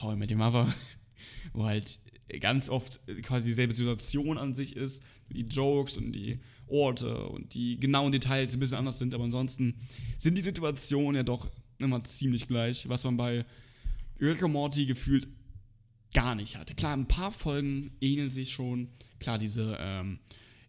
How 0.00 0.14
I 0.14 0.16
Met 0.16 0.30
Your 0.30 0.38
Mother, 0.38 0.74
wo 1.52 1.64
halt 1.64 1.98
ganz 2.40 2.68
oft 2.68 3.00
quasi 3.22 3.48
dieselbe 3.48 3.74
Situation 3.74 4.38
an 4.38 4.54
sich 4.54 4.76
ist, 4.76 5.04
die 5.30 5.42
Jokes 5.42 5.96
und 5.96 6.12
die 6.12 6.40
Orte 6.66 7.26
und 7.28 7.54
die 7.54 7.78
genauen 7.78 8.12
Details 8.12 8.54
ein 8.54 8.60
bisschen 8.60 8.78
anders 8.78 8.98
sind, 8.98 9.14
aber 9.14 9.24
ansonsten 9.24 9.74
sind 10.18 10.36
die 10.36 10.42
Situationen 10.42 11.16
ja 11.16 11.22
doch 11.22 11.50
immer 11.78 12.02
ziemlich 12.04 12.48
gleich, 12.48 12.88
was 12.88 13.04
man 13.04 13.16
bei 13.16 13.44
Rick 14.20 14.42
und 14.42 14.52
Morty 14.52 14.86
gefühlt 14.86 15.28
gar 16.14 16.34
nicht 16.34 16.56
hatte. 16.56 16.74
Klar, 16.74 16.96
ein 16.96 17.08
paar 17.08 17.32
Folgen 17.32 17.90
ähneln 18.00 18.30
sich 18.30 18.52
schon. 18.52 18.88
Klar, 19.18 19.38
diese 19.38 19.76
ähm, 19.80 20.20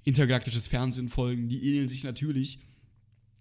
intergalaktisches 0.03 0.67
Fernsehen-Folgen, 0.67 1.47
die 1.47 1.63
ähneln 1.69 1.87
sich 1.87 2.03
natürlich. 2.03 2.59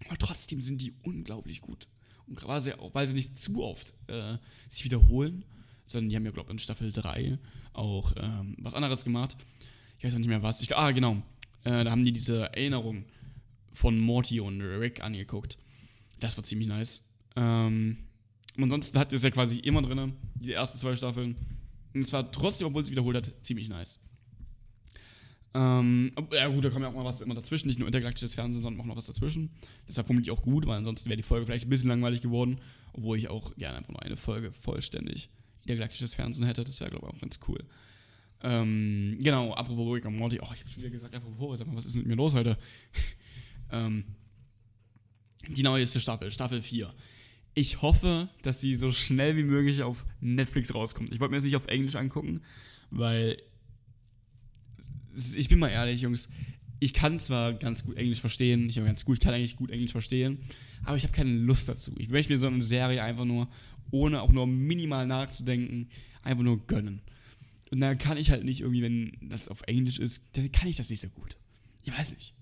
Aber 0.06 0.18
trotzdem 0.18 0.60
sind 0.60 0.82
die 0.82 0.92
unglaublich 1.02 1.60
gut. 1.60 1.88
Und 2.26 2.36
gerade 2.36 2.78
auch, 2.80 2.94
weil 2.94 3.06
sie 3.06 3.14
nicht 3.14 3.38
zu 3.38 3.62
oft 3.62 3.94
äh, 4.06 4.36
sich 4.68 4.84
wiederholen, 4.84 5.44
sondern 5.86 6.08
die 6.08 6.16
haben 6.16 6.24
ja, 6.24 6.30
glaube 6.30 6.48
ich, 6.48 6.52
in 6.52 6.58
Staffel 6.58 6.92
3 6.92 7.38
auch 7.72 8.12
ähm, 8.16 8.56
was 8.58 8.74
anderes 8.74 9.04
gemacht. 9.04 9.36
Ich 9.98 10.04
weiß 10.04 10.14
auch 10.14 10.18
nicht 10.18 10.28
mehr 10.28 10.42
was. 10.42 10.62
Ich, 10.62 10.76
ah, 10.76 10.90
genau. 10.92 11.22
Äh, 11.64 11.84
da 11.84 11.90
haben 11.90 12.04
die 12.04 12.12
diese 12.12 12.44
Erinnerung 12.44 13.04
von 13.72 13.98
Morty 13.98 14.40
und 14.40 14.60
Rick 14.60 15.02
angeguckt. 15.02 15.58
Das 16.20 16.36
war 16.36 16.44
ziemlich 16.44 16.68
nice. 16.68 17.10
Ähm, 17.36 17.98
ansonsten 18.56 18.98
hat 18.98 19.12
es 19.12 19.22
ja 19.22 19.30
quasi 19.30 19.58
immer 19.58 19.82
drin, 19.82 20.14
die 20.34 20.52
ersten 20.52 20.78
zwei 20.78 20.94
Staffeln. 20.94 21.36
Und 21.92 22.06
zwar 22.06 22.30
trotzdem, 22.30 22.68
obwohl 22.68 22.82
es 22.82 22.90
wiederholt 22.90 23.16
hat, 23.16 23.32
ziemlich 23.42 23.68
nice. 23.68 24.00
Ähm, 25.54 26.12
ja 26.32 26.48
gut, 26.48 26.64
da 26.64 26.70
kommt 26.70 26.82
ja 26.82 26.88
auch 26.88 26.94
mal 26.94 27.04
was 27.04 27.20
immer 27.20 27.34
dazwischen, 27.34 27.68
nicht 27.68 27.78
nur 27.78 27.86
intergalaktisches 27.86 28.34
Fernsehen, 28.34 28.62
sondern 28.62 28.80
auch 28.80 28.86
noch 28.86 28.96
was 28.96 29.06
dazwischen. 29.06 29.50
Deshalb 29.88 30.06
vermutlich 30.06 30.32
auch 30.32 30.42
gut, 30.42 30.66
weil 30.66 30.78
ansonsten 30.78 31.08
wäre 31.08 31.16
die 31.16 31.22
Folge 31.22 31.46
vielleicht 31.46 31.66
ein 31.66 31.70
bisschen 31.70 31.88
langweilig 31.88 32.20
geworden, 32.20 32.58
obwohl 32.92 33.16
ich 33.18 33.28
auch 33.28 33.54
gerne 33.56 33.78
einfach 33.78 33.92
nur 33.92 34.02
eine 34.02 34.16
Folge 34.16 34.52
vollständig 34.52 35.30
intergalaktisches 35.62 36.14
Fernsehen 36.14 36.46
hätte. 36.46 36.64
Das 36.64 36.80
wäre, 36.80 36.90
glaube 36.90 37.06
ich, 37.06 37.14
auch 37.14 37.20
ganz 37.20 37.38
cool. 37.48 37.62
Ähm, 38.42 39.16
genau, 39.20 39.54
apropos 39.54 39.94
Rick 39.94 40.06
und 40.06 40.16
Morty. 40.16 40.40
Oh, 40.40 40.50
ich 40.52 40.60
habe 40.60 40.68
schon 40.68 40.82
wieder 40.82 40.90
gesagt, 40.90 41.14
apropos, 41.14 41.58
sag 41.58 41.68
mal, 41.68 41.76
was 41.76 41.86
ist 41.86 41.94
mit 41.94 42.06
mir 42.06 42.16
los 42.16 42.34
heute? 42.34 42.58
ähm, 43.70 44.04
die 45.48 45.62
neueste 45.62 46.00
Staffel, 46.00 46.30
Staffel 46.32 46.62
4 46.62 46.92
ich 47.54 47.82
hoffe, 47.82 48.28
dass 48.42 48.60
sie 48.60 48.74
so 48.74 48.90
schnell 48.90 49.36
wie 49.36 49.44
möglich 49.44 49.82
auf 49.82 50.04
Netflix 50.20 50.74
rauskommt. 50.74 51.12
Ich 51.12 51.20
wollte 51.20 51.30
mir 51.30 51.38
das 51.38 51.44
nicht 51.44 51.56
auf 51.56 51.68
Englisch 51.68 51.94
angucken, 51.94 52.40
weil 52.90 53.40
ich 55.14 55.48
bin 55.48 55.58
mal 55.58 55.68
ehrlich, 55.68 56.00
Jungs, 56.00 56.28
ich 56.80 56.92
kann 56.92 57.18
zwar 57.18 57.54
ganz 57.54 57.84
gut 57.84 57.96
Englisch 57.96 58.20
verstehen, 58.20 58.68
ich 58.68 58.76
ganz 58.76 59.04
gut, 59.04 59.18
ich 59.18 59.20
kann 59.20 59.34
eigentlich 59.34 59.56
gut 59.56 59.70
Englisch 59.70 59.92
verstehen, 59.92 60.38
aber 60.82 60.96
ich 60.96 61.04
habe 61.04 61.12
keine 61.12 61.32
Lust 61.32 61.68
dazu. 61.68 61.94
Ich 61.98 62.08
möchte 62.08 62.32
mir 62.32 62.38
so 62.38 62.46
eine 62.46 62.62
Serie 62.62 63.02
einfach 63.02 63.24
nur, 63.24 63.48
ohne 63.90 64.20
auch 64.20 64.32
nur 64.32 64.46
minimal 64.46 65.06
nachzudenken, 65.06 65.88
einfach 66.22 66.42
nur 66.42 66.66
gönnen. 66.66 67.00
Und 67.70 67.80
da 67.80 67.94
kann 67.94 68.18
ich 68.18 68.30
halt 68.30 68.44
nicht 68.44 68.60
irgendwie, 68.60 68.82
wenn 68.82 69.12
das 69.22 69.48
auf 69.48 69.62
Englisch 69.62 69.98
ist, 69.98 70.36
dann 70.36 70.50
kann 70.52 70.68
ich 70.68 70.76
das 70.76 70.90
nicht 70.90 71.00
so 71.00 71.08
gut. 71.08 71.36
Ich 71.82 71.96
weiß 71.96 72.12
nicht. 72.12 72.34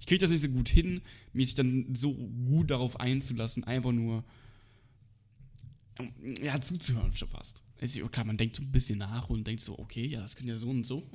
Ich 0.00 0.06
kriege 0.06 0.20
das 0.20 0.30
nicht 0.30 0.40
so 0.40 0.48
gut 0.48 0.68
hin, 0.68 1.02
mich 1.32 1.54
dann 1.54 1.94
so 1.94 2.14
gut 2.14 2.70
darauf 2.70 2.98
einzulassen, 3.00 3.64
einfach 3.64 3.92
nur 3.92 4.24
ja, 6.42 6.60
zuzuhören 6.60 7.14
schon 7.16 7.28
fast. 7.28 7.62
Also, 7.80 8.06
klar, 8.08 8.24
man 8.24 8.36
denkt 8.36 8.56
so 8.56 8.62
ein 8.62 8.72
bisschen 8.72 8.98
nach 8.98 9.28
und 9.28 9.46
denkt 9.46 9.62
so, 9.62 9.78
okay, 9.78 10.06
ja, 10.06 10.20
das 10.20 10.36
könnte 10.36 10.52
ja 10.52 10.58
so 10.58 10.68
und 10.68 10.84
so. 10.84 11.08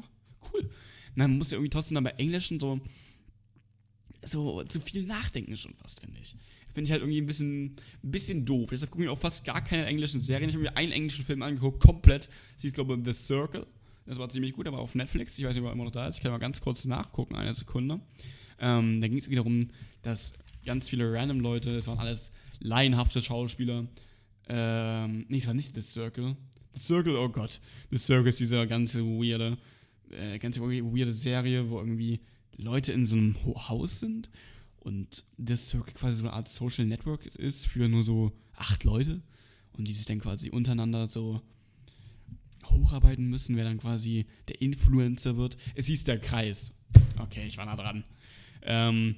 Cool. 0.54 0.70
Dann 1.16 1.38
muss 1.38 1.52
ja 1.52 1.58
irgendwie 1.58 1.70
trotzdem 1.70 1.96
dann 1.96 2.04
bei 2.04 2.12
Englischen 2.12 2.60
so, 2.60 2.82
so 4.24 4.64
zu 4.64 4.80
viel 4.80 5.04
nachdenken 5.04 5.56
schon 5.58 5.74
fast, 5.76 6.02
finde 6.02 6.20
ich. 6.22 6.36
Finde 6.74 6.86
ich 6.86 6.92
halt 6.92 7.02
irgendwie 7.02 7.22
ein 7.22 7.28
bisschen, 7.28 7.76
ein 8.04 8.12
bisschen 8.12 8.46
doof. 8.46 8.70
Deshalb 8.72 8.92
gucke 8.92 9.04
ich 9.04 9.10
auch 9.10 9.20
fast 9.20 9.46
gar 9.46 9.64
keine 9.64 9.86
englischen 9.86 10.22
Serien. 10.22 10.50
Ich 10.50 10.56
habe 10.56 10.64
mir 10.64 10.76
einen 10.76 10.92
englischen 10.92 11.24
Film 11.24 11.44
angeguckt, 11.44 11.80
komplett. 11.84 12.30
Sie 12.56 12.68
ist, 12.68 12.74
glaube 12.74 12.96
ich, 12.96 13.06
The 13.06 13.14
Circle. 13.14 13.68
Das 14.06 14.18
war 14.18 14.28
ziemlich 14.30 14.54
gut, 14.54 14.68
aber 14.68 14.80
auf 14.80 14.96
Netflix. 14.96 15.38
Ich 15.38 15.46
weiß 15.46 15.56
nicht, 15.56 15.64
ob 15.64 15.70
er 15.70 15.74
immer 15.74 15.86
noch 15.86 15.92
da 15.92 16.08
ist. 16.08 16.18
Ich 16.18 16.24
kann 16.24 16.32
mal 16.32 16.40
ganz 16.40 16.62
kurz 16.62 16.86
nachgucken, 16.86 17.36
eine 17.36 17.54
Sekunde. 17.54 18.02
Ähm, 18.60 19.02
da 19.02 19.08
ging 19.08 19.18
es 19.18 19.30
darum, 19.30 19.70
dass 20.02 20.34
ganz 20.66 20.90
viele 20.90 21.12
random 21.14 21.40
Leute, 21.40 21.76
es 21.76 21.88
waren 21.88 22.00
alles 22.00 22.32
laienhafte 22.60 23.22
Schauspieler, 23.22 23.88
ähm, 24.50 25.26
nee, 25.30 25.38
es 25.38 25.48
war 25.48 25.54
nicht 25.54 25.74
The 25.74 25.82
Circle. 25.82 26.36
The 26.74 26.82
Circle, 26.82 27.16
oh 27.16 27.30
Gott. 27.30 27.62
The 27.92 27.98
Circle 27.98 28.30
ist 28.30 28.40
diese 28.40 28.68
ganze 28.68 29.04
weirde, 29.04 29.58
äh, 30.18 30.40
ganze 30.40 30.62
weirde 30.62 31.14
Serie, 31.14 31.70
wo 31.70 31.80
irgendwie 31.80 32.22
Leute 32.58 32.94
in 32.94 33.06
so 33.06 33.16
einem 33.16 33.36
Haus 33.70 34.00
sind 34.00 34.30
und 34.80 35.26
Circle 35.56 35.94
quasi 35.94 36.18
so 36.18 36.24
eine 36.26 36.34
Art 36.34 36.50
Social 36.50 36.86
Network 36.86 37.26
ist 37.26 37.68
für 37.68 37.88
nur 37.88 38.04
so 38.04 38.32
acht 38.56 38.84
Leute 38.84 39.22
und 39.74 39.88
die 39.88 39.94
sich 39.94 40.06
dann 40.06 40.20
quasi 40.20 40.50
untereinander 40.50 41.08
so 41.08 41.42
hocharbeiten 42.66 43.30
müssen, 43.30 43.56
wer 43.56 43.64
dann 43.64 43.80
quasi 43.80 44.26
der 44.48 44.62
Influencer 44.62 45.38
wird. 45.38 45.58
Es 45.76 45.88
hieß 45.88 46.04
der 46.06 46.20
Kreis. 46.20 46.80
Okay, 47.20 47.46
ich 47.46 47.58
war 47.58 47.66
nah 47.66 47.76
dran. 47.76 48.04
Ähm, 48.62 49.16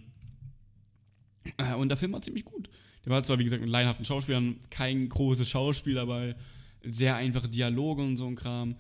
äh, 1.58 1.74
und 1.74 1.90
der 1.90 1.98
Film 1.98 2.14
war 2.14 2.22
ziemlich 2.22 2.46
gut. 2.46 2.70
Der 3.06 3.12
war 3.12 3.22
zwar, 3.24 3.38
wie 3.38 3.44
gesagt, 3.44 3.62
mit 3.62 3.70
laienhaften 3.70 4.06
Schauspielern, 4.06 4.58
kein 4.70 5.08
großes 5.10 5.48
Schauspiel 5.48 5.94
dabei, 5.94 6.36
sehr 6.82 7.16
einfache 7.16 7.48
Dialoge 7.48 8.02
und 8.02 8.18
so 8.18 8.28
ein 8.28 8.36
Kram, 8.36 8.76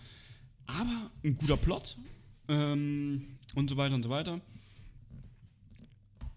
aber 0.67 1.11
ein 1.23 1.35
guter 1.35 1.57
Plot 1.57 1.97
ähm, 2.47 3.21
und 3.53 3.69
so 3.69 3.77
weiter 3.77 3.95
und 3.95 4.03
so 4.03 4.09
weiter. 4.09 4.41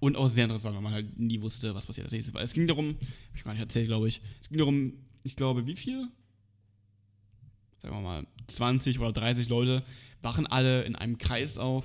Und 0.00 0.16
auch 0.16 0.28
sehr 0.28 0.44
interessant, 0.44 0.76
weil 0.76 0.82
man 0.82 0.92
halt 0.92 1.18
nie 1.18 1.40
wusste, 1.40 1.74
was 1.74 1.86
passiert 1.86 2.04
als 2.04 2.12
nächstes. 2.12 2.32
Weil 2.32 2.44
es 2.44 2.52
ging 2.52 2.66
darum, 2.66 2.96
hab 2.96 3.36
ich 3.36 3.44
gar 3.44 3.52
nicht 3.52 3.60
erzählt, 3.60 3.88
glaube 3.88 4.06
ich, 4.06 4.20
es 4.40 4.48
ging 4.48 4.58
darum, 4.58 4.92
ich 5.24 5.34
glaube, 5.34 5.66
wie 5.66 5.74
viel? 5.74 6.08
Sagen 7.82 7.94
wir 7.94 8.00
mal, 8.00 8.26
20 8.46 9.00
oder 9.00 9.12
30 9.12 9.48
Leute 9.48 9.82
wachen 10.22 10.46
alle 10.46 10.82
in 10.82 10.94
einem 10.94 11.18
Kreis 11.18 11.58
auf 11.58 11.84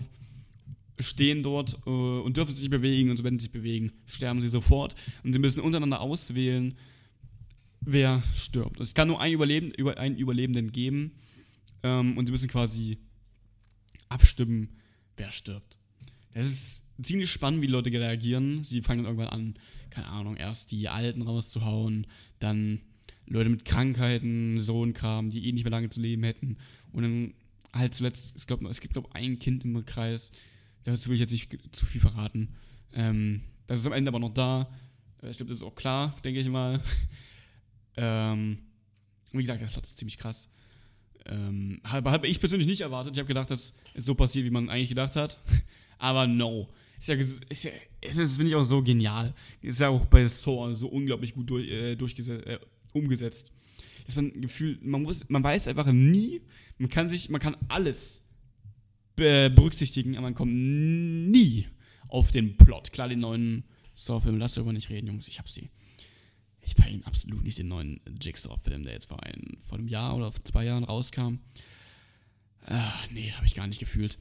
stehen 0.99 1.43
dort 1.43 1.77
äh, 1.85 1.89
und 1.89 2.37
dürfen 2.37 2.53
sich 2.53 2.69
bewegen 2.69 3.09
und 3.09 3.17
sobald 3.17 3.39
sie 3.39 3.45
sich 3.45 3.51
bewegen, 3.51 3.91
sterben 4.05 4.41
sie 4.41 4.49
sofort. 4.49 4.95
Und 5.23 5.33
sie 5.33 5.39
müssen 5.39 5.61
untereinander 5.61 6.01
auswählen, 6.01 6.75
wer 7.81 8.21
stirbt. 8.35 8.79
Es 8.79 8.93
kann 8.93 9.07
nur 9.07 9.19
einen, 9.19 9.33
Überlebend, 9.33 9.75
über, 9.75 9.97
einen 9.97 10.17
Überlebenden 10.17 10.71
geben 10.71 11.11
ähm, 11.83 12.17
und 12.17 12.25
sie 12.25 12.31
müssen 12.31 12.49
quasi 12.49 12.97
abstimmen, 14.09 14.69
wer 15.17 15.31
stirbt. 15.31 15.77
Das 16.33 16.47
ist 16.47 16.83
ziemlich 17.01 17.31
spannend, 17.31 17.61
wie 17.61 17.67
Leute 17.67 17.91
reagieren. 17.91 18.63
Sie 18.63 18.81
fangen 18.81 19.03
dann 19.03 19.13
irgendwann 19.13 19.33
an, 19.33 19.55
keine 19.89 20.07
Ahnung, 20.07 20.35
erst 20.35 20.71
die 20.71 20.89
Alten 20.89 21.21
rauszuhauen, 21.21 22.07
dann 22.39 22.81
Leute 23.25 23.49
mit 23.49 23.65
Krankheiten, 23.65 24.59
so 24.59 24.83
ein 24.83 24.93
Kram, 24.93 25.29
die 25.29 25.47
eh 25.47 25.51
nicht 25.51 25.63
mehr 25.63 25.71
lange 25.71 25.89
zu 25.89 26.01
leben 26.01 26.23
hätten. 26.23 26.57
Und 26.91 27.03
dann 27.03 27.33
halt 27.73 27.93
zuletzt, 27.93 28.35
ich 28.37 28.47
glaub, 28.47 28.63
es 28.63 28.81
gibt, 28.81 28.93
glaube 28.93 29.09
ich, 29.09 29.15
ein 29.15 29.39
Kind 29.39 29.63
im 29.63 29.85
Kreis, 29.85 30.31
dazu 30.83 31.09
will 31.09 31.15
ich 31.15 31.21
jetzt 31.21 31.31
nicht 31.31 31.57
zu 31.71 31.85
viel 31.85 32.01
verraten. 32.01 32.55
Ähm, 32.93 33.41
das 33.67 33.79
ist 33.79 33.87
am 33.87 33.93
Ende 33.93 34.09
aber 34.09 34.19
noch 34.19 34.33
da. 34.33 34.69
Äh, 35.21 35.29
ich 35.29 35.37
glaube, 35.37 35.49
das 35.49 35.59
ist 35.59 35.63
auch 35.63 35.75
klar, 35.75 36.15
denke 36.23 36.39
ich 36.39 36.49
mal. 36.49 36.81
ähm, 37.97 38.59
wie 39.31 39.41
gesagt, 39.41 39.61
der 39.61 39.67
Plot 39.67 39.85
ist 39.85 39.97
ziemlich 39.97 40.17
krass. 40.17 40.49
Ähm, 41.25 41.79
habe, 41.83 42.11
habe 42.11 42.27
ich 42.27 42.39
persönlich 42.39 42.67
nicht 42.67 42.81
erwartet. 42.81 43.15
Ich 43.15 43.19
habe 43.19 43.27
gedacht, 43.27 43.49
dass 43.49 43.75
es 43.93 44.05
so 44.05 44.15
passiert, 44.15 44.45
wie 44.45 44.49
man 44.49 44.69
eigentlich 44.69 44.89
gedacht 44.89 45.15
hat. 45.15 45.39
Aber 45.97 46.27
no. 46.27 46.69
Ist 46.97 47.09
ja, 47.09 47.15
ist 47.15 47.63
ja, 47.63 47.71
es 48.01 48.17
ist, 48.17 48.37
finde 48.37 48.49
ich, 48.49 48.55
auch 48.55 48.63
so 48.63 48.81
genial. 48.81 49.33
Ist 49.61 49.81
ja 49.81 49.89
auch 49.89 50.05
bei 50.05 50.25
Saw 50.27 50.73
so 50.73 50.87
unglaublich 50.87 51.33
gut 51.33 51.49
durch, 51.49 51.67
äh, 51.69 51.93
äh, 51.93 52.59
umgesetzt. 52.93 53.51
Dass 54.05 54.15
man 54.15 54.41
Gefühl, 54.41 54.77
man 54.81 55.03
muss, 55.03 55.27
man 55.29 55.43
weiß 55.43 55.67
einfach 55.69 55.91
nie, 55.91 56.41
man 56.77 56.89
kann 56.89 57.09
sich, 57.09 57.29
man 57.29 57.41
kann 57.41 57.55
alles 57.67 58.23
berücksichtigen, 59.15 60.15
aber 60.15 60.23
man 60.23 60.35
kommt 60.35 60.53
nie 60.53 61.67
auf 62.07 62.31
den 62.31 62.57
Plot. 62.57 62.91
Klar, 62.91 63.09
den 63.09 63.19
neuen 63.19 63.63
Saw-Film, 63.93 64.37
lass 64.37 64.55
darüber 64.55 64.73
nicht 64.73 64.89
reden, 64.89 65.07
Jungs, 65.07 65.27
ich 65.27 65.39
hab 65.39 65.49
sie. 65.49 65.69
Ich 66.65 66.75
feiere 66.75 66.91
ihn 66.91 67.03
absolut 67.03 67.43
nicht, 67.43 67.57
den 67.57 67.67
neuen 67.67 67.99
Jigsaw-Film, 68.21 68.83
der 68.83 68.93
jetzt 68.93 69.09
vor, 69.09 69.21
ein, 69.23 69.57
vor 69.61 69.77
einem 69.77 69.87
Jahr 69.87 70.15
oder 70.15 70.31
vor 70.31 70.43
zwei 70.45 70.65
Jahren 70.65 70.83
rauskam. 70.83 71.39
Ach, 72.65 73.07
nee, 73.11 73.31
habe 73.31 73.45
ich 73.45 73.55
gar 73.55 73.67
nicht 73.67 73.79
gefühlt. 73.79 74.17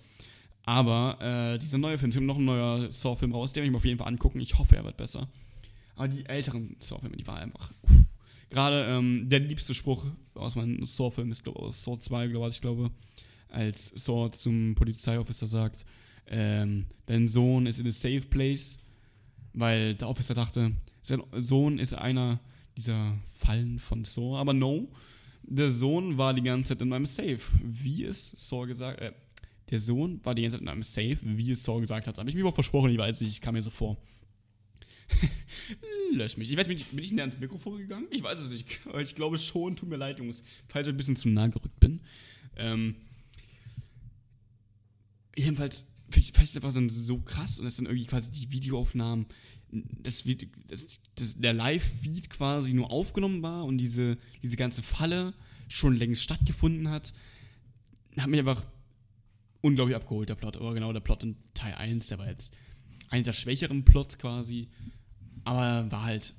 Aber 0.64 1.18
äh, 1.54 1.58
dieser 1.58 1.78
neue 1.78 1.98
Film, 1.98 2.10
es 2.10 2.16
kommt 2.16 2.26
noch 2.26 2.38
ein 2.38 2.44
neuer 2.44 2.92
Saw-Film 2.92 3.32
raus, 3.32 3.52
den 3.52 3.62
werde 3.62 3.66
ich 3.66 3.72
mir 3.72 3.78
auf 3.78 3.84
jeden 3.84 3.98
Fall 3.98 4.08
angucken. 4.08 4.40
Ich 4.40 4.58
hoffe, 4.58 4.76
er 4.76 4.84
wird 4.84 4.96
besser. 4.96 5.28
Aber 5.96 6.08
die 6.08 6.24
älteren 6.26 6.76
Saw-Filme, 6.78 7.16
die 7.16 7.26
waren 7.26 7.42
einfach. 7.42 7.72
Gerade 8.50 8.84
ähm, 8.86 9.28
der 9.28 9.40
liebste 9.40 9.74
Spruch 9.74 10.04
aus 10.34 10.56
meinem 10.56 10.84
Saw-Film 10.84 11.32
ist, 11.32 11.42
glaube 11.42 11.60
ich, 11.60 11.66
aus 11.66 11.82
Saw 11.82 11.98
2, 11.98 12.28
glaube 12.28 12.48
ich, 12.48 12.60
glaube, 12.60 12.90
als 13.48 13.88
Saw 13.88 14.30
zum 14.30 14.74
Polizeiofficer 14.74 15.46
sagt, 15.46 15.84
ähm, 16.26 16.86
dein 17.06 17.28
Sohn 17.28 17.66
ist 17.66 17.80
in 17.80 17.86
a 17.86 17.90
safe 17.90 18.22
place, 18.22 18.80
weil 19.54 19.94
der 19.94 20.08
Officer 20.08 20.34
dachte, 20.34 20.72
sein 21.02 21.22
Sohn 21.32 21.78
ist 21.78 21.94
einer 21.94 22.40
dieser 22.76 23.18
Fallen 23.24 23.78
von 23.78 24.04
Saw, 24.04 24.36
aber 24.36 24.54
no, 24.54 24.88
der 25.42 25.70
Sohn 25.70 26.16
war 26.18 26.34
die 26.34 26.42
ganze 26.42 26.74
Zeit 26.74 26.82
in 26.82 26.92
einem 26.92 27.06
Safe, 27.06 27.40
wie 27.62 28.04
es 28.04 28.30
Saw 28.30 28.66
gesagt, 28.66 29.00
äh, 29.00 29.12
der 29.70 29.78
Sohn 29.78 30.24
war 30.24 30.34
die 30.34 30.42
ganze 30.42 30.56
Zeit 30.56 30.62
in 30.62 30.68
einem 30.68 30.82
Safe, 30.82 31.18
wie 31.22 31.50
es 31.50 31.64
Saw 31.64 31.80
gesagt 31.80 32.06
hat. 32.06 32.18
Habe 32.18 32.28
ich 32.28 32.34
mir 32.34 32.42
aber 32.42 32.52
versprochen, 32.52 32.90
ich 32.90 32.98
weiß 32.98 33.20
nicht, 33.20 33.32
ich 33.32 33.40
kam 33.40 33.54
mir 33.54 33.62
so 33.62 33.70
vor. 33.70 33.96
Lösch 36.12 36.36
mich. 36.36 36.50
Ich 36.50 36.56
weiß 36.56 36.68
nicht, 36.68 36.90
bin 36.90 36.98
ich 36.98 37.12
näher 37.12 37.22
ans 37.22 37.38
Mikrofon 37.38 37.78
gegangen? 37.78 38.06
Ich 38.10 38.22
weiß 38.22 38.40
es 38.40 38.50
nicht. 38.50 38.80
Ich 39.00 39.14
glaube 39.14 39.38
schon, 39.38 39.76
tut 39.76 39.88
mir 39.88 39.96
leid, 39.96 40.18
Jungs, 40.18 40.44
falls 40.68 40.88
ich 40.88 40.94
ein 40.94 40.96
bisschen 40.96 41.16
zu 41.16 41.28
nah 41.28 41.46
gerückt 41.46 41.80
bin. 41.80 42.00
Ähm, 42.56 42.96
jedenfalls, 45.36 45.91
vielleicht 46.12 46.38
ist 46.38 46.50
es 46.50 46.56
einfach 46.56 46.74
dann 46.74 46.88
so 46.88 47.18
krass 47.18 47.58
und 47.58 47.64
dass 47.64 47.76
dann 47.76 47.86
irgendwie 47.86 48.06
quasi 48.06 48.30
die 48.30 48.50
Videoaufnahmen, 48.50 49.26
das, 49.70 50.24
das, 50.68 51.00
das 51.14 51.36
der 51.38 51.52
Live-Feed 51.54 52.30
quasi 52.30 52.74
nur 52.74 52.90
aufgenommen 52.90 53.42
war 53.42 53.64
und 53.64 53.78
diese, 53.78 54.18
diese 54.42 54.56
ganze 54.56 54.82
Falle 54.82 55.34
schon 55.68 55.96
längst 55.96 56.22
stattgefunden 56.22 56.90
hat, 56.90 57.12
hat 58.18 58.28
mich 58.28 58.40
einfach 58.40 58.64
unglaublich 59.62 59.96
abgeholt, 59.96 60.28
der 60.28 60.34
Plot. 60.34 60.58
Aber 60.58 60.74
genau, 60.74 60.92
der 60.92 61.00
Plot 61.00 61.22
in 61.22 61.36
Teil 61.54 61.74
1, 61.74 62.08
der 62.08 62.18
war 62.18 62.28
jetzt 62.28 62.54
einer 63.08 63.22
der 63.22 63.32
schwächeren 63.32 63.84
Plots 63.84 64.18
quasi, 64.18 64.68
aber 65.44 65.90
war 65.90 66.04
halt 66.04 66.34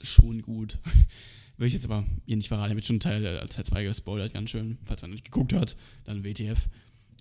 schon 0.00 0.42
gut. 0.42 0.78
Will 1.56 1.68
ich 1.68 1.74
jetzt 1.74 1.84
aber 1.84 2.04
hier 2.26 2.36
nicht 2.36 2.48
verraten. 2.48 2.72
Ich 2.72 2.76
habe 2.76 2.86
schon 2.86 3.00
Teil, 3.00 3.24
äh, 3.24 3.46
Teil 3.46 3.64
2 3.64 3.84
gespoilert, 3.84 4.32
ganz 4.32 4.50
schön. 4.50 4.78
Falls 4.84 5.02
man 5.02 5.12
nicht 5.12 5.24
geguckt 5.24 5.52
hat, 5.52 5.76
dann 6.04 6.24
WTF. 6.24 6.68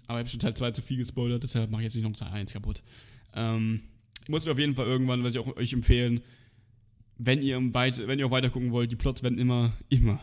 Aber 0.08 0.20
ich 0.20 0.24
habe 0.24 0.30
schon 0.30 0.40
Teil 0.40 0.54
2 0.54 0.72
zu 0.72 0.82
viel 0.82 0.98
gespoilert, 0.98 1.44
deshalb 1.44 1.70
mache 1.70 1.82
ich 1.82 1.86
jetzt 1.86 1.96
nicht 1.96 2.04
noch 2.04 2.16
Teil 2.16 2.32
1 2.32 2.54
kaputt. 2.54 2.84
Ähm, 3.36 3.82
ich 4.22 4.30
muss 4.30 4.46
mir 4.46 4.52
auf 4.52 4.60
jeden 4.60 4.76
Fall 4.76 4.86
irgendwann, 4.86 5.24
was 5.24 5.36
ich 5.36 5.40
auch 5.40 5.56
euch 5.56 5.74
empfehlen, 5.74 6.22
wenn 7.18 7.42
ihr, 7.42 7.74
weit, 7.74 8.06
wenn 8.08 8.20
ihr 8.20 8.28
auch 8.28 8.32
weiter 8.32 8.50
gucken 8.50 8.72
wollt, 8.72 8.92
die 8.92 8.96
Plots 8.96 9.24
werden 9.24 9.38
immer, 9.38 9.74
immer 9.90 10.20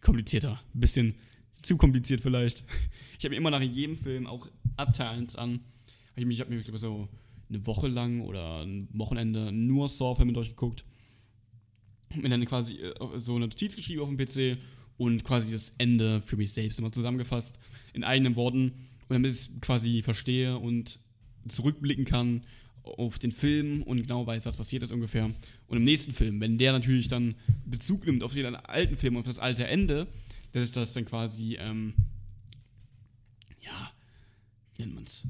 komplizierter. 0.00 0.60
Ein 0.74 0.80
bisschen 0.80 1.14
zu 1.62 1.76
kompliziert 1.76 2.20
vielleicht. 2.20 2.64
Ich 3.18 3.24
habe 3.24 3.34
mir 3.34 3.36
immer 3.36 3.50
nach 3.50 3.60
jedem 3.60 3.98
Film, 3.98 4.26
auch 4.26 4.48
ab 4.78 4.94
Teil 4.94 5.08
1 5.08 5.36
an, 5.36 5.60
ich 6.16 6.24
mich, 6.24 6.36
ich 6.36 6.40
habe 6.40 6.54
mir, 6.54 6.62
glaube 6.62 6.78
so 6.78 7.06
eine 7.50 7.66
Woche 7.66 7.88
lang 7.88 8.22
oder 8.22 8.62
ein 8.62 8.88
Wochenende 8.92 9.52
nur 9.52 9.90
Saw-Filme 9.90 10.32
durchgeguckt. 10.32 10.84
Mir 12.14 12.28
dann 12.28 12.44
quasi 12.46 12.76
äh, 12.76 12.94
so 13.16 13.36
eine 13.36 13.46
Notiz 13.46 13.76
geschrieben 13.76 14.00
auf 14.00 14.08
dem 14.08 14.16
PC 14.16 14.58
und 14.96 15.24
quasi 15.24 15.52
das 15.52 15.74
Ende 15.78 16.22
für 16.22 16.36
mich 16.36 16.52
selbst 16.52 16.78
immer 16.78 16.92
zusammengefasst 16.92 17.60
in 17.92 18.04
eigenen 18.04 18.36
Worten 18.36 18.72
und 19.10 19.14
damit 19.14 19.32
ich 19.32 19.38
es 19.38 19.60
quasi 19.60 20.02
verstehe 20.02 20.56
und 20.56 21.00
zurückblicken 21.48 22.04
kann 22.04 22.44
auf 22.84 23.18
den 23.18 23.32
Film 23.32 23.82
und 23.82 24.00
genau 24.00 24.24
weiß, 24.24 24.46
was 24.46 24.56
passiert 24.56 24.84
ist 24.84 24.92
ungefähr. 24.92 25.24
Und 25.66 25.76
im 25.76 25.82
nächsten 25.82 26.12
Film, 26.12 26.40
wenn 26.40 26.58
der 26.58 26.72
natürlich 26.72 27.08
dann 27.08 27.34
Bezug 27.66 28.06
nimmt 28.06 28.22
auf 28.22 28.34
den 28.34 28.54
alten 28.54 28.96
Film 28.96 29.16
und 29.16 29.20
auf 29.22 29.26
das 29.26 29.40
alte 29.40 29.66
Ende, 29.66 30.06
dass 30.52 30.64
ich 30.64 30.70
das 30.70 30.92
dann 30.92 31.06
quasi, 31.06 31.56
ähm, 31.60 31.94
ja, 33.60 33.90
wie 34.76 34.82
nennt 34.82 34.94
man 34.94 35.02
es, 35.02 35.26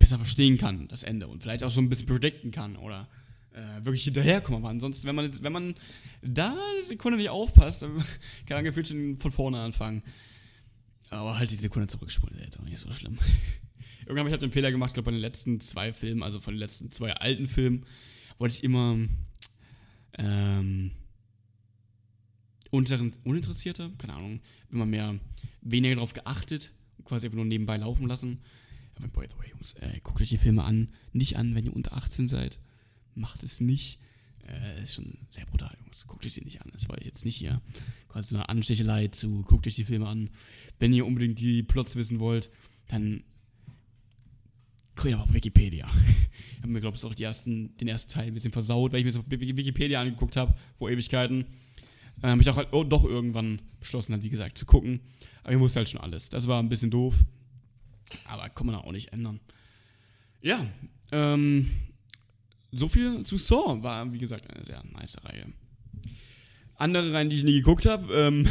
besser 0.00 0.18
verstehen 0.18 0.58
kann, 0.58 0.88
das 0.88 1.04
Ende. 1.04 1.28
Und 1.28 1.42
vielleicht 1.42 1.62
auch 1.62 1.70
so 1.70 1.80
ein 1.80 1.88
bisschen 1.88 2.08
predikten 2.08 2.50
kann 2.50 2.74
oder 2.76 3.08
äh, 3.52 3.84
wirklich 3.84 4.02
hinterherkommen. 4.02 4.60
Aber 4.60 4.70
ansonsten, 4.70 5.06
wenn 5.06 5.14
man, 5.14 5.30
wenn 5.40 5.52
man 5.52 5.74
da 6.20 6.50
eine 6.50 6.82
Sekunde 6.82 7.16
nicht 7.16 7.30
aufpasst, 7.30 7.82
dann 7.82 7.96
kann 8.46 8.56
man 8.56 8.64
gefühlt 8.64 8.88
schon 8.88 9.18
von 9.18 9.30
vorne 9.30 9.60
anfangen. 9.60 10.02
Aber 11.10 11.38
halt 11.38 11.50
die 11.50 11.56
Sekunde 11.56 11.88
zurückspulen, 11.88 12.36
ist 12.36 12.44
jetzt 12.44 12.58
auch 12.58 12.64
nicht 12.64 12.78
so 12.78 12.90
schlimm. 12.90 13.18
Irgendwann 14.00 14.18
habe 14.18 14.28
ich 14.28 14.32
halt 14.32 14.42
den 14.42 14.52
Fehler 14.52 14.70
gemacht, 14.70 14.90
ich 14.90 14.94
glaube 14.94 15.06
bei 15.06 15.12
den 15.12 15.20
letzten 15.20 15.60
zwei 15.60 15.92
Filmen, 15.92 16.22
also 16.22 16.40
von 16.40 16.54
den 16.54 16.60
letzten 16.60 16.90
zwei 16.90 17.12
alten 17.12 17.48
Filmen, 17.48 17.86
wollte 18.38 18.54
ich 18.54 18.64
immer 18.64 18.96
ähm, 20.18 20.92
uninteressierter, 22.70 23.90
keine 23.98 24.14
Ahnung, 24.14 24.40
immer 24.70 24.86
mehr, 24.86 25.18
weniger 25.60 25.96
darauf 25.96 26.12
geachtet, 26.12 26.72
quasi 27.04 27.26
einfach 27.26 27.36
nur 27.36 27.44
nebenbei 27.44 27.76
laufen 27.76 28.06
lassen. 28.06 28.40
Aber 28.96 29.08
by 29.08 29.26
the 29.28 29.38
way, 29.38 29.50
Jungs, 29.50 29.74
äh, 29.74 30.00
guckt 30.02 30.20
euch 30.20 30.28
die 30.28 30.38
Filme 30.38 30.64
an, 30.64 30.88
nicht 31.12 31.36
an, 31.36 31.54
wenn 31.54 31.66
ihr 31.66 31.74
unter 31.74 31.94
18 31.94 32.28
seid. 32.28 32.60
Macht 33.14 33.42
es 33.42 33.60
nicht. 33.60 33.98
Äh, 34.48 34.82
ist 34.82 34.94
schon 34.94 35.18
sehr 35.28 35.46
brutal, 35.46 35.76
Jungs. 35.82 36.06
Guckt 36.06 36.24
euch 36.24 36.34
die 36.34 36.44
nicht 36.44 36.62
an. 36.62 36.70
Das 36.72 36.88
war 36.88 36.98
ich 36.98 37.06
jetzt 37.06 37.24
nicht 37.24 37.36
hier 37.36 37.60
quasi 38.08 38.30
so 38.30 38.36
eine 38.36 38.48
Anstechelei 38.48 39.08
zu, 39.08 39.42
guckt 39.42 39.66
euch 39.66 39.74
die 39.74 39.84
Filme 39.84 40.06
an. 40.06 40.30
Wenn 40.78 40.92
ihr 40.92 41.06
unbedingt 41.06 41.40
die 41.40 41.62
Plots 41.62 41.96
wissen 41.96 42.20
wollt, 42.20 42.50
dann 42.88 43.24
guckt 44.94 45.10
ihr 45.10 45.20
auf 45.20 45.32
Wikipedia. 45.32 45.88
ich 46.52 46.58
habe 46.58 46.68
mir, 46.68 46.80
glaube 46.80 46.96
ich, 46.96 47.04
auch 47.04 47.18
ersten, 47.18 47.76
den 47.76 47.88
ersten 47.88 48.12
Teil 48.12 48.28
ein 48.28 48.34
bisschen 48.34 48.52
versaut, 48.52 48.92
weil 48.92 49.00
ich 49.00 49.04
mir 49.04 49.10
das 49.10 49.20
auf 49.20 49.30
Wikipedia 49.30 50.00
angeguckt 50.00 50.36
habe, 50.36 50.54
vor 50.74 50.90
Ewigkeiten. 50.90 51.46
Dann 52.20 52.30
habe 52.30 52.42
ich 52.42 52.48
auch 52.48 52.56
halt 52.56 52.68
oh, 52.72 52.84
doch 52.84 53.04
irgendwann 53.04 53.60
beschlossen, 53.78 54.12
halt, 54.12 54.22
wie 54.22 54.30
gesagt, 54.30 54.56
zu 54.56 54.64
gucken. 54.64 55.00
Aber 55.42 55.52
ich 55.52 55.58
wusste 55.58 55.80
halt 55.80 55.88
schon 55.88 56.00
alles. 56.00 56.28
Das 56.28 56.46
war 56.46 56.62
ein 56.62 56.68
bisschen 56.68 56.90
doof. 56.90 57.24
Aber 58.24 58.48
kann 58.48 58.66
man 58.66 58.76
auch 58.76 58.92
nicht 58.92 59.12
ändern. 59.12 59.40
Ja, 60.40 60.64
ähm, 61.12 61.70
so 62.76 62.88
viel 62.88 63.22
zu 63.24 63.36
Saw 63.36 63.82
war, 63.82 64.12
wie 64.12 64.18
gesagt, 64.18 64.48
eine 64.50 64.64
sehr 64.64 64.82
nice 64.92 65.16
Reihe. 65.24 65.46
Andere 66.76 67.12
Reihen, 67.12 67.30
die 67.30 67.36
ich 67.36 67.44
nie 67.44 67.54
geguckt 67.54 67.86
habe, 67.86 68.12
ähm, 68.12 68.46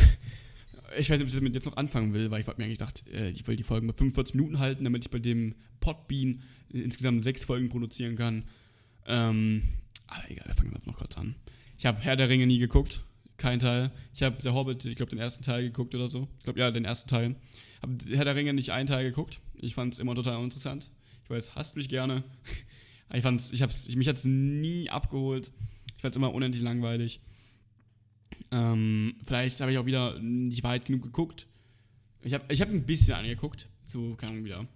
ich 0.97 1.09
weiß 1.09 1.19
nicht, 1.19 1.23
ob 1.23 1.27
ich 1.27 1.35
damit 1.35 1.53
jetzt 1.53 1.65
noch 1.65 1.77
anfangen 1.77 2.13
will, 2.13 2.31
weil 2.31 2.41
ich 2.41 2.47
mir 2.47 2.53
eigentlich 2.53 2.79
gedacht, 2.79 3.03
äh, 3.13 3.29
ich 3.29 3.45
will 3.47 3.55
die 3.55 3.63
Folgen 3.63 3.87
bei 3.87 3.93
45 3.93 4.35
Minuten 4.35 4.59
halten, 4.59 4.83
damit 4.83 5.05
ich 5.05 5.11
bei 5.11 5.19
dem 5.19 5.55
Podbean 5.79 6.41
insgesamt 6.69 7.23
sechs 7.23 7.45
Folgen 7.45 7.69
produzieren 7.69 8.15
kann. 8.15 8.45
Ähm, 9.05 9.63
aber 10.07 10.29
egal, 10.29 10.47
wir 10.47 10.55
fangen 10.55 10.73
einfach 10.73 10.87
noch 10.87 10.97
kurz 10.97 11.17
an. 11.17 11.35
Ich 11.77 11.85
habe 11.85 11.99
Herr 12.01 12.15
der 12.15 12.29
Ringe 12.29 12.47
nie 12.47 12.59
geguckt, 12.59 13.03
kein 13.37 13.59
Teil. 13.59 13.91
Ich 14.13 14.23
habe 14.23 14.41
Der 14.41 14.53
Hobbit, 14.53 14.85
ich 14.85 14.95
glaube, 14.95 15.09
den 15.09 15.19
ersten 15.19 15.43
Teil 15.43 15.63
geguckt 15.63 15.93
oder 15.93 16.09
so. 16.09 16.27
Ich 16.37 16.43
glaube, 16.45 16.59
ja, 16.59 16.71
den 16.71 16.85
ersten 16.85 17.09
Teil. 17.09 17.35
Habe 17.81 17.97
Herr 18.09 18.25
der 18.25 18.35
Ringe 18.35 18.53
nicht 18.53 18.71
einen 18.71 18.87
Teil 18.87 19.05
geguckt. 19.05 19.39
Ich 19.55 19.75
fand 19.75 19.93
es 19.93 19.99
immer 19.99 20.15
total 20.15 20.43
interessant. 20.43 20.89
Ich 21.23 21.29
weiß, 21.29 21.55
hasst 21.55 21.75
mich 21.75 21.89
gerne. 21.89 22.23
Ich 23.13 23.21
fand's, 23.21 23.51
ich 23.51 23.61
hab's, 23.61 23.87
ich, 23.87 23.95
mich 23.95 24.07
hat 24.07 24.17
es 24.17 24.25
nie 24.25 24.89
abgeholt. 24.89 25.51
Ich 25.95 26.01
fand 26.01 26.13
es 26.13 26.17
immer 26.17 26.33
unendlich 26.33 26.63
langweilig. 26.63 27.21
Ähm, 28.51 29.15
vielleicht 29.23 29.59
habe 29.61 29.71
ich 29.71 29.77
auch 29.77 29.85
wieder 29.85 30.19
nicht 30.19 30.63
weit 30.63 30.85
genug 30.85 31.03
geguckt. 31.03 31.47
Ich 32.23 32.33
habe 32.33 32.45
ich 32.49 32.61
hab 32.61 32.69
ein 32.69 32.85
bisschen 32.85 33.15
angeguckt. 33.15 33.69
So, 33.83 34.15
keine 34.15 34.33
Ahnung, 34.33 34.45
wieder. 34.45 34.67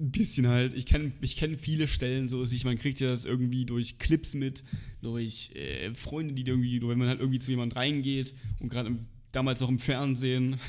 Ein 0.00 0.10
bisschen 0.10 0.46
halt. 0.46 0.74
Ich 0.74 0.86
kenne 0.86 1.12
ich 1.20 1.36
kenn 1.36 1.56
viele 1.56 1.88
Stellen, 1.88 2.28
so 2.28 2.44
ich, 2.44 2.64
man 2.64 2.78
kriegt 2.78 3.00
ja 3.00 3.10
das 3.10 3.24
irgendwie 3.24 3.64
durch 3.64 3.98
Clips 3.98 4.34
mit, 4.34 4.62
durch 5.02 5.50
äh, 5.54 5.92
Freunde, 5.94 6.34
die 6.34 6.42
irgendwie, 6.42 6.80
wenn 6.82 6.98
man 6.98 7.08
halt 7.08 7.20
irgendwie 7.20 7.40
zu 7.40 7.50
jemandem 7.50 7.78
reingeht 7.78 8.34
und 8.60 8.68
gerade 8.68 8.96
damals 9.32 9.62
auch 9.62 9.68
im 9.68 9.78
Fernsehen, 9.78 10.60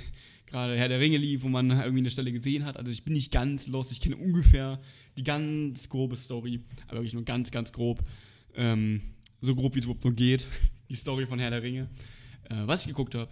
gerade 0.49 0.77
Herr 0.77 0.89
der 0.89 0.99
Ringe 0.99 1.17
lief, 1.17 1.43
wo 1.43 1.47
man 1.47 1.69
irgendwie 1.69 1.99
eine 1.99 2.11
Stelle 2.11 2.31
gesehen 2.31 2.65
hat. 2.65 2.77
Also 2.77 2.91
ich 2.91 3.03
bin 3.03 3.13
nicht 3.13 3.31
ganz 3.31 3.67
los, 3.67 3.91
ich 3.91 4.01
kenne 4.01 4.17
ungefähr 4.17 4.79
die 5.17 5.23
ganz 5.23 5.89
grobe 5.89 6.15
Story, 6.15 6.61
aber 6.87 6.97
wirklich 6.97 7.13
nur 7.13 7.23
ganz, 7.23 7.51
ganz 7.51 7.71
grob. 7.71 8.03
Ähm, 8.55 9.01
so 9.41 9.55
grob, 9.55 9.75
wie 9.75 9.79
es 9.79 9.85
überhaupt 9.85 10.03
nur 10.03 10.13
geht. 10.13 10.47
Die 10.89 10.95
Story 10.95 11.27
von 11.27 11.37
Herr 11.37 11.51
der 11.51 11.61
Ringe. 11.61 11.87
Äh, 12.49 12.55
was 12.65 12.81
ich 12.81 12.87
geguckt 12.87 13.13
habe, 13.13 13.29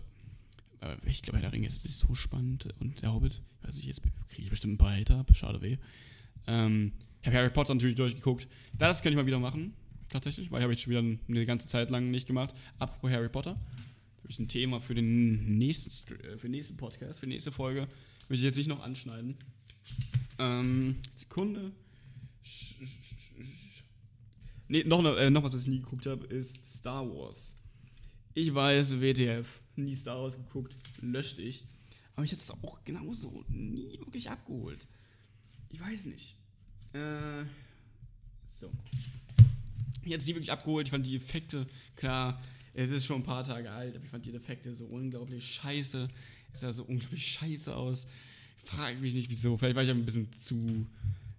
äh, 0.82 0.96
ich 1.06 1.24
glaube, 1.24 1.38
Herr 1.40 1.50
der 1.50 1.54
Ringe 1.54 1.68
ist, 1.68 1.84
ist 1.86 2.00
so 2.00 2.14
spannend 2.14 2.70
und 2.80 3.02
der 3.02 3.14
Hobbit, 3.14 3.42
Also 3.64 3.82
jetzt 3.82 4.02
kriege 4.30 4.44
ich 4.44 4.50
bestimmt 4.50 4.76
ein 4.76 4.78
paar 4.78 4.96
Hater, 4.96 5.26
schade 5.34 5.62
weh. 5.62 5.78
Ähm, 6.46 6.94
ich 7.22 7.28
habe 7.28 7.38
Harry 7.38 7.50
Potter 7.50 7.74
natürlich 7.74 7.96
durchgeguckt. 7.96 8.48
Das 8.78 9.02
könnte 9.02 9.14
ich 9.14 9.18
mal 9.18 9.26
wieder 9.26 9.40
machen, 9.40 9.74
tatsächlich, 10.10 10.52
weil 10.52 10.60
ich 10.60 10.64
habe 10.64 10.74
ich 10.74 10.82
schon 10.82 10.92
wieder 10.92 11.00
eine 11.28 11.46
ganze 11.46 11.68
Zeit 11.68 11.90
lang 11.90 12.12
nicht 12.12 12.28
gemacht. 12.28 12.54
Apropos 12.78 13.10
Harry 13.12 13.30
Potter, 13.30 13.60
ich 14.30 14.40
ein 14.40 14.48
Thema 14.48 14.80
für 14.80 14.96
den 14.96 15.58
nächsten, 15.58 15.90
äh, 16.16 16.38
für 16.38 16.48
den 16.48 16.52
nächsten 16.52 16.78
Podcast, 16.78 17.20
für 17.20 17.26
die 17.26 17.34
nächste 17.34 17.52
Folge. 17.52 17.88
Möchte 18.30 18.36
ich 18.36 18.42
jetzt 18.44 18.58
nicht 18.58 18.68
noch 18.68 18.82
anschneiden. 18.82 19.38
Ähm, 20.40 20.98
Sekunde. 21.14 21.72
Ne, 24.70 24.84
noch, 24.84 25.04
äh, 25.16 25.30
noch 25.30 25.44
was, 25.44 25.54
was 25.54 25.62
ich 25.62 25.68
nie 25.68 25.80
geguckt 25.80 26.06
habe, 26.06 26.26
ist 26.28 26.66
Star 26.66 27.08
Wars. 27.08 27.64
Ich 28.34 28.54
weiß, 28.54 29.00
WTF, 29.00 29.62
nie 29.78 29.96
Star 29.96 30.22
Wars 30.22 30.36
geguckt, 30.36 30.76
löschte 31.02 31.42
ich. 31.42 31.64
Aber 32.16 32.26
ich 32.26 32.32
hätte 32.32 32.42
es 32.42 32.52
auch 32.52 32.84
genauso 32.84 33.46
nie 33.48 33.98
wirklich 34.00 34.30
abgeholt. 34.30 34.88
Ich 35.70 35.80
weiß 35.80 36.08
nicht. 36.08 36.36
Äh, 36.94 37.46
so. 38.46 38.72
Jetzt 40.04 40.28
nie 40.28 40.34
wirklich 40.34 40.52
abgeholt. 40.52 40.88
Ich 40.88 40.92
fand 40.92 41.06
die 41.06 41.16
Effekte, 41.16 41.68
klar, 41.96 42.42
es 42.78 42.92
ist 42.92 43.06
schon 43.06 43.22
ein 43.22 43.24
paar 43.24 43.44
Tage 43.44 43.72
alt, 43.72 43.96
aber 43.96 44.06
ich 44.06 44.12
fand 44.12 44.26
die 44.26 44.34
Effekte 44.34 44.74
so 44.76 44.86
unglaublich 44.86 45.44
scheiße. 45.56 46.08
Es 46.54 46.60
sah 46.60 46.72
so 46.72 46.84
unglaublich 46.84 47.26
scheiße 47.26 47.76
aus. 47.76 48.08
Ich 48.58 48.70
frage 48.70 49.00
mich 49.00 49.14
nicht, 49.14 49.30
wieso. 49.32 49.58
Vielleicht 49.58 49.76
war 49.76 49.84
ich 49.84 49.90
ein 49.90 50.06
bisschen 50.06 50.32
zu, 50.32 50.86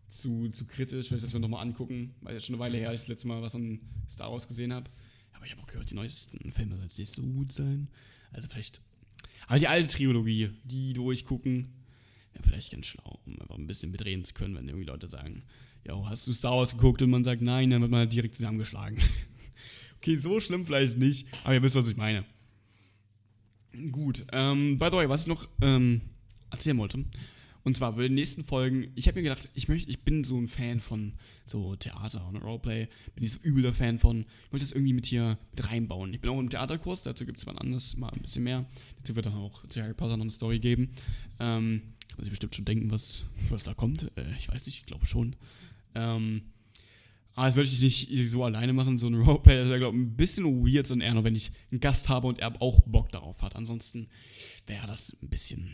zu, 0.09 0.49
zu 0.51 0.65
kritisch. 0.67 1.09
Vielleicht 1.09 1.23
das 1.23 1.33
wir 1.33 1.39
nochmal 1.39 1.63
angucken, 1.63 2.15
weil 2.23 2.35
jetzt 2.35 2.47
schon 2.47 2.57
eine 2.57 2.61
Weile 2.61 2.77
her, 2.77 2.93
ich 2.93 3.01
das 3.01 3.09
letzte 3.09 3.29
Mal 3.29 3.41
was 3.41 3.55
an 3.55 3.79
Star 4.11 4.33
Wars 4.33 4.49
gesehen 4.49 4.73
habe. 4.73 4.91
Aber 5.33 5.47
ich 5.47 5.53
habe 5.53 5.63
auch 5.63 5.67
gehört, 5.67 5.89
die 5.91 5.95
neuesten 5.95 6.51
Filme 6.51 6.75
sollen 6.75 6.91
nicht 6.99 7.13
so 7.13 7.23
gut 7.23 7.53
sein. 7.53 7.87
Also 8.33 8.49
vielleicht 8.49 8.81
aber 9.47 9.61
die 9.61 9.69
alte 9.69 9.89
Trilogie, 9.89 10.51
die 10.65 10.93
durchgucken, 10.93 11.69
ja, 12.35 12.41
vielleicht 12.43 12.73
ganz 12.73 12.87
schlau, 12.87 13.21
um 13.25 13.41
einfach 13.41 13.57
ein 13.57 13.67
bisschen 13.69 13.93
mitreden 13.93 14.25
zu 14.25 14.35
können, 14.35 14.57
wenn 14.57 14.67
irgendwie 14.67 14.87
Leute 14.87 15.09
sagen, 15.09 15.45
ja, 15.87 15.95
hast 16.09 16.27
du 16.27 16.33
Star 16.33 16.57
Wars 16.57 16.73
geguckt 16.73 17.01
und 17.01 17.11
man 17.11 17.23
sagt 17.23 17.43
nein, 17.43 17.71
dann 17.71 17.81
wird 17.81 17.91
man 17.93 18.01
halt 18.01 18.13
direkt 18.13 18.35
zusammengeschlagen. 18.35 18.99
Okay, 19.99 20.17
so 20.17 20.41
schlimm 20.41 20.65
vielleicht 20.65 20.99
nicht, 20.99 21.29
aber 21.45 21.55
ihr 21.55 21.63
wisst, 21.63 21.77
was 21.77 21.91
ich 21.91 21.97
meine. 21.97 22.25
Gut, 23.93 24.27
ähm, 24.33 24.79
by 24.79 24.87
the 24.87 24.97
way, 24.97 25.09
was 25.09 25.23
ich 25.23 25.27
noch 25.29 25.49
ähm, 25.61 26.01
erzählen 26.51 26.79
wollte, 26.79 27.05
und 27.69 27.77
zwar 27.77 27.95
für 27.95 28.09
die 28.09 28.15
nächsten 28.15 28.45
Folgen, 28.45 28.91
ich 28.95 29.09
habe 29.09 29.19
mir 29.19 29.25
gedacht, 29.25 29.51
ich 29.53 29.69
möchte, 29.69 29.91
ich 29.91 30.01
bin 30.03 30.25
so 30.25 30.39
ein 30.39 30.49
Fan 30.49 30.81
von 30.81 31.13
so 31.45 31.77
Theater 31.77 32.27
und 32.27 32.37
Roleplay, 32.37 32.89
bin 33.15 33.25
ich 33.25 33.33
so 33.33 33.41
übel 33.43 33.73
Fan 33.75 33.99
von. 33.99 34.21
Ich 34.21 34.53
wollte 34.53 34.65
das 34.65 34.73
irgendwie 34.73 34.95
mit 34.95 35.05
hier 35.05 35.39
mit 35.51 35.69
reinbauen. 35.69 36.15
Ich 36.15 36.21
bin 36.21 36.31
auch 36.31 36.39
im 36.39 36.49
Theaterkurs, 36.49 37.03
dazu 37.03 37.27
gibt 37.27 37.39
es 37.39 37.45
mal 37.45 37.59
anders, 37.59 37.97
mal 37.99 38.09
ein 38.09 38.23
bisschen 38.23 38.45
mehr. 38.45 38.65
Dazu 38.97 39.17
wird 39.17 39.27
dann 39.27 39.35
auch 39.35 39.67
zu 39.67 39.83
Harry 39.83 39.93
Potter 39.93 40.17
noch 40.17 40.25
eine 40.25 40.31
Story 40.31 40.61
geben. 40.61 40.93
Ähm, 41.41 41.83
kann 42.09 42.17
man 42.17 42.25
sich 42.25 42.31
bestimmt 42.31 42.55
schon 42.55 42.65
denken, 42.65 42.91
was, 42.91 43.25
was 43.51 43.65
da 43.65 43.75
kommt. 43.75 44.11
Äh, 44.17 44.35
ich 44.39 44.49
weiß 44.49 44.65
nicht, 44.65 44.79
ich 44.79 44.87
glaube 44.87 45.05
schon. 45.05 45.37
Ähm, 45.95 46.43
aber 47.39 47.47
das 47.47 47.55
würde 47.55 47.69
ich 47.69 48.11
nicht 48.11 48.31
so 48.31 48.43
alleine 48.43 48.73
machen, 48.73 48.99
so 48.99 49.07
ein 49.07 49.15
Roleplay. 49.15 49.59
Das 49.59 49.69
wäre, 49.69 49.79
glaube 49.79 49.97
ich, 49.97 50.03
ein 50.03 50.17
bisschen 50.17 50.45
weird, 50.67 50.89
sondern 50.89 51.07
eher 51.07 51.15
nur, 51.15 51.23
wenn 51.23 51.37
ich 51.37 51.53
einen 51.71 51.79
Gast 51.79 52.09
habe 52.09 52.27
und 52.27 52.41
er 52.41 52.61
auch 52.61 52.81
Bock 52.81 53.13
darauf 53.13 53.43
hat. 53.43 53.55
Ansonsten 53.55 54.09
wäre 54.67 54.89
das 54.89 55.17
ein 55.23 55.29
bisschen 55.29 55.71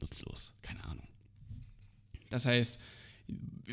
nutzlos. 0.00 0.52
Keine 0.62 0.84
Ahnung. 0.84 1.08
Das 2.30 2.46
heißt, 2.46 2.78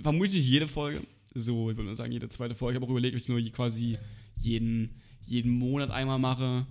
vermutlich 0.01 0.43
jede 0.43 0.65
Folge, 0.65 1.05
so, 1.35 1.69
ich 1.69 1.77
würde 1.77 1.87
mal 1.87 1.95
sagen, 1.95 2.11
jede 2.11 2.29
zweite 2.29 2.55
Folge. 2.55 2.73
Ich 2.73 2.75
habe 2.81 2.87
auch 2.87 2.91
überlegt, 2.91 3.13
ob 3.13 3.17
ich 3.17 3.23
es 3.23 3.29
nur 3.29 3.39
quasi 3.51 3.95
jeden, 4.37 4.99
jeden 5.27 5.51
Monat 5.51 5.91
einmal 5.91 6.17
mache. 6.17 6.65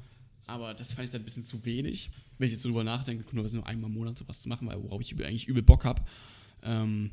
Aber 0.48 0.74
das 0.74 0.92
fand 0.92 1.04
ich 1.04 1.10
dann 1.10 1.22
ein 1.22 1.24
bisschen 1.24 1.44
zu 1.44 1.64
wenig. 1.64 2.10
Wenn 2.38 2.46
ich 2.46 2.54
jetzt 2.54 2.62
so 2.62 2.68
drüber 2.68 2.82
nachdenke, 2.82 3.24
nur 3.32 3.48
nur 3.48 3.66
einmal 3.68 3.88
im 3.88 3.96
Monat 3.96 4.18
sowas 4.18 4.42
zu 4.42 4.48
machen, 4.48 4.66
weil 4.66 4.82
worauf 4.82 5.00
ich 5.00 5.14
eigentlich 5.24 5.46
übel 5.46 5.62
Bock 5.62 5.84
habe. 5.84 6.02
Ähm, 6.64 7.12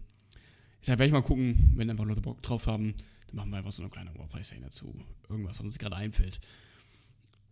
deshalb 0.81 0.97
werde 0.97 1.09
ich 1.09 1.13
mal 1.13 1.21
gucken, 1.21 1.73
wenn 1.75 1.91
einfach 1.91 2.05
Leute 2.05 2.21
Bock 2.21 2.41
drauf 2.41 2.65
haben, 2.65 2.95
dann 3.29 3.37
machen 3.37 3.49
wir 3.51 3.57
einfach 3.57 3.71
so 3.71 3.83
eine 3.83 3.91
kleine 3.91 4.11
Roleplay-Szene 4.11 4.65
dazu. 4.65 4.93
Irgendwas, 5.29 5.59
was 5.59 5.65
uns 5.65 5.79
gerade 5.79 5.95
einfällt. 5.95 6.39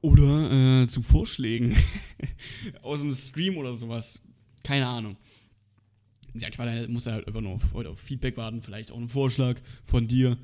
Oder 0.01 0.83
äh, 0.83 0.87
zu 0.87 1.01
Vorschlägen 1.01 1.75
aus 2.81 2.99
dem 2.99 3.13
Stream 3.13 3.57
oder 3.57 3.77
sowas. 3.77 4.21
Keine 4.63 4.87
Ahnung 4.87 5.17
ja, 6.39 6.49
ich 6.49 6.89
muss 6.89 7.07
halt 7.07 7.27
einfach 7.27 7.41
nur 7.41 7.53
auf, 7.53 7.73
auf 7.73 7.99
Feedback 7.99 8.37
warten, 8.37 8.61
vielleicht 8.61 8.91
auch 8.91 8.97
einen 8.97 9.09
Vorschlag 9.09 9.59
von 9.83 10.07
dir, 10.07 10.37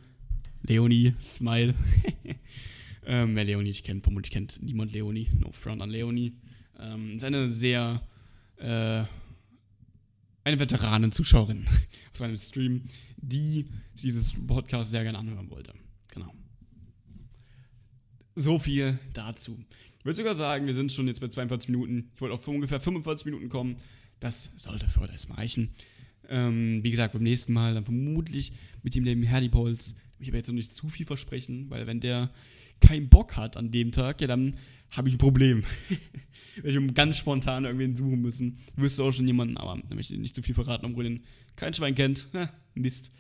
Leonie, 0.64 1.14
Smile. 1.20 1.76
ähm, 3.06 3.36
wer 3.36 3.44
Leonie 3.44 3.70
nicht 3.70 3.86
kennt, 3.86 4.04
vermutlich 4.04 4.32
kennt 4.32 4.62
niemand 4.62 4.92
Leonie, 4.92 5.30
no 5.40 5.52
front 5.52 5.82
an 5.82 5.90
Leonie. 5.90 6.34
Ähm, 6.80 7.14
ist 7.14 7.24
eine 7.24 7.50
sehr, 7.50 8.02
äh, 8.58 9.04
eine 10.44 10.60
Veteranen-Zuschauerin 10.60 11.66
aus 12.14 12.20
meinem 12.20 12.38
Stream, 12.38 12.84
die 13.18 13.68
dieses 14.02 14.34
Podcast 14.48 14.92
sehr 14.92 15.04
gerne 15.04 15.18
anhören 15.18 15.50
wollte. 15.50 15.74
Genau. 16.14 16.34
So 18.36 18.60
viel 18.60 19.00
dazu. 19.14 19.64
Ich 20.00 20.06
würde 20.06 20.18
sogar 20.18 20.36
sagen, 20.36 20.66
wir 20.66 20.74
sind 20.74 20.92
schon 20.92 21.08
jetzt 21.08 21.22
bei 21.22 21.30
42 21.30 21.70
Minuten. 21.70 22.12
Ich 22.14 22.22
wollte 22.22 22.34
auf 22.34 22.48
ungefähr 22.48 22.82
45 22.82 23.26
Minuten 23.26 23.50
kommen. 23.50 23.78
Das 24.20 24.52
sollte 24.58 24.90
für 24.90 25.02
heute 25.02 25.14
erstmal 25.14 25.38
reichen. 25.38 25.70
Ähm, 26.28 26.84
wie 26.84 26.92
gesagt, 26.92 27.14
beim 27.14 27.24
nächsten 27.24 27.54
Mal 27.54 27.74
dann 27.74 27.86
vermutlich 27.86 28.54
mit 28.82 28.96
dem 28.96 29.04
lieben 29.04 29.24
Herdy 29.24 29.50
Pauls. 29.50 29.96
Ich 30.20 30.28
aber 30.28 30.38
jetzt 30.38 30.48
noch 30.48 30.56
nicht 30.56 30.76
zu 30.76 30.88
viel 30.88 31.06
versprechen, 31.06 31.70
weil 31.70 31.88
wenn 31.88 32.00
der 32.00 32.32
keinen 32.84 33.10
Bock 33.10 33.38
hat 33.38 33.58
an 33.58 33.72
dem 33.72 33.92
Tag, 33.92 34.22
ja, 34.22 34.28
dann 34.28 34.58
habe 34.92 35.10
ich 35.10 35.16
ein 35.16 35.20
Problem. 35.20 35.64
Werde 36.62 36.86
ich 36.86 36.94
ganz 36.94 37.18
spontan 37.18 37.66
irgendwen 37.66 37.96
suchen 37.96 38.22
müssen. 38.22 38.58
Wüsste 38.76 39.04
auch 39.04 39.12
schon 39.12 39.26
jemanden, 39.26 39.58
aber 39.58 39.82
da 39.88 39.96
möchte 39.96 40.14
ich 40.14 40.20
nicht 40.20 40.36
zu 40.36 40.44
viel 40.44 40.54
verraten, 40.54 40.86
obwohl 40.86 41.06
den 41.06 41.24
kein 41.56 41.74
Schwein 41.74 41.96
kennt. 41.96 42.28
Ha, 42.34 42.52
Mist. 42.76 43.12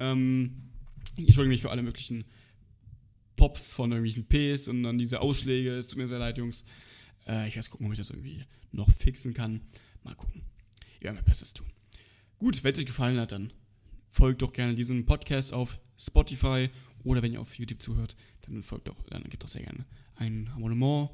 Ähm, 0.00 0.70
ich 1.16 1.26
entschuldige 1.26 1.50
mich 1.52 1.60
für 1.60 1.70
alle 1.70 1.82
möglichen 1.82 2.24
Pops 3.36 3.72
von 3.72 3.92
irgendwelchen 3.92 4.26
Ps 4.26 4.68
und 4.68 4.82
dann 4.82 4.98
diese 4.98 5.20
Ausschläge. 5.20 5.74
Es 5.76 5.86
tut 5.86 5.98
mir 5.98 6.08
sehr 6.08 6.18
leid, 6.18 6.38
Jungs. 6.38 6.64
Äh, 7.26 7.48
ich 7.48 7.56
werde 7.56 7.68
gucken, 7.68 7.86
ob 7.86 7.92
ich 7.92 7.98
das 7.98 8.10
irgendwie 8.10 8.44
noch 8.72 8.90
fixen 8.90 9.34
kann. 9.34 9.60
Mal 10.02 10.14
gucken. 10.14 10.42
Ich 10.98 11.04
werde 11.04 11.16
mein 11.16 11.24
Bestes 11.24 11.52
tun. 11.52 11.66
Gut, 12.38 12.62
wenn 12.64 12.72
es 12.72 12.78
euch 12.78 12.86
gefallen 12.86 13.18
hat, 13.18 13.32
dann 13.32 13.52
folgt 14.08 14.42
doch 14.42 14.52
gerne 14.52 14.74
diesem 14.74 15.06
Podcast 15.06 15.52
auf 15.52 15.80
Spotify 15.98 16.70
oder 17.04 17.22
wenn 17.22 17.32
ihr 17.32 17.40
auf 17.40 17.54
YouTube 17.54 17.82
zuhört, 17.82 18.16
dann 18.46 18.62
folgt 18.62 18.88
doch, 18.88 19.02
dann 19.10 19.24
gebt 19.24 19.42
doch 19.42 19.48
sehr 19.48 19.62
gerne 19.62 19.84
ein 20.16 20.50
Abonnement 20.54 21.10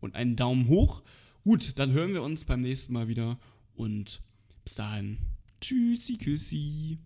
und 0.00 0.14
einen 0.14 0.36
Daumen 0.36 0.68
hoch. 0.68 1.02
Gut, 1.44 1.78
dann 1.78 1.92
hören 1.92 2.12
wir 2.12 2.22
uns 2.22 2.44
beim 2.44 2.60
nächsten 2.60 2.92
Mal 2.92 3.08
wieder 3.08 3.38
und 3.74 4.22
bis 4.64 4.74
dahin. 4.74 5.18
Tschüssi, 5.60 6.16
küssi. 6.16 6.98